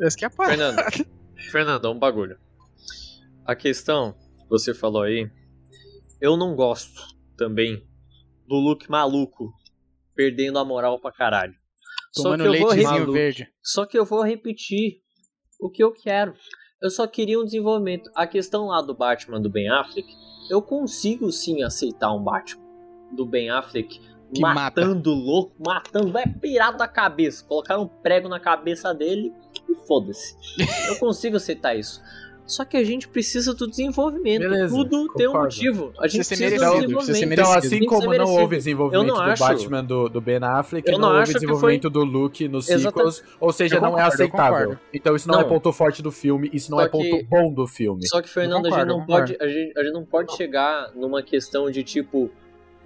[0.00, 0.50] Esse que é a parte.
[0.50, 0.76] Fernando,
[1.50, 2.38] Fernando, um bagulho.
[3.44, 5.30] A questão que você falou aí,
[6.20, 7.02] eu não gosto
[7.36, 7.86] também
[8.46, 9.52] do look maluco
[10.14, 11.54] perdendo a moral pra caralho.
[12.12, 13.48] Só Tomando que eu vou verde.
[13.62, 15.02] Só que eu vou repetir
[15.60, 16.34] o que eu quero.
[16.80, 18.10] Eu só queria um desenvolvimento.
[18.14, 20.08] A questão lá do Batman do Ben Affleck,
[20.50, 22.64] eu consigo sim aceitar um Batman
[23.12, 24.00] do Ben Affleck
[24.32, 24.54] Que mata.
[24.54, 27.44] matando louco, matando, é pirado da cabeça.
[27.44, 29.32] Colocaram um prego na cabeça dele
[29.68, 30.34] e foda-se.
[30.88, 32.00] eu consigo aceitar isso.
[32.46, 34.42] Só que a gente precisa do desenvolvimento.
[34.42, 35.56] Beleza, Tudo tem um concordo.
[35.56, 35.92] motivo.
[35.98, 37.32] A gente Precisa precisa do desenvolvimento.
[37.32, 41.08] Então, assim como não houve desenvolvimento do acho- Batman do, do Ben Affleck, Eu não,
[41.10, 43.14] não houve desenvolvimento do Luke nos Exatamente.
[43.16, 44.58] sequels, ou seja, Eu não é concordo, aceitável.
[44.68, 44.80] concordo.
[44.94, 45.48] Então isso não, é Não.
[45.48, 48.06] ponto forte do filme, isso não Só é ponto que- bom do filme.
[48.06, 49.32] Só que, Fernando, a, gente concordo, não concordo.
[49.38, 52.30] pode, a, gente, a gente não pode chegar numa questão de tipo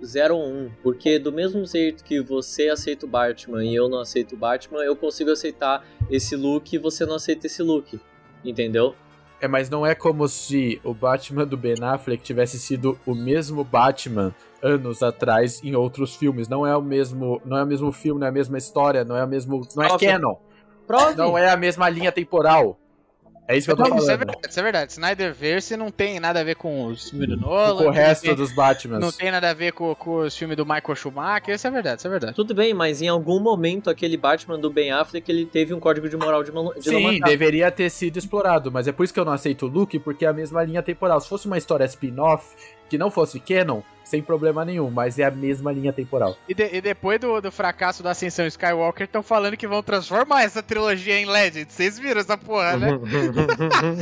[0.05, 0.71] 0 ou 1.
[0.83, 4.81] Porque do mesmo jeito que você aceita o Batman e eu não aceito o Batman,
[4.81, 8.01] eu consigo aceitar esse look e você não aceita esse look.
[8.45, 8.95] Entendeu?
[9.41, 13.65] É, mas não é como se o Batman do Ben Affleck tivesse sido o mesmo
[13.65, 16.47] Batman anos atrás em outros filmes.
[16.47, 19.17] Não é o mesmo, não é o mesmo filme, não é a mesma história, não
[19.17, 20.11] é o mesmo, não é Óbvio.
[20.11, 20.35] canon.
[20.87, 21.17] Prove!
[21.17, 22.80] Não é a mesma linha temporal.
[23.53, 24.03] É isso que eu tô Não, falando.
[24.03, 24.93] isso é verdade, isso é verdade.
[24.93, 27.83] Snyderverse não tem nada a ver com os filmes do Nolan.
[27.83, 29.01] Com o resto tem- dos Batman.
[29.01, 31.99] Não tem nada a ver com, com os filmes do Michael Schumacher, isso é verdade,
[31.99, 32.35] isso é verdade.
[32.37, 36.09] Tudo bem, mas em algum momento aquele Batman do Ben Affleck ele teve um código
[36.09, 39.25] de moral de, de Sim, deveria ter sido explorado, mas é por isso que eu
[39.25, 41.21] não aceito o Luke, porque é a mesma linha temporal.
[41.21, 42.55] Se fosse uma história spin-off,
[42.89, 46.37] que não fosse canon, sem problema nenhum, mas é a mesma linha temporal.
[46.49, 50.43] E, de- e depois do, do fracasso da Ascensão Skywalker, estão falando que vão transformar
[50.43, 51.66] essa trilogia em Legend.
[51.73, 52.89] Vocês viram essa porra, né?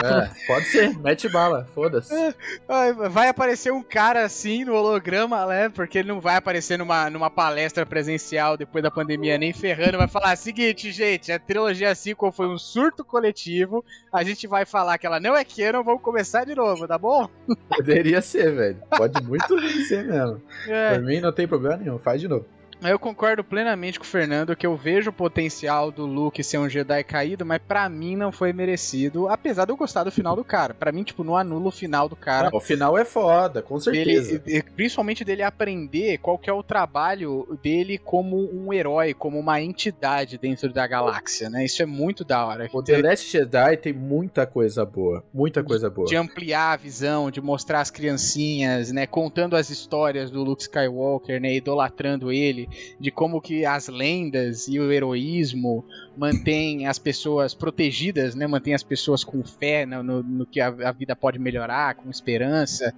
[0.02, 2.12] É, pode ser, mete bala, foda-se.
[2.68, 5.68] Ai, Vai aparecer um cara assim no holograma, né?
[5.68, 9.98] Porque ele não vai aparecer numa, numa palestra presencial depois da pandemia nem ferrando.
[9.98, 13.84] Vai falar: seguinte, gente, a trilogia sequel foi um surto coletivo.
[14.12, 17.28] A gente vai falar que ela não é canon, vamos começar de novo, tá bom?
[17.68, 18.78] Poderia ser, velho.
[18.96, 20.42] Pode muito bem mesmo.
[20.66, 20.94] É.
[20.94, 22.46] Por mim não tem problema nenhum, faz de novo.
[22.82, 26.68] Eu concordo plenamente com o Fernando que eu vejo o potencial do Luke ser um
[26.68, 30.44] Jedi caído, mas pra mim não foi merecido, apesar de eu gostar do final do
[30.44, 30.74] cara.
[30.74, 32.50] Pra mim, tipo, não anula o final do cara.
[32.52, 34.38] o final é foda, com certeza.
[34.38, 39.60] Dele, principalmente dele aprender qual que é o trabalho dele como um herói, como uma
[39.60, 41.64] entidade dentro da galáxia, né?
[41.64, 42.68] Isso é muito da hora.
[42.72, 45.24] O The Last Jedi tem muita coisa boa.
[45.34, 46.06] Muita coisa boa.
[46.06, 51.40] de ampliar a visão, de mostrar as criancinhas, né, contando as histórias do Luke Skywalker,
[51.40, 52.67] né, idolatrando ele,
[52.98, 55.84] de como que as lendas e o heroísmo
[56.16, 60.68] mantêm as pessoas protegidas, né, mantém as pessoas com fé no, no- no que a,
[60.68, 62.94] a vida pode melhorar, com esperança,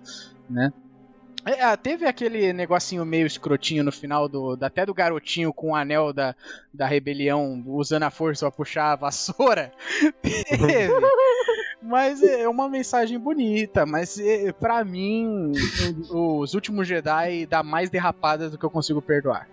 [0.48, 0.70] né.
[1.46, 5.74] É, ah, teve aquele negocinho meio escrotinho no final do, até do garotinho com o
[5.74, 6.36] anel da,
[6.72, 9.72] da rebelião usando a força pra puxar a vassoura.
[10.22, 10.92] Teve.
[11.82, 15.50] Mas é uma mensagem bonita, mas é, pra mim,
[16.10, 19.48] os últimos Jedi dá mais derrapadas do que eu consigo perdoar.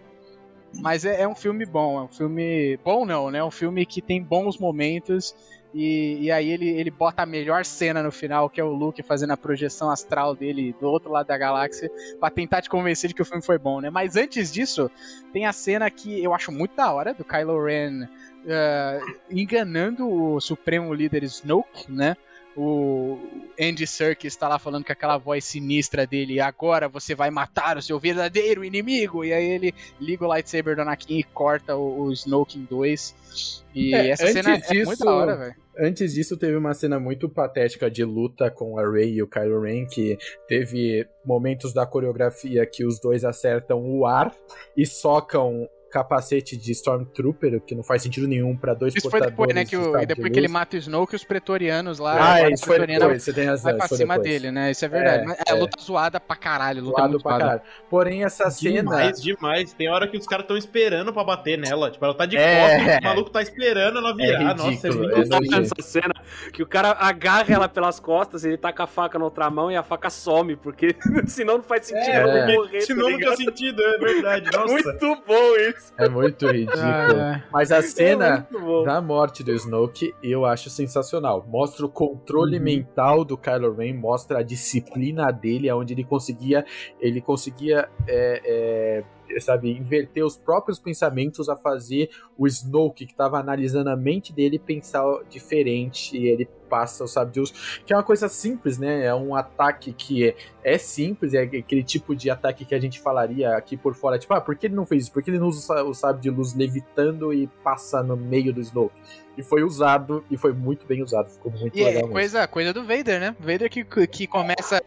[0.81, 2.77] Mas é, é um filme bom, é um filme.
[2.83, 3.39] Bom não, né?
[3.39, 5.35] É um filme que tem bons momentos.
[5.73, 9.03] E, e aí ele, ele bota a melhor cena no final, que é o Luke
[9.03, 13.13] fazendo a projeção astral dele do outro lado da galáxia, pra tentar te convencer de
[13.13, 13.89] que o filme foi bom, né?
[13.89, 14.89] Mas antes disso,
[15.33, 18.07] tem a cena que eu acho muito da hora, do Kylo Ren
[18.49, 18.99] ah,
[19.29, 22.15] enganando o Supremo Líder Snoke, né?
[22.57, 23.19] O
[23.59, 27.81] Andy Serkis está lá falando com aquela voz sinistra dele, agora você vai matar o
[27.83, 29.23] seu verdadeiro inimigo.
[29.23, 33.63] E aí ele liga o lightsaber do Anakin e corta o, o Snoke em dois.
[33.75, 35.55] E É, essa cena é muito disso- da hora, velho.
[35.79, 39.61] Antes disso, teve uma cena muito patética de luta com a Rey e o Kylo
[39.61, 40.17] Ren, que
[40.47, 44.33] teve momentos da coreografia que os dois acertam o ar
[44.75, 49.19] e socam capacete de Stormtrooper, o que não faz sentido nenhum pra dois Isso foi
[49.19, 49.65] portadores depois, né?
[49.65, 52.33] Que o, e depois de que ele mata o Snoke, os pretorianos lá.
[52.33, 53.63] Ah, é, isso foi depois, você tem razão.
[53.63, 54.31] Vai pra isso foi cima depois.
[54.33, 54.71] dele, né?
[54.71, 55.23] Isso é verdade.
[55.23, 55.53] É, Mas é, é.
[55.53, 56.81] luta zoada pra caralho.
[56.83, 57.61] Luta Zoado muito pra caralho.
[57.89, 58.81] Porém, essa cena.
[58.81, 59.73] Demais, demais.
[59.73, 61.89] Tem hora que os caras estão esperando pra bater nela.
[61.89, 62.77] Tipo, ela tá de É.
[62.79, 64.55] costas, o maluco tá esperando ela virar.
[64.55, 65.29] Nossa, é ridículo, muito é louco.
[65.51, 65.73] nojento.
[65.79, 66.13] essa cena
[66.51, 69.75] que o cara agarra ela pelas costas, ele taca a faca na outra mão e
[69.75, 70.95] a faca some, porque
[71.27, 72.81] senão não faz sentido É, ela porque morrer.
[72.81, 74.49] Senão tá não tinha sentido, é verdade.
[74.55, 74.73] Nossa.
[74.73, 75.76] Muito bom isso.
[75.97, 76.81] É muito ridículo.
[76.81, 78.83] Ah, Mas a cena É muito bom.
[78.83, 81.45] da morte do Snoke eu acho sensacional.
[81.47, 82.63] Mostra o controle Uhum.
[82.63, 86.65] mental do Kylo Ren, mostra a disciplina dele, onde ele conseguia,
[86.99, 89.03] ele conseguia, é, é,
[89.39, 94.57] sabe, inverter os próprios pensamentos a fazer o Snoke que estava analisando a mente dele
[94.59, 96.17] pensar diferente.
[96.17, 99.05] E ele passa o sabre de luz, que é uma coisa simples, né?
[99.05, 102.99] É um ataque que é, é simples, é aquele tipo de ataque que a gente
[102.99, 105.13] falaria aqui por fora, tipo, ah, por que ele não fez isso?
[105.13, 108.17] Por que ele não usa o sa- o sabre de luz levitando e passa no
[108.17, 108.99] meio do Snoke?
[109.37, 112.11] E foi usado, e foi muito bem usado, ficou muito E legal é mesmo.
[112.11, 113.35] coisa, coisa do Vader, né?
[113.39, 114.81] Vader que, que começa,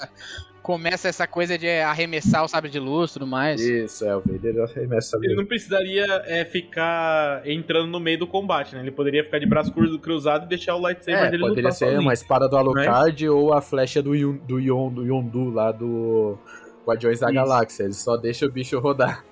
[0.63, 3.61] começa essa coisa de arremessar o sabre de luz e tudo mais.
[3.61, 8.75] Isso, é, o Vader arremessa Ele não precisaria é, ficar entrando no meio do combate,
[8.75, 8.83] né?
[8.83, 11.87] Ele poderia ficar de braço cru- cruzado e deixar o lightsaber É, dele poderia ser
[11.87, 12.01] sozinho.
[12.03, 16.39] uma espada do Alucard ou a flecha do, Yun, do, Yon, do Yondu lá do
[16.87, 17.35] Guardiões da Isso.
[17.35, 17.85] Galáxia.
[17.85, 19.25] Ele só deixa o bicho rodar.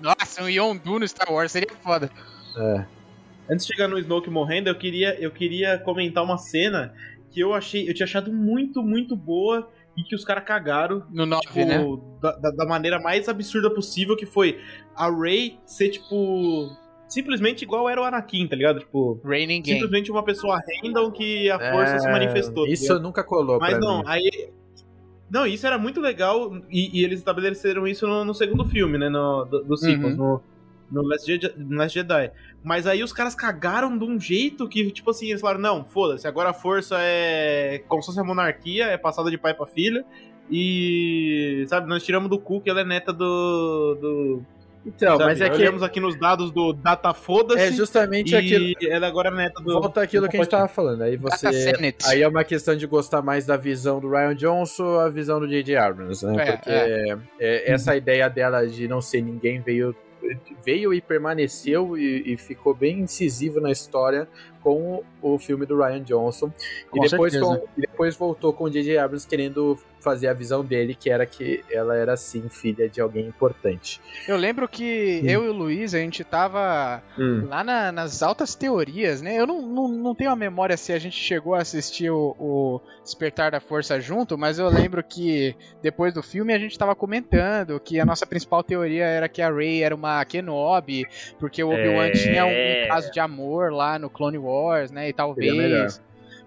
[0.00, 2.10] Nossa, um Yondu no Star Wars seria foda.
[2.56, 2.84] É.
[3.50, 6.92] Antes de chegar no Snoke morrendo, eu queria, eu queria comentar uma cena
[7.30, 11.24] que eu achei, eu tinha achado muito, muito boa e que os caras cagaram No
[11.26, 11.78] 9, tipo, né?
[12.20, 14.60] da, da- maneira mais absurda possível, que foi
[14.94, 16.68] a Rey ser, tipo,
[17.08, 18.80] simplesmente igual era o Anakin, tá ligado?
[18.80, 19.78] Tipo, Raining Game.
[19.80, 22.64] simplesmente uma pessoa random que a força se É, manifestou.
[22.66, 23.02] tá Isso ligado?
[23.02, 24.04] nunca colou Mas não, mim.
[24.06, 24.50] aí.
[25.30, 29.08] Não, isso era muito legal e, e eles estabeleceram isso no, no segundo filme, né?
[29.08, 30.40] No, do, do sequels, no,
[30.90, 32.30] no, Last Jedi, no Last Jedi.
[32.62, 36.26] Mas aí os caras cagaram de um jeito que, tipo assim, eles falaram: não, foda-se,
[36.26, 40.04] agora a força é como se fosse a monarquia, é passada de pai pra filha.
[40.50, 43.98] E, sabe, nós tiramos do cu que ela é neta do.
[44.00, 44.42] do,
[44.84, 45.24] Então, sabe?
[45.24, 48.74] mas é que Olhamos aqui nos dados do Data Foda-se é justamente e aquilo.
[48.88, 49.72] ela agora é neta do...
[49.72, 51.02] Volta aquilo que a gente tava falando.
[51.02, 51.72] Aí você.
[52.06, 55.40] Aí é uma questão de gostar mais da visão do Ryan Johnson ou a visão
[55.40, 55.76] do J.J.
[55.76, 56.36] Abrams, né?
[56.36, 56.70] É, Porque
[57.40, 59.96] é, essa ideia dela de não ser ninguém veio,
[60.64, 64.28] veio e permaneceu e, e ficou bem incisivo na história
[64.66, 66.50] com o filme do Ryan Johnson.
[66.88, 67.56] E Com depois, certeza.
[67.60, 68.98] com- e depois voltou com o J.J.
[68.98, 73.26] Abrams querendo fazer a visão dele, que era que ela era sim filha de alguém
[73.26, 74.00] importante.
[74.28, 75.28] Eu lembro que Sim.
[75.30, 77.02] eu e o Luiz, a gente tava
[77.48, 79.36] lá na- nas altas teorias, né?
[79.38, 82.80] Eu não, não, não tenho a memória se a gente chegou a assistir o, o
[83.02, 87.78] Despertar da Força junto, mas eu lembro que depois do filme a gente tava comentando
[87.80, 91.04] que a nossa principal teoria era que a Rey era uma Kenobi,
[91.38, 92.12] porque o Obi-Wan É.
[92.12, 94.55] tinha um, um caso de amor lá no Clone Wars,
[94.90, 95.08] né?
[95.08, 96.00] E talvez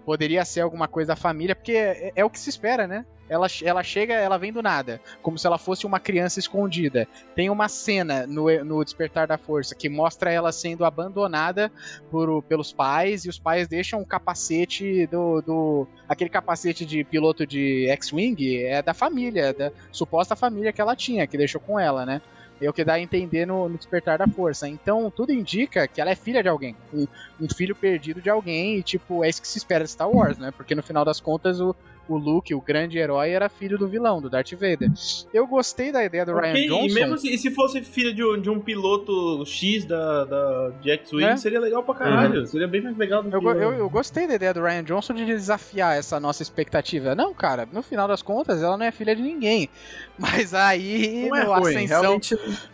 [0.04, 3.04] poderia ser alguma coisa da família, porque é, é o que se espera, né?
[3.28, 7.06] Ela, ela chega, ela vem do nada, como se ela fosse uma criança escondida.
[7.36, 11.70] Tem uma cena no, no Despertar da Força que mostra ela sendo abandonada
[12.10, 15.86] por, pelos pais, e os pais deixam o capacete do, do.
[16.08, 21.24] aquele capacete de piloto de X-Wing é da família, da suposta família que ela tinha,
[21.24, 22.20] que deixou com ela, né?
[22.60, 24.68] É o que dá a entender no, no Despertar da Força.
[24.68, 26.76] Então, tudo indica que ela é filha de alguém.
[26.92, 27.06] Um,
[27.54, 30.50] filho perdido de alguém, e tipo, é isso que se espera de Star Wars, né?
[30.50, 31.74] Porque no final das contas, o,
[32.14, 34.90] o Luke, o grande herói, era filho do vilão, do Darth Vader.
[35.32, 36.86] Eu gostei da ideia do Ryan Ok, Johnson.
[36.86, 40.70] E mesmo se, e se fosse filha de um, de um piloto X da, da,
[40.80, 41.36] de X-Wing, É.
[41.36, 42.46] seria legal pra caralho.
[42.46, 43.44] Seria bem mais legal do Eu, que...
[43.44, 47.14] go- eu, eu gostei da ideia do Ryan Johnson de desafiar essa nossa expectativa.
[47.14, 49.68] Não, cara, no final das contas, ela não é filha de ninguém.
[50.18, 52.02] Mas aí, Não é no ruim, Ascensão,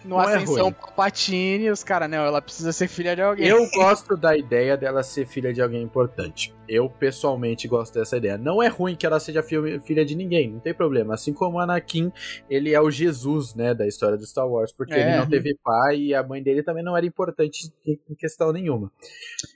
[0.05, 0.73] no não é Ascensão ruim.
[0.73, 3.47] Palpatine, os caras, não, ela precisa ser filha de alguém.
[3.47, 6.53] Eu gosto da ideia dela ser filha de alguém importante.
[6.69, 8.37] Eu, pessoalmente, gosto dessa ideia.
[8.37, 11.15] Não é ruim que ela seja fi- filha de ninguém, não tem problema.
[11.15, 12.11] Assim como o Anakin,
[12.49, 15.01] ele é o Jesus, né, da história do Star Wars, porque É.
[15.09, 18.91] ele não teve pai e a mãe dele também não era importante em questão nenhuma.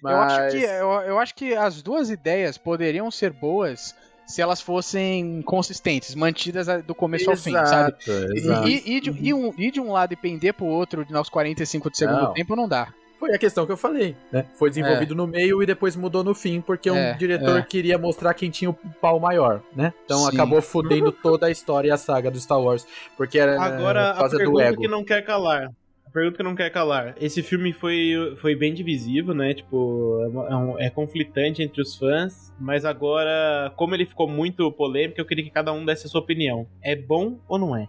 [0.03, 0.13] Mas...
[0.13, 3.95] Eu, acho que, eu, eu acho que as duas ideias poderiam ser boas
[4.27, 7.97] se elas fossem consistentes, mantidas do começo ao fim, sabe?
[8.01, 8.69] Exato, E, exato.
[8.69, 11.91] e, e de, e um, ir de um lado e pender pro outro aos 45
[11.91, 12.33] de segundo Não.
[12.33, 12.95] tempo não dá.
[13.21, 14.47] Foi a questão que eu falei, né?
[14.59, 17.63] Foi desenvolvido no meio e depois mudou no fim, porque É, um diretor é.
[17.63, 19.93] queria mostrar quem tinha o pau maior, né?
[20.07, 20.29] Então Sim.
[20.35, 22.87] acabou fudendo toda a história e a saga do Star Wars,
[23.19, 24.81] porque era Agora, por a pergunta ego.
[24.81, 25.71] que não quer calar.
[26.07, 27.15] A pergunta que não quer calar.
[27.21, 29.55] Esse filme foi, foi bem divisivo, né?
[29.55, 30.19] Tipo,
[30.49, 32.53] é, é um- é conflitante entre os fãs.
[32.59, 36.21] Mas agora, como ele ficou muito polêmico, eu queria que cada um desse a sua
[36.21, 36.67] opinião.
[36.83, 37.87] É bom ou não é?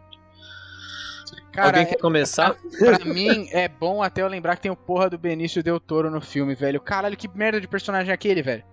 [1.51, 2.55] Cara, Alguém quer começar?
[2.79, 6.09] pra mim é bom até eu lembrar que tem o porra do Benício Del Toro
[6.09, 6.79] no filme, velho.
[6.79, 8.63] Caralho, que merda de personagem é aquele, velho?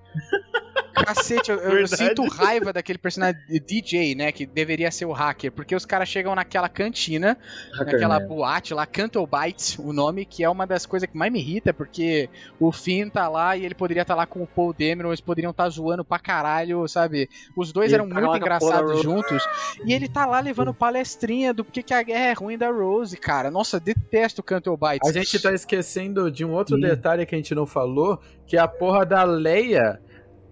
[1.04, 4.32] Cacete, eu, eu- sinto raiva daquele personagem de DJ, né?
[4.32, 5.52] Que deveria ser o hacker.
[5.52, 7.36] Porque os caras chegam naquela cantina,
[7.76, 11.38] naquela boate lá, Canto Bites, o nome, que é uma das coisas que mais me
[11.40, 15.08] irrita, porque o Finn tá lá e ele poderia estar lá com o Paul Dameron,
[15.10, 17.28] eles poderiam estar zoando pra caralho, sabe?
[17.56, 19.42] Os dois E eram tá muito engraçados juntos.
[19.84, 23.16] E ele tá lá levando palestrinha do porquê que a guerra é ruim da Rose,
[23.16, 23.50] cara.
[23.50, 25.08] Nossa, detesto o Canto Bites.
[25.08, 26.82] A gente tá esquecendo de um outro Sim.
[26.82, 30.00] detalhe que a gente não falou, que é a porra da Leia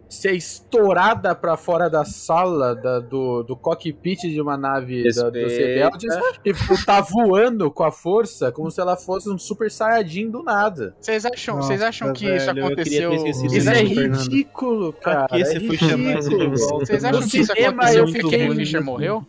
[0.09, 5.53] ser estourada pra fora da sala da- do, do cockpit de uma nave da, dos
[5.53, 6.15] rebeldes
[6.45, 6.53] e
[6.85, 10.95] tá voando com a força como se ela fosse um super saiyajin do nada.
[11.01, 13.15] Vocês acham, Nossa, vocês acham que isso velho, ter aconteceu?
[13.15, 14.17] Isso é Fernando.
[14.21, 15.27] ridículo, Pra cara.
[15.29, 16.29] que você é foi chamar esse?
[16.71, 19.25] Vocês acham que isso aconteceu eu fiquei Fischer morreu?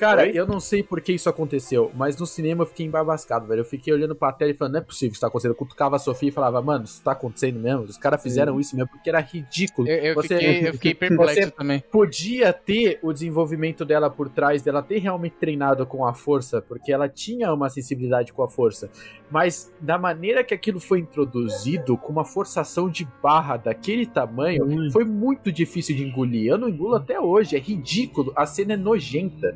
[0.00, 0.32] Cara, Oi?
[0.34, 3.60] eu não sei por que isso aconteceu, mas no cinema eu fiquei embabascado, velho.
[3.60, 5.50] Eu fiquei olhando pra tela e falando, não é possível que isso tá acontecendo.
[5.50, 7.82] Eu cutucava a Sofia e falava, mano, isso tá acontecendo mesmo?
[7.82, 9.86] Os caras fizeram isso mesmo, porque era ridículo.
[9.86, 11.84] Eu, eu Você- fiquei, eu fiquei perplexo você- também.
[11.92, 16.90] Podia ter o desenvolvimento dela por trás, dela ter realmente treinado com a força, porque
[16.90, 18.88] ela tinha uma sensibilidade com a força.
[19.30, 24.88] Mas da maneira que aquilo foi introduzido, com uma forçação de barra daquele tamanho, Hum.
[24.90, 26.46] foi muito difícil de engolir.
[26.50, 28.32] Eu não engulo até hoje, é ridículo.
[28.34, 29.54] A cena é nojenta.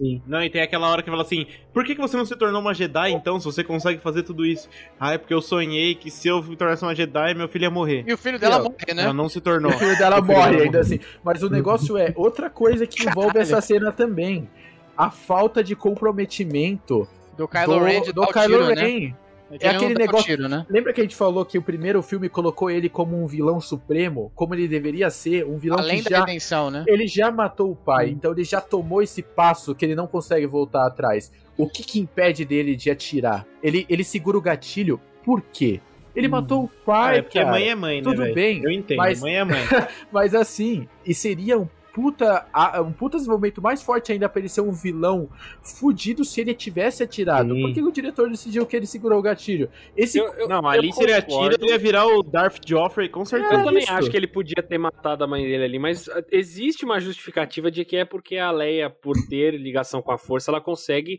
[0.00, 0.22] Sim.
[0.26, 2.62] Não, e tem aquela hora que fala assim: por que, que você não se tornou
[2.62, 4.66] uma Jedi então, se você consegue fazer tudo isso?
[4.98, 7.70] Ah, é porque eu sonhei que se eu me tornasse uma Jedi, meu filho ia
[7.70, 8.04] morrer.
[8.06, 9.02] E o filho dela Não, morre, né?
[9.02, 9.70] Ela não se tornou.
[9.70, 10.98] O filho dela O filho morre dela ainda assim.
[11.22, 13.42] Mas o negócio é outra coisa que envolve Caralho.
[13.42, 14.48] essa cena também.
[14.96, 17.06] A falta de comprometimento
[17.36, 18.82] Do Kylo do, Ren de do Kylo tiro, né?
[18.82, 18.98] Ren.
[19.00, 19.14] que
[19.50, 20.66] ele não aquele negócio- tiro, né?
[20.68, 24.30] Lembra que a gente falou que o primeiro filme colocou ele como um vilão supremo?
[24.34, 25.44] Como ele deveria ser?
[25.46, 26.84] Um vilão Além que da já, redenção, né?
[26.86, 30.46] ele já matou o pai, então ele já tomou esse passo que ele não consegue
[30.46, 31.32] voltar atrás.
[31.56, 33.46] O que que impede dele de atirar?
[33.62, 35.80] Ele, ele segura o gatilho, por quê?
[36.14, 37.50] Ele matou o Ah, pai, é porque cara.
[37.52, 38.02] mãe é mãe, né?
[38.02, 39.60] Tudo bem, Eu entendo, mas- mãe é mãe.
[40.10, 42.46] Mas assim, e seria um puta,
[42.84, 45.28] um puta desenvolvimento mais forte ainda pra ele ser um vilão
[45.62, 47.54] fudido se ele tivesse atirado.
[47.54, 47.62] Sim.
[47.62, 49.70] Por que o diretor decidiu que ele segurou o gatilho?
[49.96, 53.24] Esse Eu- eu- Não, ali se ele atira, ele ia virar o Darth Joffrey, com
[53.24, 53.54] certeza.
[53.54, 53.92] Eu também isso.
[53.92, 57.70] acho que ele podia ter matado a mãe dele ali, mas ah, existe uma justificativa
[57.70, 61.18] de que é porque a Leia, por ter ligação com a força, ela consegue.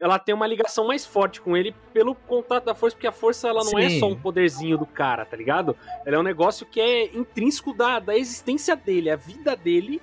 [0.00, 3.48] Ela tem uma ligação mais forte com ele pelo contato da força, porque a força
[3.48, 3.98] ela não é Sim.
[3.98, 5.76] só um poderzinho do cara, tá ligado?
[6.06, 10.00] Ela é um negócio que é intrínseco da, da existência dele, a vida dele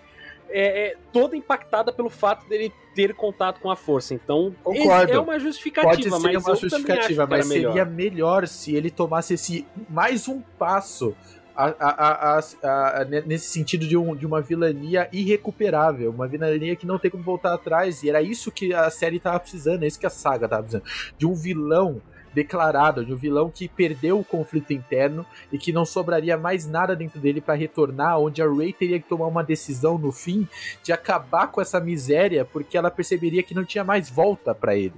[0.49, 4.13] é, é toda impactada pelo fato dele ter contato com a força.
[4.13, 5.11] Então, Concordo.
[5.11, 7.71] é uma justificativa, Pode ser mas uma justificativa, mas melhor.
[7.73, 11.15] seria melhor se ele tomasse esse mais um passo
[11.57, 16.27] a- a- a- a- a- ne- nesse sentido de, um- de uma vilania irrecuperável, uma
[16.27, 18.03] vilania que não tem como voltar atrás.
[18.03, 20.83] E era isso que a série tava precisando, é isso que a saga tava precisando.
[21.17, 22.01] De um vilão
[22.35, 26.93] declarado, de um vilão que perdeu o conflito interno e que não sobraria mais nada
[26.93, 30.45] dentro dele para retornar, onde a Rey teria que tomar uma decisão no fim
[30.83, 34.93] de acabar com essa miséria, porque ela perceberia que não tinha mais volta para ele.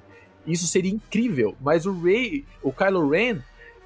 [0.48, 3.40] Isso seria incrível, mas o Rey, o Kylo Ren,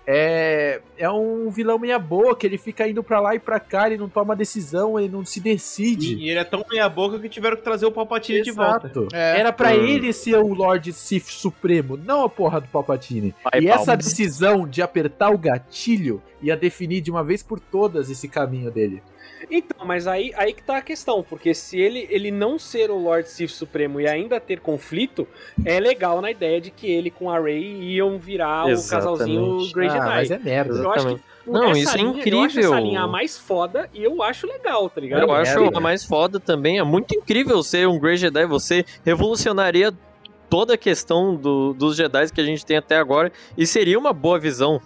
[0.06, 3.98] é, é um vilão meia boca, ele fica indo pra lá e pra cá, ele
[3.98, 6.16] não toma decisão, ele não se decide.
[6.16, 8.88] E ele é tão meia boca que tiveram que trazer o Palpatine de volta.
[8.88, 9.08] Exato.
[9.14, 9.40] É.
[9.40, 9.86] Era pra Hum.
[9.86, 13.34] ele ser o Lord Sith Supremo, não a porra do Palpatine.
[13.44, 14.06] Pai e essa Palmas.
[14.06, 19.02] decisão de apertar o gatilho ia definir de uma vez por todas esse caminho dele.
[19.50, 22.98] Então, mas aí, aí que tá a questão, porque se ele, ele não ser o
[22.98, 25.28] Lord Sith Supremo e ainda ter conflito,
[25.66, 29.74] é legal na ideia de que ele com a Rey iam virar o casalzinho Exatamente.
[29.74, 30.06] Grey ah, Jedi.
[30.06, 30.74] mas é merda.
[30.76, 32.74] Eu acho que por Não, isso é linha, Eu acho incrível.
[32.74, 35.22] essa linha a mais foda e eu acho legal, tá ligado?
[35.24, 35.78] Eu acho merda.
[35.78, 36.78] a mais foda também.
[36.78, 38.46] É muito incrível ser um Grey Jedi.
[38.46, 39.92] Você revolucionaria
[40.50, 43.32] toda a questão do- dos Jedi que a gente tem até agora.
[43.58, 44.80] E seria uma boa visão.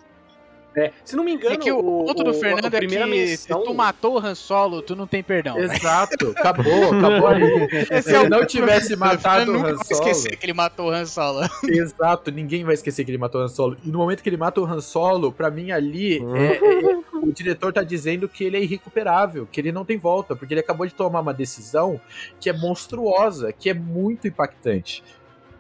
[0.75, 3.59] É, se não me engano, É que o ponto do Fernando a é que menção...
[3.61, 5.55] se tu matou o Han Solo, tu não tem perdão.
[5.55, 5.63] né?
[5.65, 7.41] Exato, acabou, acabou aí.
[8.03, 11.05] Se ele não tivesse matado o nunca Han Solo, esquecer que ele matou o Han
[11.05, 11.41] Solo.
[11.67, 13.77] Exato, ninguém vai esquecer que ele matou o Han Solo.
[13.85, 17.31] E no momento que ele mata o Han Solo, pra mim ali, é- é- o
[17.31, 20.85] diretor tá dizendo que ele é irrecuperável, que ele não tem volta, porque ele acabou
[20.85, 21.99] de tomar uma decisão
[22.39, 25.03] que é monstruosa, que é muito impactante.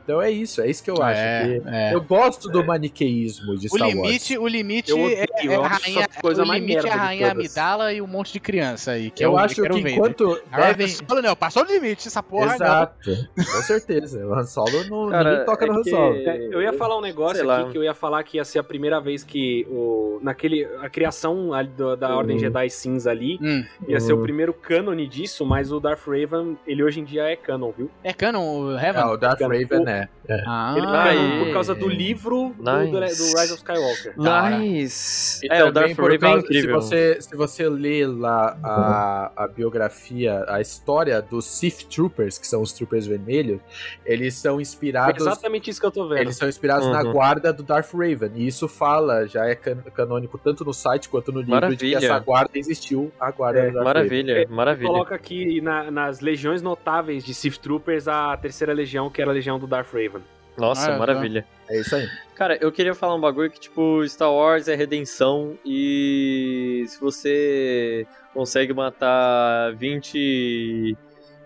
[0.05, 1.19] Então é isso, é isso que eu acho.
[1.19, 1.93] que- é.
[1.93, 4.43] Eu gosto do maniqueísmo de O Star limite, Wars.
[4.45, 6.91] o limite Eu é, odeio, é eu a acho rainha, coisa o mais limite é
[6.91, 7.31] a rainha.
[7.31, 9.09] Amidala e um monte de criança aí.
[9.09, 9.91] Que Eu é o acho que né?
[9.91, 10.85] enquanto devem...
[10.85, 12.45] Han Solo não, passou o limite essa porra.
[12.47, 12.53] não.
[12.55, 14.25] Exato, com certeza.
[14.27, 16.15] O Han Solo, não, Cara, ninguém toca é no Han que- Solo.
[16.15, 17.71] É, eu ia falar um negócio Sei aqui lá.
[17.71, 21.51] que eu ia falar que ia ser a primeira vez que o naquele a criação
[21.53, 22.41] ali do- da Ordem Uhum.
[22.41, 24.23] Jedi cinza ali Hum, ia ser o Uhum.
[24.23, 27.89] primeiro cânone disso, mas o Darth Raven, ele hoje em dia é canon, viu?
[28.03, 29.01] é canon o Heaven?
[29.01, 29.83] Ah, o Darth Raven o-
[30.27, 30.43] é.
[30.47, 33.17] Ah, Ele é Ah, canon e- por causa do livro do, do, Nice.
[33.33, 34.15] do Rise of Skywalker.
[34.15, 34.57] Cara.
[34.57, 35.45] Nice.
[35.45, 36.81] E É, o Darth por Raven é incrível.
[36.81, 42.47] Se você, se você ler lá a, a biografia, a história dos Sith Troopers, que
[42.47, 43.59] são os Troopers vermelhos,
[44.05, 45.21] eles são É inspirados.
[45.21, 46.19] exatamente isso que eu tô vendo.
[46.21, 47.11] Eles são inspirados na Uhum.
[47.11, 48.31] guarda do Darth Raven.
[48.35, 51.85] E isso fala, já é can- canônico tanto no site quanto no livro, de que
[51.93, 51.97] Maravilha.
[51.97, 54.87] essa guarda existiu, a guarda É, do Darth Maravilha, maravilha.
[54.89, 59.33] Coloca aqui na- nas legiões notáveis de Sith Troopers a terceira legião, que era a
[59.33, 60.21] legião do Darth Raven.
[60.57, 61.45] Nossa, Ah, maravilha.
[61.69, 62.07] É isso aí.
[62.35, 68.07] Cara, eu queria falar um bagulho que, tipo, Star Wars é redenção e se você
[68.33, 70.95] consegue matar 20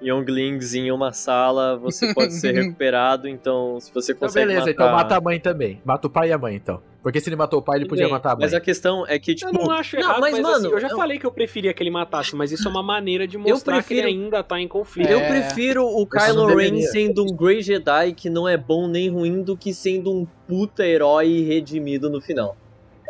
[0.02, 4.72] Younglings em uma sala, você pode ser recuperado, então se você Então, consegue beleza, matar...
[4.72, 5.82] então mata a mãe também.
[5.84, 6.82] Mata o pai e a mãe, então.
[7.02, 8.42] Porque se ele matou o pai, ele podia bem, matar a mãe.
[8.44, 9.50] Mas a questão é que, tipo...
[9.50, 11.32] eu não acho não, errado, mas, mas, mano, assim, eu já eu- falei que eu
[11.32, 14.44] preferia que ele matasse, mas isso é uma maneira de mostrar prefiro- que ele ainda
[14.44, 15.10] tá em conflito.
[15.10, 15.28] Eu É.
[15.30, 19.42] prefiro o não Kylo Ren sendo um Grey Jedi que não é bom nem ruim
[19.44, 22.58] do que sendo um puta herói redimido no final.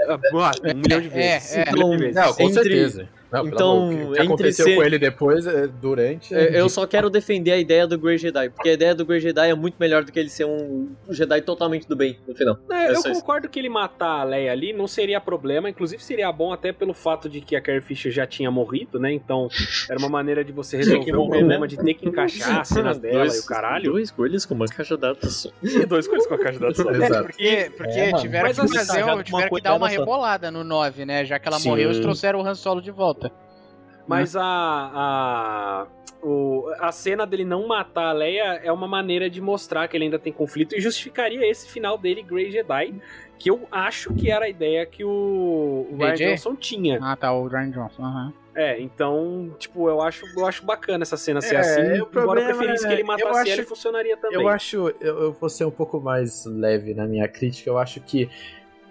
[0.08, 0.18] Ah,
[0.64, 1.56] um milhão de É, vezes.
[1.58, 1.66] é.
[1.76, 2.16] Um de vezes.
[2.16, 3.10] Não, com Entre- certeza.
[3.32, 6.34] Não, pelo Então, amor, o que entre aconteceu ser- com ele depois, é, durante.
[6.34, 9.20] É, Eu só quero defender a ideia do Grey Jedi, porque a ideia do Grey
[9.20, 12.58] Jedi é muito melhor do que ele ser um Jedi totalmente do bem no final.
[12.68, 13.20] Não, É eu só isso.
[13.22, 16.94] concordo que ele matar a Leia ali não seria problema, inclusive seria bom até pelo
[16.94, 19.12] fato de que a Carrie Fisher já tinha morrido, né?
[19.14, 19.48] Então
[19.90, 23.26] era uma maneira de você resolver o problema de ter que encaixar as cenas dela
[23.28, 23.92] e o caralho.
[23.92, 25.50] Dois coelhos com uma caixa d'água só.
[25.88, 26.96] Dois coisas com a caixa da sala.
[26.96, 27.24] Exato.
[27.24, 28.22] Porque, porque É, mano.
[28.24, 30.00] tiveram que assim, fazer, tiveram uma que dar uma só.
[30.00, 31.26] rebolada no 9, né?
[31.26, 31.70] Já que ela Sim.
[31.70, 33.19] morreu, eles trouxeram o Han Solo de volta.
[34.10, 35.88] Mas a, a,
[36.26, 40.06] o, a cena dele não matar a Leia é uma maneira de mostrar que ele
[40.06, 42.96] ainda tem conflito e justificaria esse final dele, Grey Jedi,
[43.38, 46.14] que eu acho que era a ideia que o, o Ryan?
[46.16, 47.00] Johnson tinha.
[47.02, 48.04] Ah, tá, o Ryan Johnson.
[48.04, 48.34] aham.
[48.56, 51.82] É, então, tipo, eu acho, eu acho bacana essa cena ser É, assim.
[52.02, 54.42] o Embora eu preferisse que ele é- matasse acho- ela, funcionaria também.
[54.42, 57.70] Eu acho, eu, eu vou ser um pouco mais leve na minha crítica.
[57.70, 58.30] Eu acho que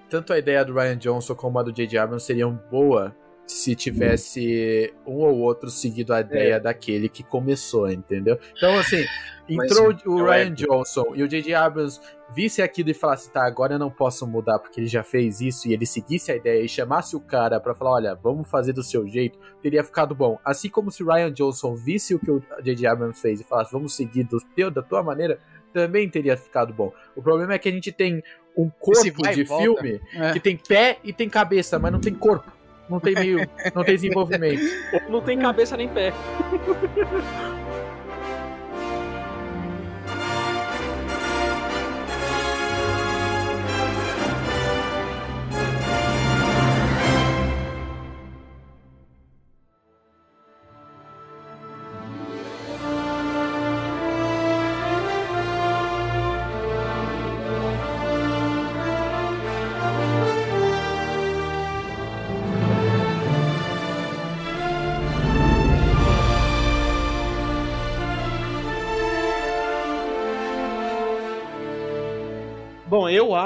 [0.09, 1.99] tanto a ideia do Ryan Johnson como a do J.J.
[1.99, 3.15] Abrams seriam boa
[3.49, 8.39] se tivesse um ou outro seguido a ideia daquele que começou, entendeu?
[8.55, 9.03] Então, assim,
[9.49, 11.55] entrou o é Ryan Johnson e o J.J.
[11.55, 11.99] Abrams
[12.35, 15.67] visse aquilo e falasse, tá, agora eu não posso mudar porque ele já fez isso,
[15.67, 18.83] e ele seguisse a ideia e chamasse o cara pra falar, olha, vamos fazer do
[18.83, 20.39] seu jeito, teria ficado bom.
[20.45, 22.87] Assim como se o Ryan Johnson visse o que o J.J.
[22.87, 25.41] Abrams fez e falasse, vamos seguir do teu, da tua maneira,
[25.73, 26.93] também teria ficado bom.
[27.17, 28.23] O problema é que a gente tem
[28.57, 29.65] um corpo de volta.
[29.65, 30.33] filme É.
[30.33, 32.58] que tem pé e tem cabeça, mas não tem corpo.
[32.89, 33.49] Não tem meio.
[33.75, 34.63] não tem desenvolvimento.
[35.09, 36.13] Não tem cabeça nem pé.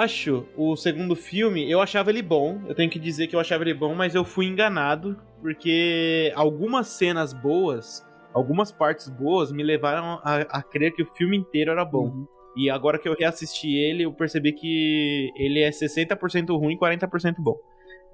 [0.02, 2.60] acho o segundo filme, eu achava ele bom.
[2.66, 6.88] Eu tenho que dizer que eu achava ele bom, mas eu fui enganado, porque algumas
[6.88, 11.84] cenas boas, algumas partes boas me levaram a, a crer que o filme inteiro era
[11.84, 12.26] bom.
[12.56, 17.36] E agora que eu reassisti ele, eu percebi que ele é 60% ruim e 40%
[17.38, 17.56] bom.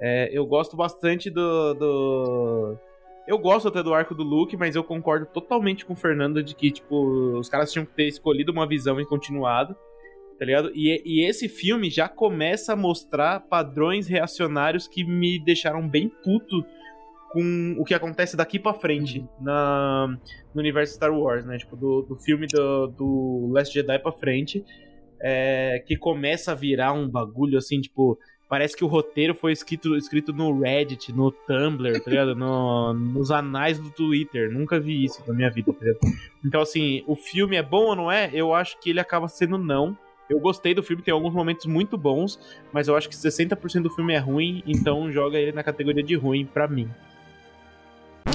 [0.01, 2.79] É, eu gosto bastante do, do.
[3.27, 6.55] Eu gosto até do arco do Luke, mas eu concordo totalmente com o Fernando de
[6.55, 9.77] que, tipo, os caras tinham que ter escolhido uma visão e continuado
[10.39, 10.71] tá ligado?
[10.75, 16.65] E, e esse filme já começa a mostrar padrões reacionários que me deixaram bem puto
[17.31, 20.07] com o que acontece daqui pra frente na,
[20.55, 21.59] no universo Star Wars, né?
[21.59, 24.65] Tipo, do, do filme do, do Last Jedi pra frente,
[25.21, 28.19] é, que começa a virar um bagulho assim, tipo.
[28.49, 32.35] Parece que o roteiro foi escrito, escrito no Reddit, no Tumblr, tá ligado?
[32.35, 34.51] No, nos anais do Twitter.
[34.51, 35.99] Nunca vi isso na minha vida, tá ligado?
[36.43, 38.31] Então, assim, o filme é bom ou não é?
[38.33, 39.95] Eu acho que ele acaba sendo não.
[40.29, 42.39] Eu gostei do filme, tem alguns momentos muito bons,
[42.73, 46.15] mas eu acho que 60% do filme é ruim, então joga ele na categoria de
[46.15, 46.91] ruim pra mim.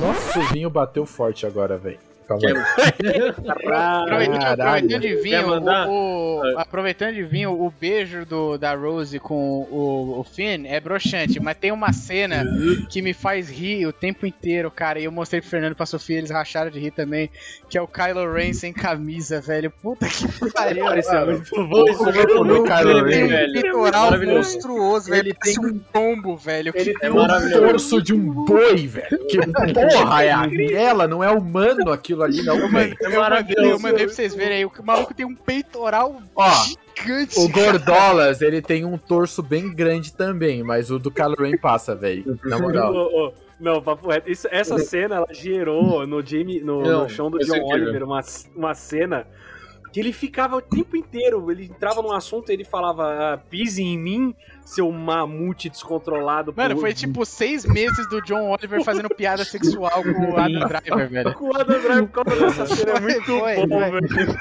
[0.02, 2.13] Nossa, o vinho bateu forte agora, velho.
[2.40, 4.28] Calma aí.
[4.34, 9.36] Aproveitando, de vir, Quer o, o- aproveitando de vir, o beijo do, da Rose com
[9.70, 12.46] o, o Finn é broxante, mas tem uma cena
[12.90, 15.00] que me faz rir o tempo inteiro, cara.
[15.00, 17.30] E eu mostrei pro Fernando e pra Sofia, eles racharam de rir também,
[17.70, 19.72] que é o Kylo Ren sem camisa, velho.
[19.82, 20.94] Puta que pariu.
[20.98, 21.84] Isso é muito bom.
[21.84, 24.54] O do Kylo Ele tem Ren, um peitoral Maravilhoso.
[24.54, 25.22] monstruoso, velho.
[25.28, 26.72] Ele tem um pombo, velho.
[26.76, 27.62] Ele É é o maravilhoso.
[27.68, 29.26] torso de um boi, velho.
[29.28, 29.38] Que
[29.74, 31.08] porra é aquela?
[31.08, 32.96] Não é humano aquilo ali, não, Eu velho.
[33.02, 34.66] mandei, eu mandei, eu mandei pra vocês verem aí.
[34.66, 36.50] O maluco tem um peitoral Ó,
[36.96, 37.40] gigante.
[37.40, 41.96] o Gordolas, ele tem um torso bem grande também, mas o do Kylo Ren passa,
[41.96, 42.40] velho.
[42.46, 43.34] Na moral.
[43.60, 44.30] Não, papo reto.
[44.30, 47.64] Isso- essa cena, ela gerou no, Jamie, no, Não, no show do John.
[47.64, 48.20] Oliver uma,
[48.56, 49.26] uma cena
[49.94, 53.84] que ele ficava o tempo inteiro, ele entrava num assunto e ele falava, ah, pise
[53.84, 56.52] em mim, seu mamute descontrolado.
[56.58, 60.68] Mano, por- foi tipo seis meses do John Oliver fazendo piada sexual com o Adam
[60.68, 61.34] Driver, velho.
[61.36, 64.02] Com o Adam Driver por causa dessa cena, é muito Foi, bom, foi.
[64.02, 64.40] velho.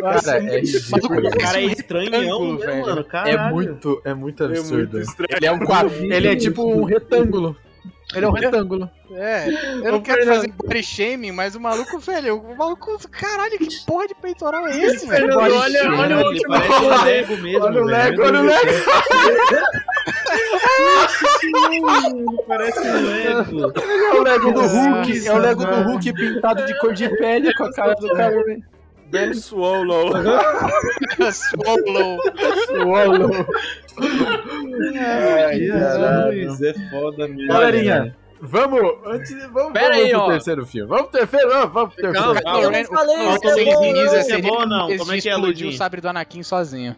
[0.00, 1.28] Cara, é ridículo.
[1.28, 2.86] O cara é estranhão, retângulo, né, velho.
[2.86, 3.06] mano?
[3.12, 5.00] É muito, é muito É muito absurdo.
[5.00, 5.28] estranho.
[5.36, 7.56] ele é um quadro, ele é tipo um retângulo.
[8.14, 8.90] Ele é um retângulo.
[9.12, 9.48] É,
[9.84, 10.36] eu não Ô, quero Fernando.
[10.36, 14.78] fazer body shaming, mas o maluco, velho, o maluco, caralho, que porra de peitoral é
[14.78, 15.34] esse, velho?
[15.34, 17.86] Body olha, shaming, olha o Lego mesmo, Olha o velho.
[17.86, 18.72] Lego, olha o Lego.
[22.46, 23.72] Parece um Lego.
[23.80, 25.26] É o Lego do Hulk.
[25.26, 28.62] É o Lego do Hulk pintado de cor de pele com a cara do Ren.
[29.12, 30.10] Ben Swallow.
[31.32, 32.18] Swallow.
[32.66, 33.46] Swallow.
[34.98, 36.32] Ai, caralho.
[36.32, 37.46] Jesus, é foda mesmo.
[37.52, 40.30] Galerinha, vamos, antes, vamos, Pera vamos aí, pro ó.
[40.30, 40.88] terceiro filme.
[40.88, 42.34] Vamos pro terceiro, vamos, vamos pro terceiro.
[42.42, 44.96] Calma, Kylo Eu falei isso, é bom, isso é seria bom ou não?
[44.96, 45.70] Como é que é, Ludinho?
[45.70, 46.96] o sabre do Anakin sozinho.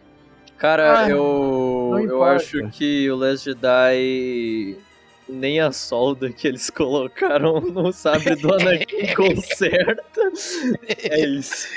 [0.57, 4.77] Cara, Ah, eu, eu acho que o Last Jedi
[5.27, 10.03] nem a solda que eles colocaram no sabre do Anakin conserta.
[11.11, 11.67] É isso.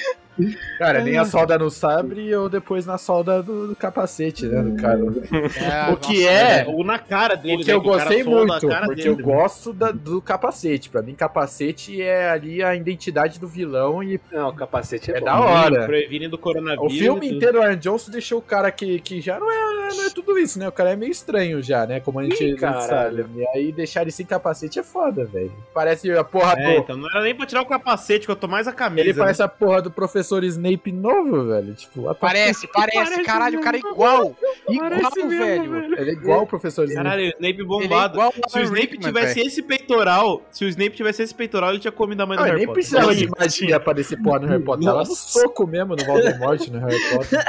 [0.78, 4.76] Cara, nem a solda no sabre ou depois na solda do, do capacete, né, do
[4.80, 4.98] cara.
[4.98, 6.70] É, O que nossa, é- velho.
[6.76, 9.22] Ou na cara dele, O que eu né, cara gostei muito, porque dele, eu né?
[9.22, 10.88] gosto da- do capacete.
[10.90, 15.20] Pra mim, capacete é ali a identidade do vilão e Não, o capacete é, é
[15.20, 15.26] bom.
[15.26, 15.86] da hora.
[15.86, 16.92] Previne do coronavírus.
[16.94, 20.06] O filme inteiro, o Aaron Johnson deixou o cara que, que já não é, não
[20.06, 20.68] é tudo isso, né?
[20.68, 22.00] O cara é meio estranho já, né?
[22.00, 23.24] Como a gente, Ih, sabe.
[23.34, 25.52] E aí deixar ele sem capacete é foda, velho.
[25.72, 26.80] Parece a porra É, do.
[26.80, 29.00] então não era nem pra tirar o capacete, que eu tô mais a camisa.
[29.00, 29.18] Ele né?
[29.18, 31.74] parece a porra do professor professor Snape novo, velho.
[31.74, 33.94] Tipo, Parece, parece, Parece caralho, o cara é mesmo.
[33.94, 34.36] igual.
[34.68, 34.90] Igual,
[35.26, 36.00] mesmo, velho.
[36.00, 37.04] ele é igual o professor Snape.
[37.08, 38.14] Caralho, o Snape é bombado.
[38.14, 41.92] igual se o Snape tivesse esse peitoral, se o Snape tivesse esse peitoral, ele tinha
[41.92, 42.82] comido a mãe do Ah, Harry nem Potter.
[42.82, 44.84] precisava de magia pra desse porra no Harry Potter.
[44.84, 47.38] Tava no soco mesmo no Voldemort no Harry Potter.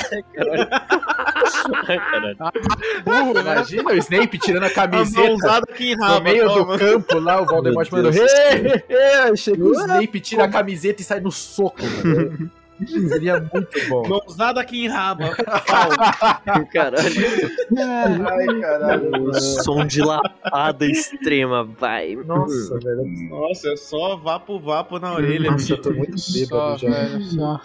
[3.04, 3.42] burro, né?
[3.42, 6.78] Imagina o Snape tirando a camiseta aqui no meio toma.
[6.78, 7.88] do campo lá, o Voldemort.
[7.94, 11.80] "Ê, ê, ê", Chega o Snape, tira a camiseta e sai no soco.
[12.88, 14.08] Seria muito bom.
[14.08, 15.32] Mãozada aqui em raba.
[16.74, 17.06] Caralho.
[17.78, 19.34] Ai, caralho.
[19.64, 22.16] Som de lapada extrema, vai.
[22.16, 23.04] Nossa, velho.
[23.30, 25.52] Nossa, é só vapo vapo na orelha.
[25.52, 26.90] Nossa, eu tô muito Só, bêbado já.
[26.90, 27.62] velho, só.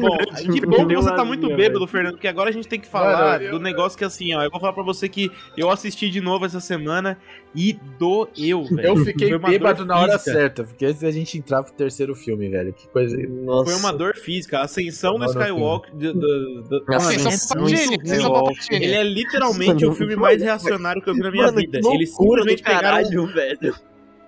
[0.00, 0.16] Bom,
[0.52, 3.42] que bom que você tá muito bêbado, Fernando, porque agora a gente tem que falar
[3.42, 6.20] eu- do negócio que assim, ó, eu vou falar pra você que eu assisti de
[6.20, 7.18] novo essa semana
[7.54, 8.88] e doeu, velho.
[8.88, 12.72] Eu fiquei bêbado na hora certa, porque antes da gente entrar pro terceiro filme, velho.
[12.72, 13.16] Que coisa.
[13.28, 13.70] Nossa.
[13.70, 15.94] Foi uma dor física, a ascensão do Mano, Skywalker.
[15.94, 17.34] Do, do- do- Ascensão é
[17.74, 18.84] ascensão pro Patini.
[18.84, 21.80] Ele é literalmente o filme mais reacionário que eu vi na minha Mano, vida.
[21.80, 23.74] que Eles do simplesmente pegaram caralho, velho.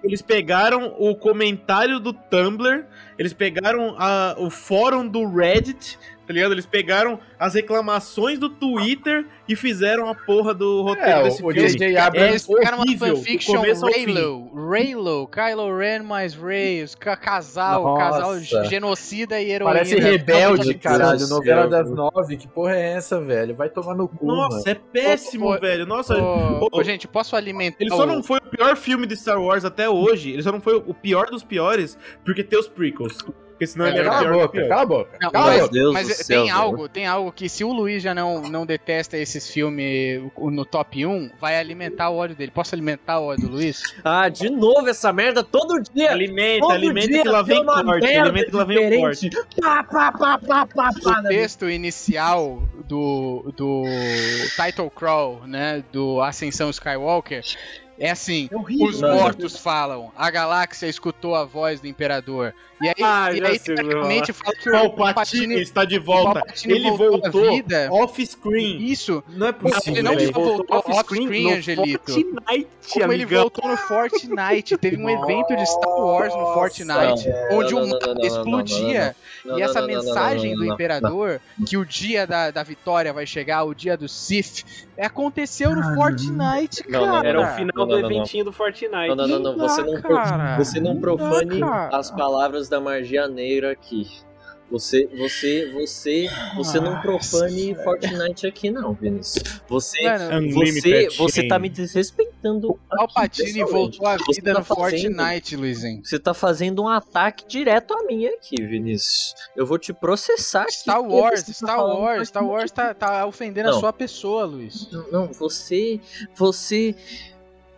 [0.04, 2.84] Eles pegaram o comentário do Tumblr,
[3.18, 6.52] eles pegaram a- o fórum do Reddit, tá ligado?
[6.52, 11.52] Eles pegaram as reclamações do Twitter e fizeram a porra do roteiro É, desse o
[11.52, 11.68] filme.
[11.68, 11.94] J.J.
[11.94, 12.28] É, Abrams.
[12.30, 13.62] eles pegaram uma fanfiction.
[13.62, 16.36] Raylo, Raylo, Kylo Ren mais
[16.98, 18.00] ca- casal, Nossa.
[18.10, 19.72] casal genocida e heroína.
[19.74, 21.28] Parece rebelde, caralho.
[21.28, 22.36] Novela das nove.
[22.36, 23.54] Que porra é essa, velho?
[23.54, 24.40] Vai tomar no cu, mano.
[24.50, 25.86] Nossa, é péssimo, ô, velho.
[25.86, 29.40] Nossa, ô, ô, gente, posso alimentar ele só não foi o pior filme de Star
[29.40, 30.32] Wars até hoje.
[30.32, 33.05] Ele só não foi o pior dos piores porque tem os prequels.
[33.08, 34.68] Porque senão É ele era Cala a pior do boca, pior.
[34.68, 35.18] cala a boca.
[35.22, 35.72] Não, Cala a mas, boca.
[35.72, 36.56] Deus mas do tem céu, velho.
[36.58, 41.06] algo, tem algo que se o Luiz já não, não detesta esses filmes no top
[41.06, 42.50] 1, vai alimentar o ódio dele.
[42.54, 43.80] Posso alimentar o ódio do Luiz?
[44.04, 46.10] Ah, de novo essa merda todo dia.
[46.10, 48.06] Alimenta, Todo alimenta dia que lá vem tem corte.
[48.18, 49.30] Alimenta que lá vem o corte.
[49.58, 51.28] Pá, pá, pá, pá, pá, pá, O né?
[51.30, 53.84] texto inicial do, do
[54.54, 57.42] Title Crawl, né, do Ascensão Skywalker,
[57.98, 59.14] é assim, os mano.
[59.14, 62.52] mortos falam, a galáxia escutou a voz do Imperador.
[62.82, 65.62] E aí, Ah, e aí sei o que teoricamente, fala que o Palpatine Palpatine...
[65.62, 66.42] está de volta.
[66.64, 68.82] Ele voltou voltou off-screen.
[68.84, 69.94] Isso, Não é possível.
[69.94, 72.12] ele não só voltou off-screen, Angelito.
[72.12, 73.40] Fortnite, como ele amigão.
[73.42, 74.76] voltou no Fortnite.
[74.78, 78.14] Teve um evento de Star Wars no Fortnite, onde Não, o não, não, mapa não,
[78.14, 79.16] não, explodia.
[79.44, 82.50] não, E essa não, não, não, mensagem não, do não, Imperador, que o dia da,
[82.50, 84.64] da vitória vai chegar, o dia do Sith,
[84.98, 87.28] aconteceu no Fortnite, Não, não, cara.
[87.28, 88.90] Era o final Não, do não, não, eventinho do Fortnite.
[89.08, 89.68] Não, não, não, não.
[89.68, 90.56] Você não, cara.
[90.58, 91.96] você não profane Não, cara.
[91.96, 94.06] as palavras da magia negra aqui.
[94.68, 99.60] Você, você, você, você não profane Fortnite aqui não, Vinícius.
[99.68, 102.70] Você, Mano, você, você tá me desrespeitando.
[102.70, 106.04] o Palpatine voltou à Você vida tá no fazendo- Fortnite, Luizinho.
[106.04, 109.34] Você tá fazendo um ataque direto a mim aqui, Vinícius.
[109.54, 110.72] Eu vou te processar aqui.
[110.72, 113.78] Star Wars, tá Star Wars, Star Wars tá, tá ofendendo a Não.
[113.78, 114.90] sua pessoa, Luiz.
[114.90, 116.00] Não, não, você.
[116.34, 116.96] Você.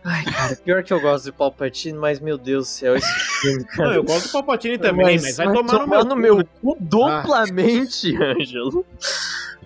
[0.03, 3.59] Ai, cara, pior que eu gosto de Palpatine, mas meu Deus do céu, esse filme,
[3.59, 3.95] Não, cara.
[3.95, 6.49] eu gosto do Palpatine também, mas, vai, tomar no meu, meu cu, né?
[6.61, 8.85] cu duplamente, Ângelo.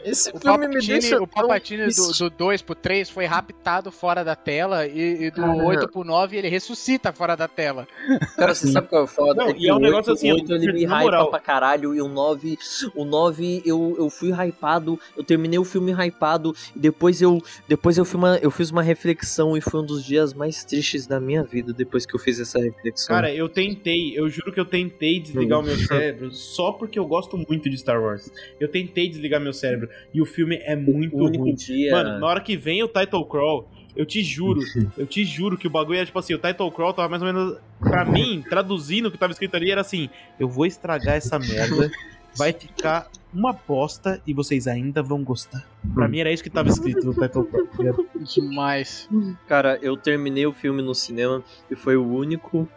[0.05, 1.21] Esse O filme me Palpatine, deixa.
[1.21, 5.31] o Palpatine tão- do, do 2 pro 3 foi raptado fora da tela e, e
[5.31, 5.63] do Cara.
[5.65, 7.87] 8 pro 9 ele ressuscita fora da tela.
[8.35, 9.43] Cara, você sabe qual é o foda?
[9.43, 11.27] Não, é que e é um o negócio 8, assim, o 8 ele me hypa
[11.27, 12.57] pra caralho e o 9,
[12.95, 17.97] o 9 eu, eu fui hypado, eu terminei o filme hypado e depois eu depois
[17.97, 21.19] eu, fui uma, eu fiz uma reflexão e foi um dos dias mais tristes da
[21.19, 23.15] minha vida depois que eu fiz essa reflexão.
[23.15, 27.05] Cara, eu tentei, eu juro que eu tentei desligar o meu cérebro só porque eu
[27.05, 28.31] gosto muito de Star Wars.
[28.59, 31.55] Eu tentei desligar meu cérebro e o filme é muito o único ruim.
[31.55, 31.91] dia.
[31.91, 34.61] Mano, na hora que vem o title crawl, eu te juro,
[34.97, 37.27] eu te juro que o bagulho é tipo assim, o title crawl tava mais ou
[37.27, 40.09] menos pra mim, traduzindo o que tava escrito ali era assim:
[40.39, 41.91] eu vou estragar essa merda,
[42.35, 45.67] vai ficar uma bosta e vocês ainda vão gostar.
[45.93, 48.05] Pra mim era isso que tava escrito no title crawl.
[48.33, 49.09] Demais.
[49.47, 52.67] Cara, eu terminei o filme no cinema e foi o único.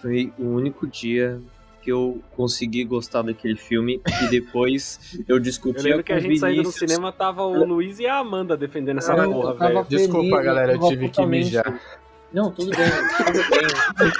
[0.00, 1.40] Foi o único dia
[1.82, 4.00] que eu consegui gostar daquele filme.
[4.24, 7.64] E depois eu discuti Eu lembro com que a gente saindo do cinema, tava o
[7.64, 9.86] Luiz e a Amanda defendendo essa Eu porra, velho.
[9.88, 11.80] Desculpa, galera, eu tive que mijar.
[12.32, 12.86] Não, tudo bem,
[13.26, 14.10] tudo bem.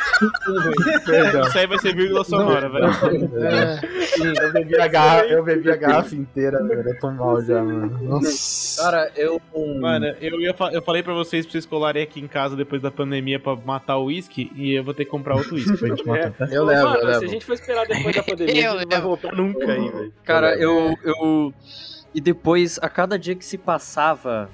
[0.45, 1.01] tudo bem.
[1.05, 1.43] Perdão.
[1.49, 2.87] Isso aí vai ser vírgula sonora, velho.
[3.43, 3.81] É,
[4.47, 6.89] eu, bebi a garrafa, eu bebi a garrafa inteira, velho.
[6.89, 7.99] Eu tô mal já, mano.
[8.03, 8.83] Nossa.
[8.83, 9.41] Cara, eu.
[9.81, 12.83] Mano, eu, ia fa- eu falei pra vocês pra vocês colarem aqui em casa depois
[12.83, 15.89] da pandemia pra matar o uísque e eu vou ter que comprar outro uísque pra
[15.89, 16.49] gente matar, tá?
[16.51, 17.29] Eu levo, mano, eu se a levo.
[17.33, 19.09] gente for esperar depois da pandemia, Eu a gente não vai levo.
[19.09, 20.13] voltar nunca aí, velho.
[20.25, 21.55] Cara, eu, eu.
[22.15, 24.51] E depois, a cada dia que se passava,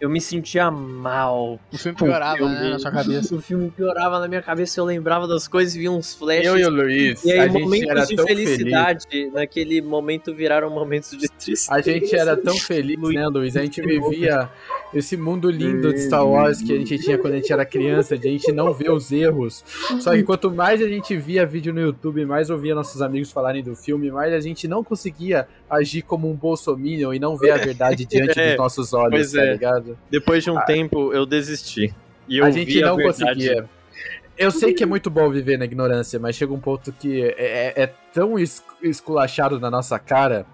[0.00, 1.60] eu me sentia mal.
[1.72, 2.54] O filme com piorava, filme.
[2.54, 3.34] né, na sua cabeça.
[3.36, 6.46] O filme piorava na minha cabeça, eu lembrava das coisas, via uns flashes.
[6.46, 8.50] Eu e o Luiz, E a aí, gente momentos era de tão feliz.
[8.50, 11.74] felicidade, naquele momento viraram momentos de tristeza.
[11.74, 13.56] A gente era tão feliz, né, Luiz?
[13.56, 14.50] A gente vivia
[14.92, 18.18] esse mundo lindo de Star Wars que a gente tinha quando a gente era criança,
[18.18, 19.62] de a gente não ver os erros.
[20.00, 23.62] Só que quanto mais a gente via vídeo no YouTube, mais ouvia nossos amigos falarem
[23.62, 27.56] do filme, mais a gente não conseguia agir como um bolsominion e não ver a
[27.56, 29.52] verdade diante É, dos nossos olhos, pois tá é.
[29.52, 29.98] ligado?
[30.10, 31.94] Depois de um tempo, eu desisti.
[32.28, 33.18] E eu a gente não verdade.
[33.24, 33.68] conseguia.
[34.38, 37.72] Eu sei que é muito bom viver na ignorância, mas chega um ponto que é,
[37.76, 40.46] é- é tão es- esculachado na nossa cara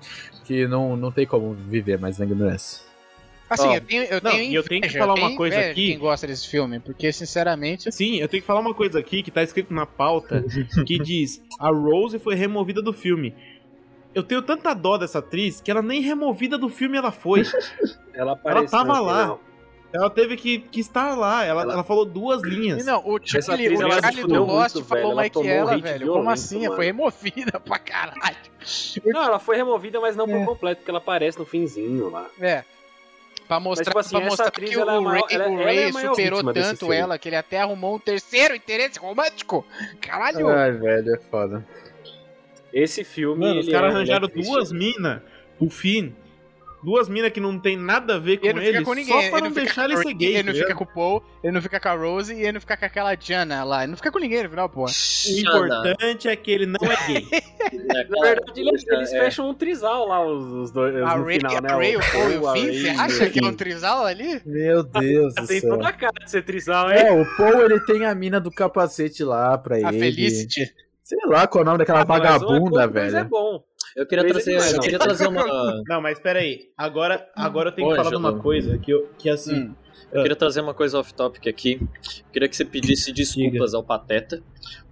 [0.44, 2.85] que não, não tem como viver mais na ignorância.
[3.48, 5.36] Assim, Ó, eu tenho, eu não, tenho e eu tenho que inveja, falar tenho uma
[5.36, 5.86] coisa inveja aqui.
[5.86, 7.92] quem gosta desse filme, porque, sinceramente...
[7.92, 10.44] Sim, eu tenho que falar uma coisa aqui que tá escrito na pauta
[10.84, 13.34] que diz: a Rose foi removida do filme.
[14.14, 17.42] Eu tenho tanta dó dessa atriz que ela nem removida do filme ela foi.
[18.14, 19.38] Ela, apareceu tava no lá.
[19.92, 21.44] Ela teve que, que estar lá.
[21.44, 21.84] Ela, ela...
[21.84, 22.84] falou duas linhas.
[22.86, 25.70] Não, o Charlie, atriz, o ela Charlie do Lost muito, falou ela mais que ela,
[25.78, 25.82] velho.
[25.82, 26.62] violento, Como assim?
[26.62, 26.76] mano.
[26.76, 28.36] Foi removida pra caralho.
[29.04, 32.26] Não, ela foi removida, mas não por completo, porque ela aparece no finzinho lá.
[32.40, 32.64] É.
[33.46, 35.78] Pra mostrar, tipo assim, mostrar atriz, que o ela é Ray, ela- o ela é
[35.86, 39.64] a Ray superou tanto ela que ele até arrumou um terceiro interesse romântico.
[40.00, 40.48] Caralho!
[40.48, 41.64] Ai, velho, é foda.
[42.72, 43.46] Esse filme.
[43.46, 44.50] Mano, os caras é- é arranjaram triste.
[44.50, 45.20] duas minas,
[45.60, 46.10] o Finn.
[46.86, 49.12] Duas minas que não tem nada a ver com Ele não ele, fica com ninguém.
[49.12, 50.36] só pra ele não não deixar ele a ser gay.
[50.36, 52.52] Ele não tá fica com o Paul, ele não fica com a Rose e ele
[52.52, 53.82] não fica com aquela Jana lá.
[53.82, 54.92] Ele não fica com ninguém no final, porra.
[54.92, 57.26] O importante é que ele não é gay.
[57.88, 59.18] Na verdade, eles, eles É.
[59.24, 60.94] fecham um trisal lá, os, os dois.
[61.02, 61.68] A no Ray, final, a né?
[61.74, 64.40] Ray, o Paul e o a Finn, você acha que é um trisal ali?
[64.46, 65.70] Meu Deus do Tem céu.
[65.70, 66.98] toda a cara de ser trisal, hein?
[66.98, 69.98] É, o Paul ele tem a mina do capacete lá pra A ele.
[69.98, 70.72] Felicity.
[71.02, 73.16] Sei lá qual é o nome daquela Ah, mas é vagabunda, mas velho.
[73.16, 73.64] É bom.
[73.96, 74.80] Eu queria trazer, eu não.
[74.80, 75.42] queria trazer uma,
[75.88, 76.68] Não, mas peraí.
[76.76, 78.42] Agora, agora eu tenho que falar de uma Jordão.
[78.42, 79.54] coisa que, eu, que assim.
[79.54, 79.74] Hum.
[80.12, 81.80] eu queria trazer uma coisa off-topic aqui.
[81.80, 84.42] Eu queria que você pedisse desculpas ao Pateta,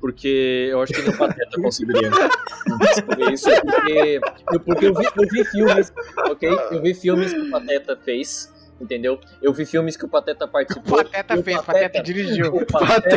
[0.01, 2.09] porque eu acho que nem o Pateta conseguiria
[3.31, 4.21] isso, porque,
[4.53, 5.93] eu- porque eu, vi, eu vi filmes,
[6.31, 6.49] ok?
[6.71, 9.19] Eu vi filmes que o Pateta fez, entendeu?
[9.41, 10.99] Eu vi filmes que o Pateta O participou.
[10.99, 12.55] Pateta o fez, o Pateta dirigiu.
[12.55, 13.17] O Pateta,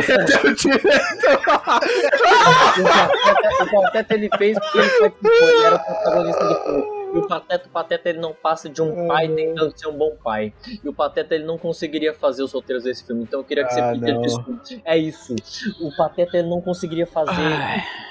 [2.80, 6.98] o Pateta, o Pateta ele fez porque ele participou, ele era o protagonista do filme.
[7.08, 10.14] E o Pateta, o Pateta ele não passa de um pai tentando ser um bom
[10.22, 10.52] pai.
[10.84, 13.22] E o Pateta ele não conseguiria fazer os roteiros desse filme.
[13.22, 14.60] Então eu queria que você Ah, pedisse desculpa.
[14.84, 15.34] É isso.
[15.80, 17.32] O Pateta ele não conseguiria fazer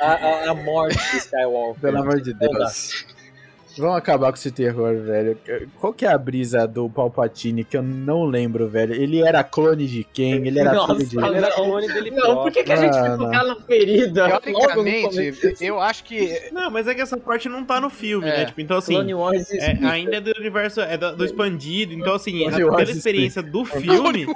[0.01, 1.79] a, a, a morte de Skywalker.
[1.79, 2.47] Pelo amor de dá.
[2.47, 3.05] Deus.
[3.77, 5.37] Vamos acabar com esse terror, velho.
[5.79, 8.93] Qual que é a brisa do Palpatine que eu não lembro, velho?
[8.93, 10.33] Ele era clone de quem?
[10.47, 11.17] Ele era Nossa, filho de...
[11.17, 11.55] Ele era Não.
[11.55, 12.41] clone dele Não, próprio.
[12.43, 14.39] por que, que a gente Ah, tocar na ferida?
[14.41, 16.49] Teoricamente, eu acho que.
[16.51, 18.37] Não, mas é que essa parte não tá no filme, É.
[18.37, 18.45] né?
[18.45, 18.93] Tipo, então assim.
[18.93, 22.77] Clone Wars É, ainda é do universo, é do, do expandido, então assim, Clone Wars
[22.77, 24.27] pela experiência do filme,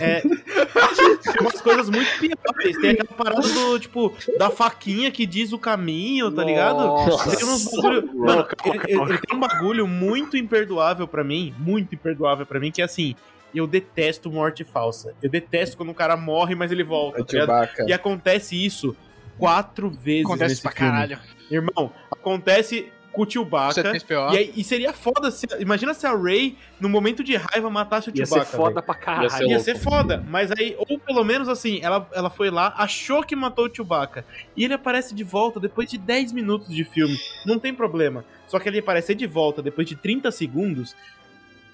[0.00, 2.80] é, tem umas coisas muito piores.
[2.80, 6.78] Tem aquela parada do, tipo, da faquinha que diz o caminho, tá ligado?
[6.78, 7.36] Nossa.
[7.36, 8.10] Tem uns bagulho.
[8.14, 12.70] Mano, ele, ele- ele tem um bagulho muito imperdoável pra mim, muito imperdoável pra mim,
[12.70, 13.14] que é assim.
[13.54, 15.14] Eu detesto morte falsa.
[15.22, 17.24] Eu detesto quando o cara morre, mas ele volta.
[17.24, 17.68] Tá.
[17.86, 18.96] E acontece isso
[19.38, 20.90] quatro vezes Acontece nesse pra filme.
[20.90, 21.18] caralho.
[21.50, 23.92] Irmão, acontece com o Chewbacca.
[24.32, 25.46] E, aí, e seria foda se.
[25.58, 28.50] Imagina se a Ray, no momento de raiva, matasse o Ia Chewbacca.
[28.50, 28.82] ser foda velho.
[28.86, 29.30] pra caralho.
[29.30, 33.22] ser Ia ser foda, mas aí, ou pelo menos assim, ela, ela foi lá, achou
[33.22, 34.26] que matou o Chewbacca.
[34.56, 37.16] E ele aparece de volta depois de 10 minutos de filme.
[37.46, 38.24] Não tem problema.
[38.46, 40.94] Só que ele aparecer de volta depois de 30 segundos.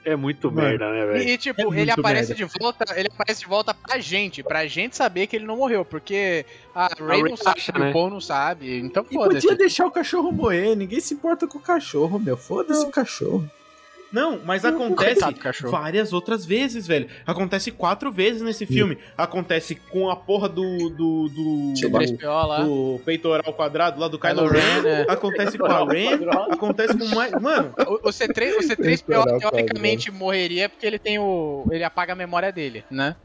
[0.05, 0.67] É muito Mano.
[0.69, 1.29] merda, né, velho?
[1.29, 2.47] E, tipo, É ele aparece merda.
[2.47, 5.85] de volta, ele aparece de volta pra gente, pra gente saber que ele não morreu,
[5.85, 7.93] porque a Ray, Ray não sabe, acha, o né?
[7.93, 9.47] Paul não sabe, então foda-se.
[9.47, 12.37] podia deixar o cachorro morrer, ninguém se importa com o cachorro, meu.
[12.37, 13.47] Foda-se o cachorro.
[14.13, 17.09] Não, mas acontece Coitado do várias outras vezes, velho.
[17.27, 18.99] Acontece quatro vezes nesse filme.
[19.17, 20.91] Acontece com a porra do.
[20.91, 21.29] do.
[21.29, 22.63] do, C3PO lá.
[22.63, 24.61] do peitoral quadrado lá do Kylo Kylo Ren.
[24.61, 25.07] Ren, né?
[25.09, 26.19] Acontece com a Ren.
[26.51, 27.33] Acontece com mais.
[27.41, 31.65] Mano, O, o C3, o C3PO Temporal teoricamente morreria porque ele tem o.
[31.71, 33.17] ele apaga a memória dele, né?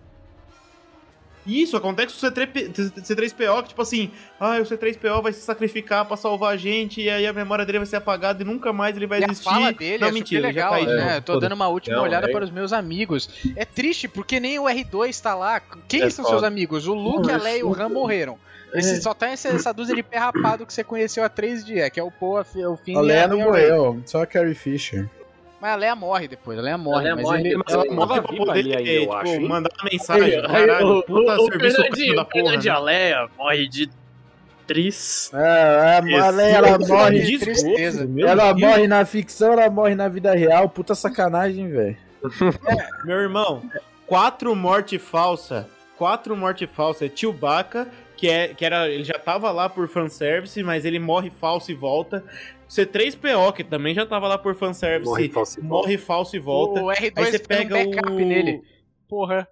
[1.45, 4.09] Isso, acontece com o C3, C3PO, que tipo assim,
[4.39, 7.79] ah, o C3PO vai se sacrificar pra salvar a gente, e aí a memória dele
[7.79, 9.43] vai ser apagada e nunca mais ele vai E a existir.
[9.43, 11.17] fala dele Não, é mentira, super ele já legal, né?
[11.17, 13.29] Eu tô dando uma última Não, olhada é- para os meus amigos.
[13.55, 15.59] É triste porque nem o R2 tá lá.
[15.87, 16.37] Quem É são foda.
[16.37, 16.87] seus amigos?
[16.87, 18.37] O Luke, a Leia e o Han morreram.
[18.73, 21.89] Esse, só tá essa, essa dúzia de pé rapado que você conheceu há três dias,
[21.89, 24.25] que é o Poe, a o Finn A Leia a não a morreu, só a
[24.25, 25.07] Carrie Fisher.
[25.65, 27.03] Mas a Leia morre depois, a Leia morre.
[27.05, 29.13] Leia mas morre, ele, mas Ela morre tava pra viva poder, ali é, eu tipo,
[29.15, 29.47] acho, hein?
[29.47, 32.57] mandar uma mensagem, caralho, puta serviço filho da porra.
[32.57, 32.69] né?
[32.69, 33.89] Aleia morre de
[34.67, 35.31] tris.
[35.33, 37.19] É, a, a Leia, ela Isso, morre.
[37.19, 38.09] de tristeza.
[38.19, 38.69] Ela Deus.
[38.69, 40.69] morre na ficção, ela morre na vida real.
[40.69, 41.97] Puta sacanagem, velho.
[43.03, 43.63] Meu irmão,
[44.05, 45.67] quatro morte falsa.
[45.97, 47.07] Quatro morte falsa.
[47.07, 51.31] É Chewbacca, que, é, que era, ele já tava lá por fanservice, mas ele morre
[51.31, 52.23] falso e volta.
[52.69, 56.81] C3PO, que também já tava lá por fanservice, Morre falso e morre falso e volta.
[56.81, 58.15] O R2 Aí você tem um pega backup o...
[58.15, 58.61] nele.
[59.07, 59.47] Porra.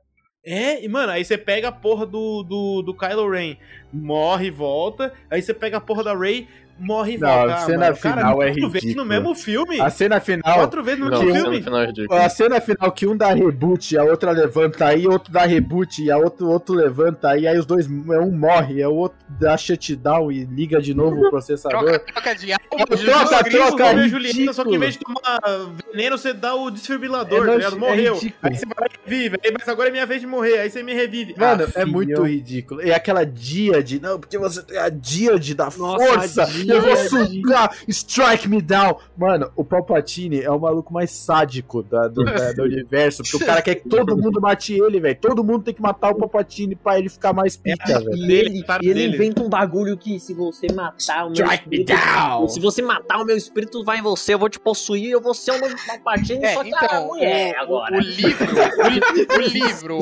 [0.45, 3.55] É, e mano, aí você pega a porra do, do, do Kylo Ren,
[3.93, 5.13] morre e volta.
[5.29, 6.47] Aí você pega a porra da Rey,
[6.79, 9.03] morre e Não, a cena mano, cara, final é quatro vezes ridícula.
[9.03, 9.79] no mesmo filme.
[9.81, 10.53] A cena final.
[10.55, 11.57] Quatro vezes no Não, mesmo cena filme.
[11.59, 11.81] no final
[12.19, 12.25] é.
[12.25, 16.11] A cena final que um dá reboot, a outra levanta aí, outro dá reboot, e
[16.11, 20.31] a outro, outro levanta aí, aí os dois, um morre, aí o outro dá shutdown
[20.31, 21.79] e liga de novo o processador.
[21.83, 22.63] Troca, troca de álbum.
[22.73, 25.39] Troca, troca, Cristo, troca, Romeu Julieta, só que em vez de tomar
[25.91, 27.75] veneno, você dá o desfibrilador, É tá ligado?
[27.75, 28.13] é Morreu.
[28.15, 28.39] ridículo.
[28.41, 29.37] aí você vai e revive.
[29.43, 30.59] Aí, mas agora é minha vez de morrer.
[30.59, 31.35] Aí você me revive.
[31.37, 32.23] Mano, Ah, é muito filhão.
[32.25, 32.81] ridículo.
[32.83, 36.95] E aquela díade, não, porque você tem a díade da Nossa, força, a eu vou
[36.97, 38.97] sugar, strike me down.
[39.17, 43.45] Mano, o Palpatine é o maluco mais sádico da- do, da- do universo, porque o
[43.45, 45.17] cara quer que todo mundo mate ele, velho.
[45.19, 48.15] Todo mundo tem que matar o Palpatine pra ele ficar mais pica, velho.
[48.15, 49.15] E dele, ele, tá e ele dele.
[49.15, 52.47] inventa um bagulho que se você matar o meu Strike me espírito, down.
[52.49, 55.33] se você matar o meu espírito, vai em você, eu vou te possuir, eu vou
[55.33, 57.97] ser o novo Palpatine, É, só que a então, mulher o, agora.
[57.97, 59.99] o livro, o, o livro,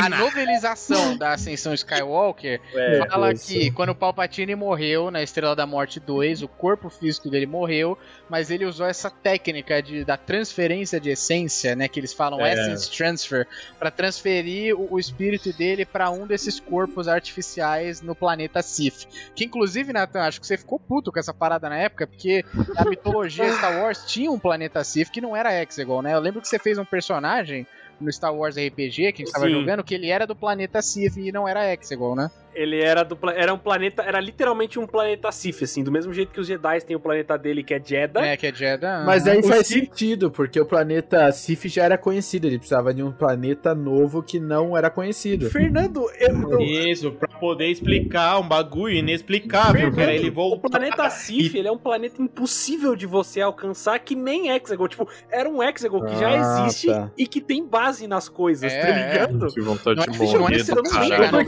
[0.00, 3.46] a, a novelização da Ascensão Skywalker É, fala isso.
[3.46, 7.96] que quando o Palpatine morreu na Estrela da Morte 2, o corpo físico dele morreu,
[8.28, 12.52] mas ele usou essa técnica de, da transferência de essência, né, que eles falam É.
[12.52, 13.46] Essence Transfer,
[13.78, 19.06] para transferir o, o espírito dele para um desses corpos artificiais no planeta Sith.
[19.34, 22.44] Que inclusive, Nathan, acho que você ficou puto com essa parada na época, porque
[22.76, 26.14] a mitologia Star Wars tinha um planeta Sith que não era Hexagon, né?
[26.14, 27.66] Eu lembro que você fez um personagem
[28.00, 29.52] no Star Wars RPG que a gente tava Sim.
[29.52, 32.30] jogando que ele era do planeta Sith e não era Hexagon, né?
[32.54, 36.32] Ele era do era um planeta, era literalmente um planeta Sith, assim, do mesmo jeito
[36.32, 38.26] que os Jedi têm o planeta dele que é Jeddah.
[38.26, 39.04] É, que é Jeddah.
[39.04, 42.92] Mas aí O faz Sith- sentido, porque o planeta Sif já era conhecido, ele precisava
[42.92, 45.48] de um planeta novo que não era conhecido.
[45.50, 50.68] Fernando, eu, Isso, pra poder explicar um bagulho inexplicável, que era ele o voltar.
[50.68, 54.88] planeta Sith, ele é um planeta impossível de você alcançar, que nem Hexagon.
[54.88, 57.10] Tipo, era um Hexagon que já Ah, existe tá.
[57.16, 59.52] e que tem base nas coisas, É, tá ligado?
[59.54, 61.08] Que vontade Não é de é morrer difícil, do não caralho.
[61.08, 61.44] chega E por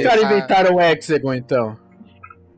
[0.00, 0.32] os caras tá?
[0.32, 1.78] inventaram o Hexagon, então?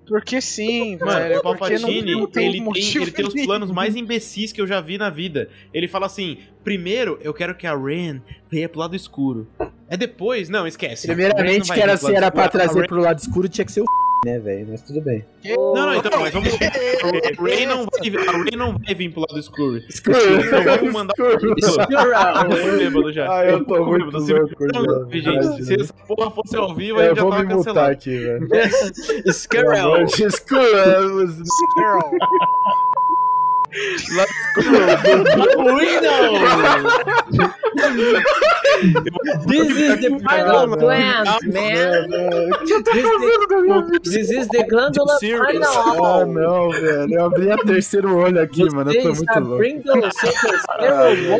[0.06, 1.80] Porque sim, Mano, o Palpatine,
[2.12, 5.08] não tem ele, tem, ele tem os planos mais imbecis que eu já vi na
[5.08, 5.48] vida.
[5.72, 8.20] Ele fala assim: primeiro, eu quero que a Ren
[8.50, 9.48] venha pro lado escuro.
[9.88, 11.06] É depois, não, esquece.
[11.06, 13.80] Primeiramente, que era se lado era pra trazer Ren- pro lado escuro, tinha que ser
[13.80, 13.84] o
[14.24, 14.68] né, velho?
[14.70, 15.24] Mas tudo bem.
[15.44, 16.48] Não, não, então, mas vamos.
[16.54, 19.78] A Ren não vai, a Ren não vai vir pro lado escuro.
[19.88, 21.54] Escuro, Então vamos mandar Eu tô
[22.78, 23.32] bêbado já.
[23.32, 27.16] Ah, eu tô muito louco gente, se essa porra fosse ao vivo, a Eu gente
[27.24, 27.90] já tava cancelado.
[27.92, 28.48] aqui, velho.
[33.72, 34.92] Escuramos.
[35.52, 36.34] Squirrel.
[39.46, 42.10] This is the final plant, man.
[44.02, 45.66] This is the glándula Serious?
[45.66, 46.26] Ah, final.
[46.26, 47.14] não, velho.
[47.14, 48.92] Eu abri a terceiro olho aqui, mano.
[48.92, 49.62] Eu tô muito louco.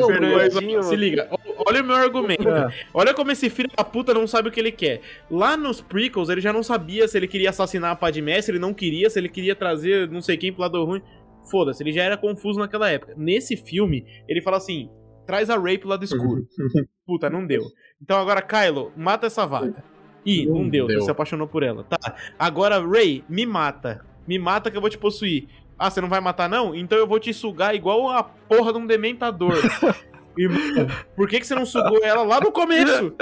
[0.06, 1.28] Fernando, se liga,
[1.66, 2.48] olha o meu argumento.
[2.48, 2.70] Ah.
[2.94, 5.00] Olha como esse filho da puta não sabe o que ele quer.
[5.30, 8.58] Lá nos prequels, ele já não sabia se ele queria assassinar a Padmé, se ele
[8.58, 11.02] não queria, se ele queria trazer não sei quem pro lado ruim.
[11.50, 13.14] Foda-se, ele já era confuso naquela época.
[13.16, 14.88] Nesse filme, ele fala assim:
[15.26, 16.46] traz a Rey pro lado escuro.
[17.06, 17.62] Puta, não deu.
[18.00, 19.84] Então agora, Kylo, mata essa vaca.
[20.24, 20.98] Ih, não, Não deu, deu.
[21.00, 21.82] você se apaixonou por ela.
[21.84, 22.14] Tá.
[22.38, 24.04] Agora, Rey, me mata.
[24.26, 25.48] Me mata que eu vou te possuir.
[25.76, 26.72] Ah, você não vai matar, não?
[26.74, 29.54] Então eu vou te sugar igual a porra de um dementador.
[30.36, 33.12] Irmão, por que, que você não sugou ela lá no começo?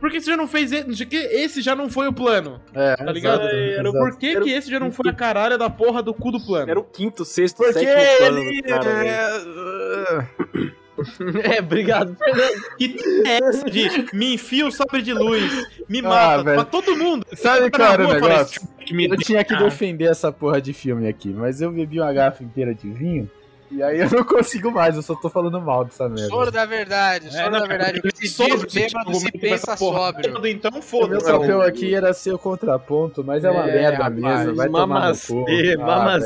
[0.00, 1.06] Por que você já não fez esse?
[1.12, 2.60] Esse já não foi o plano.
[2.74, 3.40] É, Tá ligado?
[3.42, 3.92] exato, Era exato.
[3.92, 6.70] Por que, que esse já não foi a caralha da porra do cu do plano?
[6.70, 8.62] Era o quinto, sexto, Porque sétimo plano ele.
[8.62, 9.08] do cara, velho.
[9.08, 10.70] é,
[11.56, 12.76] É, obrigado, Fernando.
[12.76, 12.94] Que
[13.26, 15.50] é essa de me enfia o sabre de luz,
[15.88, 16.56] me Ah, mata, velho.
[16.56, 17.24] pra todo mundo.
[17.34, 18.60] Sabe qual na era o falei, negócio?
[18.92, 19.62] me Eu tinha que Ah.
[19.62, 23.30] defender essa porra de filme aqui, mas eu bebi uma garrafa inteira de vinho.
[23.70, 26.26] E aí eu não consigo mais, eu só tô falando mal dessa merda.
[26.28, 28.00] Soro da verdade, É, soro não, da verdade.
[28.02, 30.46] porque Se você bêbado, se pensa sóbrio.
[30.48, 31.24] Então O meu foda-se.
[31.30, 34.14] papel aqui era ser o contraponto, mas é uma É, merda rapaz.
[34.44, 34.56] mesmo.
[34.56, 35.44] Vai tomar no Mamacê, cu.
[35.48, 36.18] É tomar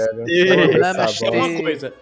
[1.47, 1.93] uma coisa.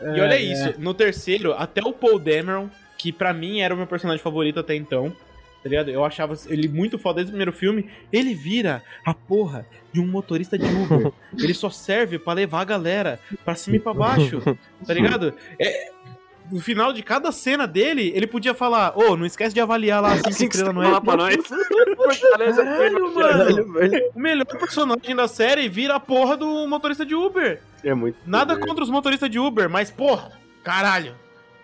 [0.00, 0.40] É, E olha é.
[0.42, 4.60] isso, no terceiro, até o Paul Dameron, que pra mim era o meu personagem favorito
[4.60, 5.10] até então,
[5.62, 5.90] tá ligado?
[5.90, 7.88] Eu achava ele muito foda desde o primeiro filme.
[8.12, 11.12] Ele vira a porra de um motorista de Uber.
[11.38, 14.40] ele só serve pra levar a galera pra cima e pra baixo,
[14.84, 15.32] tá ligado?
[15.56, 15.92] É,
[16.50, 20.14] no final de cada cena dele, ele podia falar: Ô, não esquece de avaliar lá
[20.14, 21.00] Assim que você estrelas, não é?
[21.00, 21.36] pra nós.
[23.14, 24.00] Caralho, mano.
[24.14, 27.62] O melhor personagem da série vira a porra do motorista de Uber.
[27.84, 28.18] É muito.
[28.26, 30.32] Nada contra os motoristas de Uber, mas porra,
[30.64, 31.14] caralho.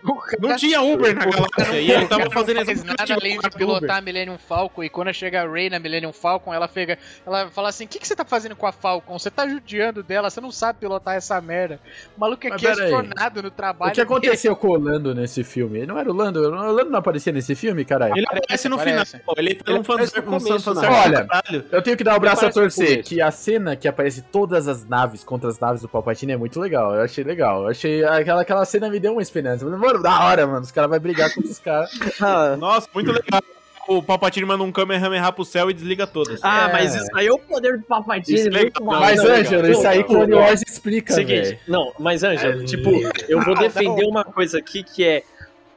[0.02, 1.80] Não tinha Uber na galáxia.
[1.80, 4.84] E ele tava não fazendo faz exatamente nada além de pilotar a Millennium Falcon.
[4.84, 6.98] E quando chega a Rey na Millennium Falcon, ela pega.
[7.26, 9.18] Ela fala assim: O que, que você tá fazendo com a Falcon?
[9.18, 11.80] Você tá judiando dela, você não sabe pilotar essa merda.
[12.16, 13.92] O maluco é questionado no trabalho.
[13.92, 15.78] O que aconteceu com o Orlando nesse filme?
[15.78, 16.40] Ele não era o Orlando?
[16.40, 18.14] O Orlando não aparecia nesse filme, caralho?
[18.16, 19.18] Ele aparece no Parece.
[19.18, 19.34] final.
[19.36, 20.74] Ele faz um aparece fanservice no um fanservice não.
[20.74, 21.64] do Olha, caralho.
[21.70, 24.68] Eu tenho que dar o braço a Aparece torcer, que a cena que aparece todas
[24.68, 26.94] as naves contra as naves do Palpatine é muito legal.
[26.94, 27.62] Eu achei legal.
[27.62, 29.64] Eu achei aquela, aquela cena me deu uma esperança.
[29.92, 30.60] Mano, da hora, mano.
[30.62, 31.90] Os caras vão brigar contra os caras.
[32.58, 33.42] Nossa, muito legal.
[33.88, 36.38] O Palpatine manda um Kamehameha pro céu e desliga todas.
[36.44, 36.72] Ah, É.
[36.72, 38.38] mas isso aí é o poder do Palpatine.
[38.38, 38.84] É muito legal.
[38.84, 39.00] mal.
[39.00, 39.18] Mas.
[39.20, 40.38] Ângelo, isso aí Clone não.
[40.38, 41.58] Wars explica, Seguinte, velho.
[41.66, 42.88] não, mas Ângelo, É, tipo,
[43.28, 45.24] eu vou Ah, defender uma coisa aqui que é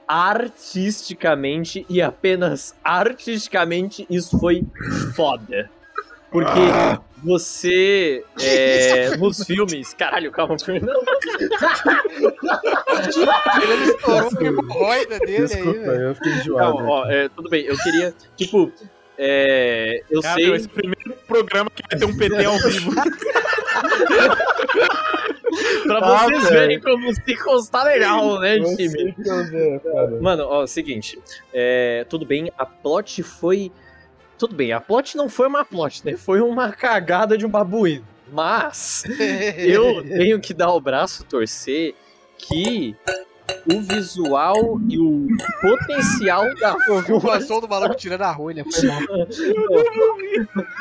[0.07, 4.63] artisticamente e apenas artisticamente isso foi
[5.15, 5.69] foda.
[6.29, 6.59] Porque
[7.23, 10.99] você, é, nos filmes, caralho, calma, Fernando.
[13.61, 16.01] Ele estourou a hemorroida dele aí, velho.
[16.01, 16.77] eu fiquei enjoado.
[16.77, 18.71] Não, ó, é, tudo bem, eu queria, tipo,
[19.17, 22.57] é, eu Cara, sei, esse é o primeiro programa que vai ter um PT ao
[22.59, 22.91] vivo.
[25.83, 26.53] pra Ah, vocês velho.
[26.59, 29.13] verem como se constar legal, né, time?
[29.13, 30.19] cara.
[30.21, 31.19] Mano, ó, seguinte,
[31.53, 33.71] é, tudo bem, a plot foi.
[34.37, 36.17] Tudo bem, a plot não foi uma plot, né?
[36.17, 38.05] Foi uma cagada de um babuíno.
[38.31, 39.03] Mas
[39.57, 41.93] eu tenho que dar o braço torcer
[42.37, 42.95] que
[43.71, 45.27] o visual e o
[45.61, 48.65] potencial da Ouviu o força, som do maluco tirando a rolha.
[48.65, 49.01] Foi mal.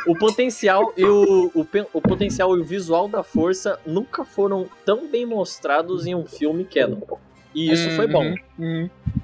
[0.07, 5.09] o potencial e o, o, o potencial e o visual da força nunca foram tão
[5.09, 7.01] bem mostrados em um filme canon.
[7.55, 8.35] E isso foi bom.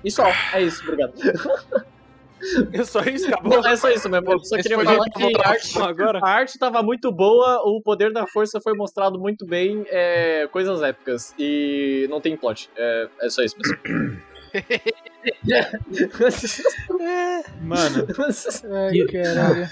[0.05, 1.15] E só, é isso, obrigado.
[2.73, 3.61] É só isso, acabou.
[3.63, 4.33] Não, é só isso mesmo.
[4.33, 6.21] Eu só queria falar que a arte, Agora.
[6.23, 10.83] a arte tava muito boa, o poder da força foi mostrado muito bem, é, coisas
[10.83, 11.35] épicas.
[11.39, 12.69] E não tem plot.
[12.77, 14.19] É, é só isso mesmo.
[17.61, 19.69] Mano, Ai, caralho.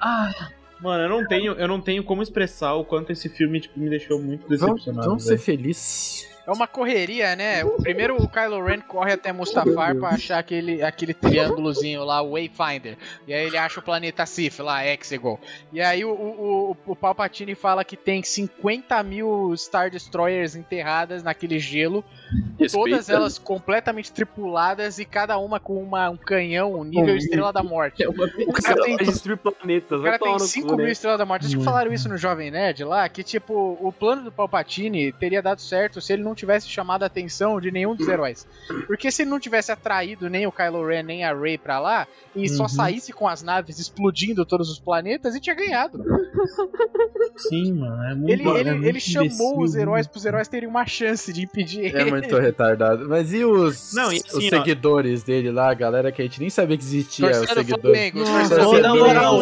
[0.00, 0.48] ah,
[0.80, 3.88] mano, eu não tenho, eu não tenho como expressar o quanto esse filme tipo, me
[3.88, 5.06] deixou muito Vamos, decepcionado.
[5.08, 5.42] vamos ser velho.
[5.42, 6.28] felizes.
[6.46, 7.64] É uma correria, né?
[7.64, 12.32] O primeiro o Kylo Ren corre até Mustafar pra achar aquele, aquele triângulozinho lá, o
[12.32, 12.96] Wayfinder.
[13.26, 15.38] E aí ele acha o planeta Sif lá, Exegol.
[15.72, 21.22] E aí o, o, o, o Palpatine fala que tem 50 mil Star Destroyers enterradas
[21.22, 22.04] naquele gelo.
[22.70, 28.04] Todas elas completamente tripuladas e cada uma com uma, um canhão nível Estrela da Morte.
[28.06, 30.00] O O cara tem planetas.
[30.00, 30.92] o cara tem no 5 cu, mil né?
[30.92, 31.46] estrelas da morte.
[31.46, 35.42] Acho que falaram isso no Jovem Nerd lá, que tipo, o plano do Palpatine teria
[35.42, 38.46] dado certo se ele não tivesse chamado a atenção de nenhum dos heróis.
[38.86, 42.06] Porque se ele não tivesse atraído nem o Kylo Ren nem a Rey pra lá,
[42.34, 42.68] e só Uhum.
[42.68, 46.02] saísse com as naves explodindo todos os planetas, e tinha ganhado.
[47.36, 50.48] Sim, mano, é muito Ele, ele, é muito ele chamou imbecil, os heróis pros heróis
[50.48, 52.10] terem uma chance de impedir É ele.
[52.10, 53.08] muito retardado.
[53.08, 54.50] Mas e os, Não, e os assim, ó.
[54.50, 58.12] seguidores dele lá, a galera que a gente nem sabia que existia, os seguidores.
[58.82, 59.40] Na moral,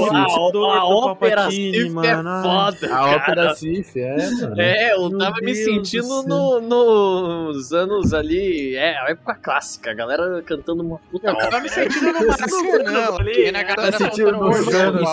[0.64, 3.54] a, ópera Sif é foda, A ópera.
[3.54, 4.60] Sif, é, mano.
[4.60, 8.74] É, eu Meu tava me Deus sentindo do no, nos anos ali.
[8.76, 13.08] É, a época clássica, a galera cantando uma puta Eu tava me sentindo no Maracanã,
[13.10, 15.08] lá, vendo a galera sentindo nos hormônio anos, Os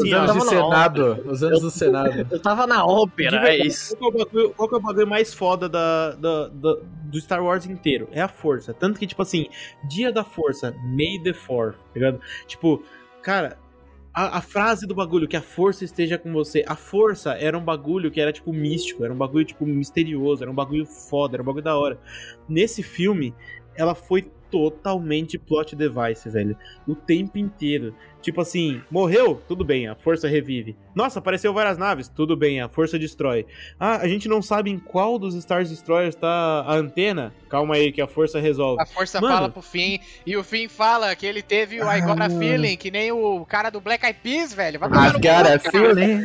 [0.00, 1.24] assim, anos na Senado.
[1.26, 2.26] Os anos do Senado.
[2.30, 3.96] Eu tava na ópera, é isso.
[3.96, 6.76] Qual que, é o bagulho, qual que é o bagulho mais foda da, da- da-
[7.04, 8.08] do Star Wars inteiro?
[8.12, 8.74] É a força.
[8.74, 9.46] Tanto que, tipo assim,
[9.88, 12.20] dia da força, May the Fourth, tá ligado?
[12.46, 12.82] Tipo,
[13.22, 13.58] cara,
[14.16, 16.64] a, a frase do bagulho, que a força esteja com você.
[16.66, 20.50] A força era um bagulho que era, tipo, místico, era um bagulho, tipo, misterioso, era
[20.50, 22.00] um bagulho foda, era um bagulho da hora.
[22.48, 23.34] Nesse filme,
[23.74, 26.56] ela foi totalmente plot device, velho.
[26.88, 27.94] O tempo inteiro.
[28.22, 29.40] Tipo assim, morreu?
[29.46, 30.76] Tudo bem, a força revive.
[30.94, 32.08] Nossa, apareceu várias naves?
[32.08, 33.46] Tudo bem, a força destrói.
[33.78, 37.32] Ah, a gente não sabe em qual dos Stars Destroyers tá a antena?
[37.48, 38.82] Calma aí, que a força resolve.
[38.82, 39.34] A força Mano.
[39.34, 42.76] fala pro Finn, e o Finn fala que ele teve o I Got a Feeling,
[42.76, 44.80] que nem o cara do Black Eyed Peas, velho.
[44.80, 46.24] Vai no got a feeling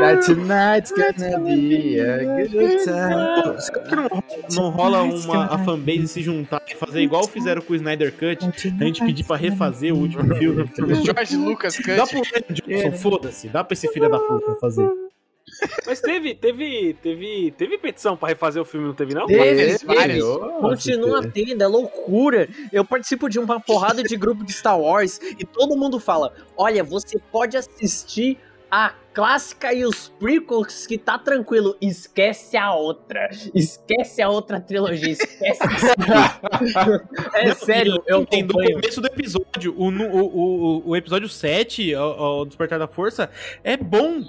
[0.00, 3.60] that tonight's gonna be a good time.
[3.60, 4.08] Será que não,
[4.50, 8.44] não rola uma a fanbase se juntar e fazer igual fizeram com o Snyder Cut?
[8.80, 10.70] A gente pedir pra refazer o último filme.
[11.04, 12.10] George Lucas Dá Cut.
[12.10, 13.48] pro Ryan Johnson, foda-se.
[13.48, 14.88] Dá pra esse filho da puta fazer.
[15.86, 19.26] Mas teve, teve, teve, teve petição pra refazer o filme, não teve não?
[19.26, 20.24] Teve, vários.
[20.60, 22.48] Continua tendo, é loucura.
[22.72, 26.82] Eu participo de uma porrada de grupo de Star Wars e todo mundo fala: olha,
[26.82, 28.38] você pode assistir
[28.70, 31.76] a clássica e os prequels que tá tranquilo.
[31.80, 33.30] Esquece a outra.
[33.54, 35.12] Esquece a outra trilogia.
[35.12, 35.60] Esquece.
[37.34, 38.80] é Não, sério, eu tem do acompanho.
[38.80, 39.74] começo do episódio.
[39.76, 40.26] O, o,
[40.86, 43.30] o, o episódio 7, o, o Despertar da Força,
[43.62, 44.22] é bom.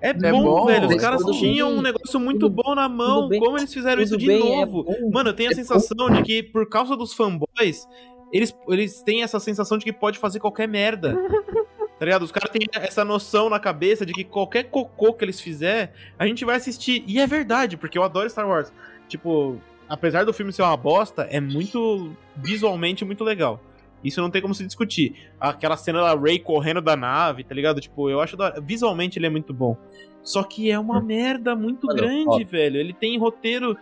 [0.00, 0.88] É, bom, bom, velho.
[0.88, 1.78] Os caras tinham bem.
[1.78, 3.28] um negócio muito Tudo- bom na mão.
[3.28, 3.40] bem.
[3.40, 4.84] Como eles fizeram isso de bem, é novo?
[4.84, 5.10] bom.
[5.10, 7.88] Mano, eu tenho a É sensação de que, por causa dos fanboys,
[8.30, 11.16] eles, eles têm essa sensação de que pode fazer qualquer merda.
[12.04, 12.22] Tá ligado?
[12.22, 16.26] Os caras têm essa noção na cabeça de que qualquer cocô que eles fizer, a
[16.26, 17.02] gente vai assistir.
[17.06, 18.70] E é verdade, porque eu adoro Star Wars.
[19.08, 19.58] Tipo,
[19.88, 23.58] apesar do filme ser uma bosta, é muito visualmente muito legal.
[24.04, 25.30] Isso não tem como se discutir.
[25.40, 27.80] Aquela cena da Rey correndo da nave, tá ligado?
[27.80, 28.50] Tipo, eu acho da...
[28.60, 29.74] visualmente ele é muito bom.
[30.22, 32.44] Só que é uma merda muito Mano, grande, ó.
[32.44, 32.76] velho.
[32.76, 33.78] Ele tem roteiro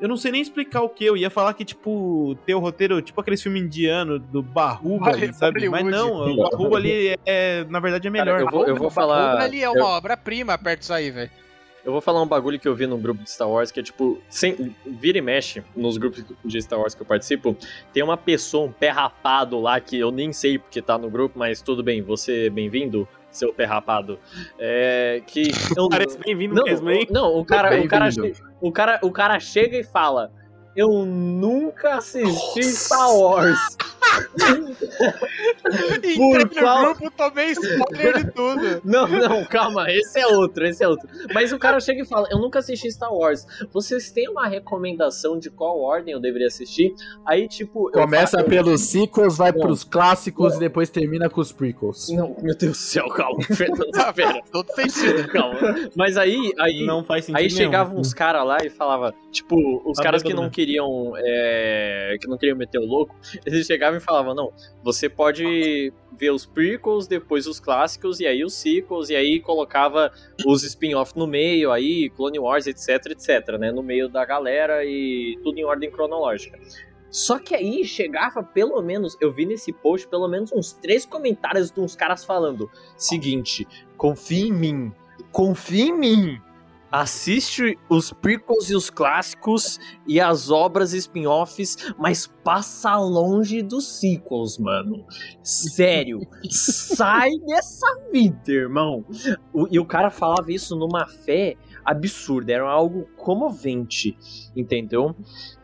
[0.00, 1.04] eu não sei nem explicar o que.
[1.04, 5.36] Eu ia falar que, tipo, ter o roteiro, tipo aqueles filmes indianos do Barruba, Bollywood.
[5.36, 5.68] sabe?
[5.68, 8.38] Mas não, o Barruba ali é, é, na verdade, é melhor.
[8.38, 9.40] Cara, eu vou, eu vou falar.
[9.40, 11.30] ali é eu- uma obra-prima perto disso aí, velho.
[11.82, 13.82] Eu vou falar um bagulho que eu vi num grupo de Star Wars, que é
[13.82, 17.56] tipo, sem, vira e mexe nos grupos de Star Wars que eu participo,
[17.90, 21.38] tem uma pessoa, um pé rapado lá, que eu nem sei porque tá no grupo,
[21.38, 24.18] mas tudo bem, você bem-vindo, seu pé rapado.
[24.58, 25.50] É, que...
[25.76, 27.06] eu- Parece bem-vindo não, mesmo, hein?
[27.10, 28.08] não, o cara, o, cara,
[28.60, 30.32] o, cara, o cara chega e fala,
[30.76, 33.58] eu nunca assisti Star Wars.
[36.04, 38.80] Entrei no qual- grupo, tomei spoiler de tudo.
[38.84, 41.08] Não, não, calma, esse é outro, esse é outro.
[41.32, 43.46] Mas o cara chega e fala: Eu nunca assisti Star Wars.
[43.72, 46.94] Vocês têm uma recomendação de qual ordem eu deveria assistir?
[47.26, 47.88] Aí, tipo.
[47.88, 49.60] eu Começa falo- pelos sequels, vai Não.
[49.60, 52.08] pros clássicos e depois termina com os prequels.
[52.10, 55.28] Não, meu Deus do céu, calma, Fernando, pera, Todo sentido.
[55.28, 55.58] calma.
[55.96, 57.56] Mas aí, aí, Não faz sentido aí nenhum.
[57.56, 60.54] chegavam uns caras lá e falava, tipo, os Tá caras que não mesmo.
[60.54, 63.14] queriam, é, que não queriam meter o louco,
[63.44, 64.52] eles chegavam e falavam, não,
[64.82, 70.12] você pode ver os prequels, depois os clássicos, e aí os sequels, e aí colocava
[70.46, 75.38] os spin-off no meio, aí Clone Wars, etc, etc, né, no meio da galera e
[75.42, 76.58] tudo em ordem cronológica.
[77.10, 81.70] Só que aí chegava pelo menos, eu vi nesse post pelo menos uns três comentários
[81.70, 83.66] de uns caras falando: seguinte,
[83.96, 84.92] confia em mim,
[85.32, 86.40] confia em mim.
[86.90, 94.58] Assiste os prequels e os clássicos e as obras spin-offs, mas passa longe dos sequels,
[94.58, 95.04] mano.
[95.42, 99.04] Sério, sai dessa vida, irmão.
[99.52, 104.16] O- e o cara falava isso numa fé absurda, era algo comovente,
[104.56, 105.14] entendeu?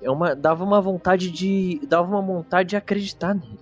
[0.00, 1.80] É uma, dava uma vontade de.
[1.88, 3.58] dava uma vontade de acreditar nele.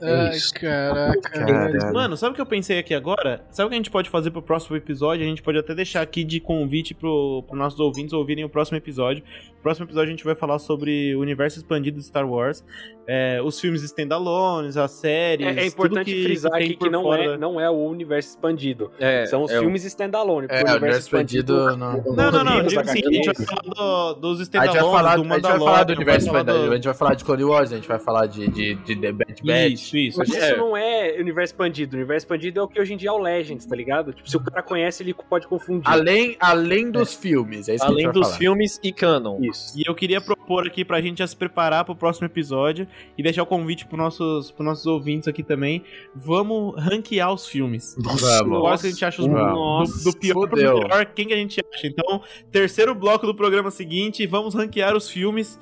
[0.00, 0.54] É Ai, isso.
[0.54, 1.20] caraca.
[1.30, 1.92] Caralho.
[1.92, 3.42] Mano, sabe o que eu pensei aqui agora?
[3.50, 5.24] Sabe o que a gente pode fazer pro próximo episódio?
[5.24, 8.76] A gente pode até deixar aqui de convite pro, pro nossos ouvintes ouvirem o próximo
[8.76, 9.22] episódio.
[9.62, 12.64] Próximo episódio a gente vai falar sobre o universo expandido de Star Wars,
[13.06, 15.46] é, os filmes standalones, as séries.
[15.46, 17.74] É, é tudo importante que, frisar tem aqui que não fora é, não é o
[17.86, 18.90] universo expandido.
[19.00, 20.46] É, São os é o- filmes standalone.
[20.50, 21.92] É, o universo expandido não.
[22.02, 22.62] Não, não, não.
[22.62, 25.24] Digo assim, a gente vai falar do- dos A gente vai standalones, falar, do a
[25.36, 26.58] gente vai falar do universo expandido.
[26.66, 28.96] do- A gente vai falar de Clone Wars, a gente vai falar de, de, de
[28.96, 29.72] The Bad Batch.
[29.72, 30.18] Isso, isso.
[30.18, 30.48] Mas É.
[30.52, 31.96] isso não é universo expandido.
[31.96, 34.12] O universo expandido é o que hoje em dia é o Legends, tá ligado?
[34.12, 35.82] Tipo, se o cara conhece, ele pode confundir.
[35.90, 38.38] Além, além dos filmes, é isso que a Além gente vai dos falar.
[38.38, 39.38] filmes e canon.
[39.40, 39.57] Isso.
[39.76, 42.86] E eu queria propor aqui pra gente já se preparar pro próximo episódio
[43.16, 45.84] e deixar o convite pros nossos, pros nossos ouvintes aqui também.
[46.14, 47.96] Vamos ranquear os filmes.
[47.98, 48.22] Vamos.
[48.60, 50.04] Quais que a gente acha os Vamos.
[50.04, 50.78] do, do pior pro Fudeu.
[50.78, 51.86] melhor, quem que a gente acha?
[51.86, 55.58] Então, terceiro bloco do programa seguinte, vamos ranquear os filmes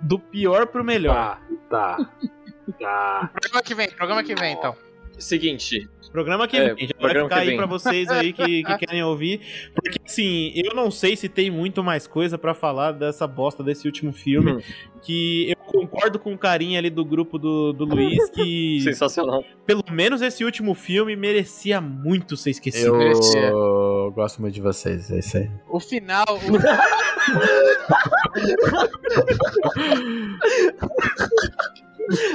[0.00, 1.14] do pior pro melhor.
[1.14, 2.10] Tá, tá.
[2.78, 3.30] Tá.
[3.34, 4.76] Programa que vem, programa que vem, então.
[5.18, 9.02] Seguinte, Programa que É, vem, já vai ficar aí pra vocês aí que, que querem
[9.02, 9.40] ouvir.
[9.74, 13.86] Porque assim, eu não sei se tem muito mais coisa pra falar dessa bosta desse
[13.86, 14.52] último filme.
[14.52, 14.60] Uhum.
[15.02, 19.44] Que eu concordo com o carinha ali do grupo do, do Luiz, que sensacional.
[19.64, 23.00] pelo menos esse último filme merecia muito ser esquecido.
[23.00, 25.50] Eu gosto muito de vocês, é isso aí.
[25.68, 26.24] O final.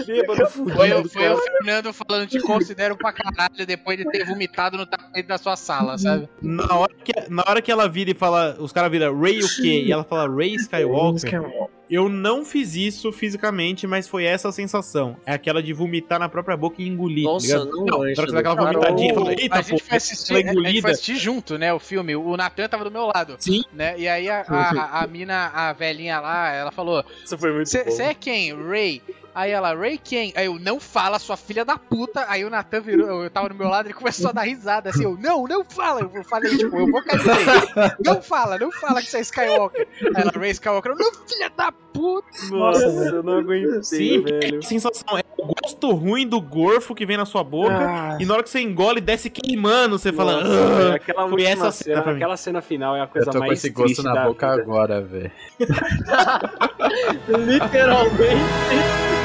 [0.06, 1.36] Bêbado fudido, foi, cara.
[1.36, 5.56] o Fernando falando te considero pra caralho depois de ter vomitado no tapete da sua
[5.56, 6.30] sala, sabe?
[6.42, 9.56] Na hora, que, na hora que ela vira e fala, os caras viram Ray o
[9.56, 9.84] quê?
[9.86, 11.42] E ela fala Ray Skywalker.
[11.90, 15.16] Eu não fiz isso fisicamente, mas foi essa a sensação.
[15.26, 17.26] É aquela de vomitar na própria boca e engolir.
[17.26, 17.86] Nossa, tá ligado?
[17.86, 18.72] não mancha que você dá aquela cara.
[18.72, 20.92] vomitadinha e fala, a eita, gente pô, foi assistir, ela a gente foi engolida.
[20.92, 22.16] assistir junto, né, o filme.
[22.16, 23.36] O Natan tava do meu lado.
[23.38, 23.64] Sim.
[23.72, 23.94] Né?
[24.00, 27.84] E aí a, a, a mina, a velhinha lá, ela falou: Isso foi muito bom.
[27.84, 28.56] Você é quem?
[28.56, 29.02] Ray.
[29.36, 30.32] Aí ela, Ray quem?
[30.36, 32.26] Aí eu, não fala, sua filha da puta.
[32.28, 34.90] Aí o Natan virou, eu, eu tava do meu lado, ele começou a dar risada,
[34.90, 36.02] assim, eu, não, não fala.
[36.14, 37.34] Eu falei, tipo, eu vocalizei.
[38.06, 39.88] Não fala, não fala que você é Skywalker.
[40.16, 42.28] Aí ela, Ray Skywalker, eu, não, filha da puta.
[42.50, 44.60] Nossa, eu não aguentei, Sim, velho.
[44.60, 47.74] a sensação é o gosto ruim do gorfo que vem na sua boca.
[47.80, 49.98] Ah, E na hora que você engole, desce queimando.
[49.98, 50.42] Você fala.
[50.42, 50.76] nossa, "Ah".
[50.78, 52.16] velho, aquela foi essa cena mim.
[52.16, 54.62] aquela cena final é a Eu coisa tô com mais esse gosto na boca vida.
[54.64, 55.32] agora, velho.
[57.28, 59.23] Literalmente.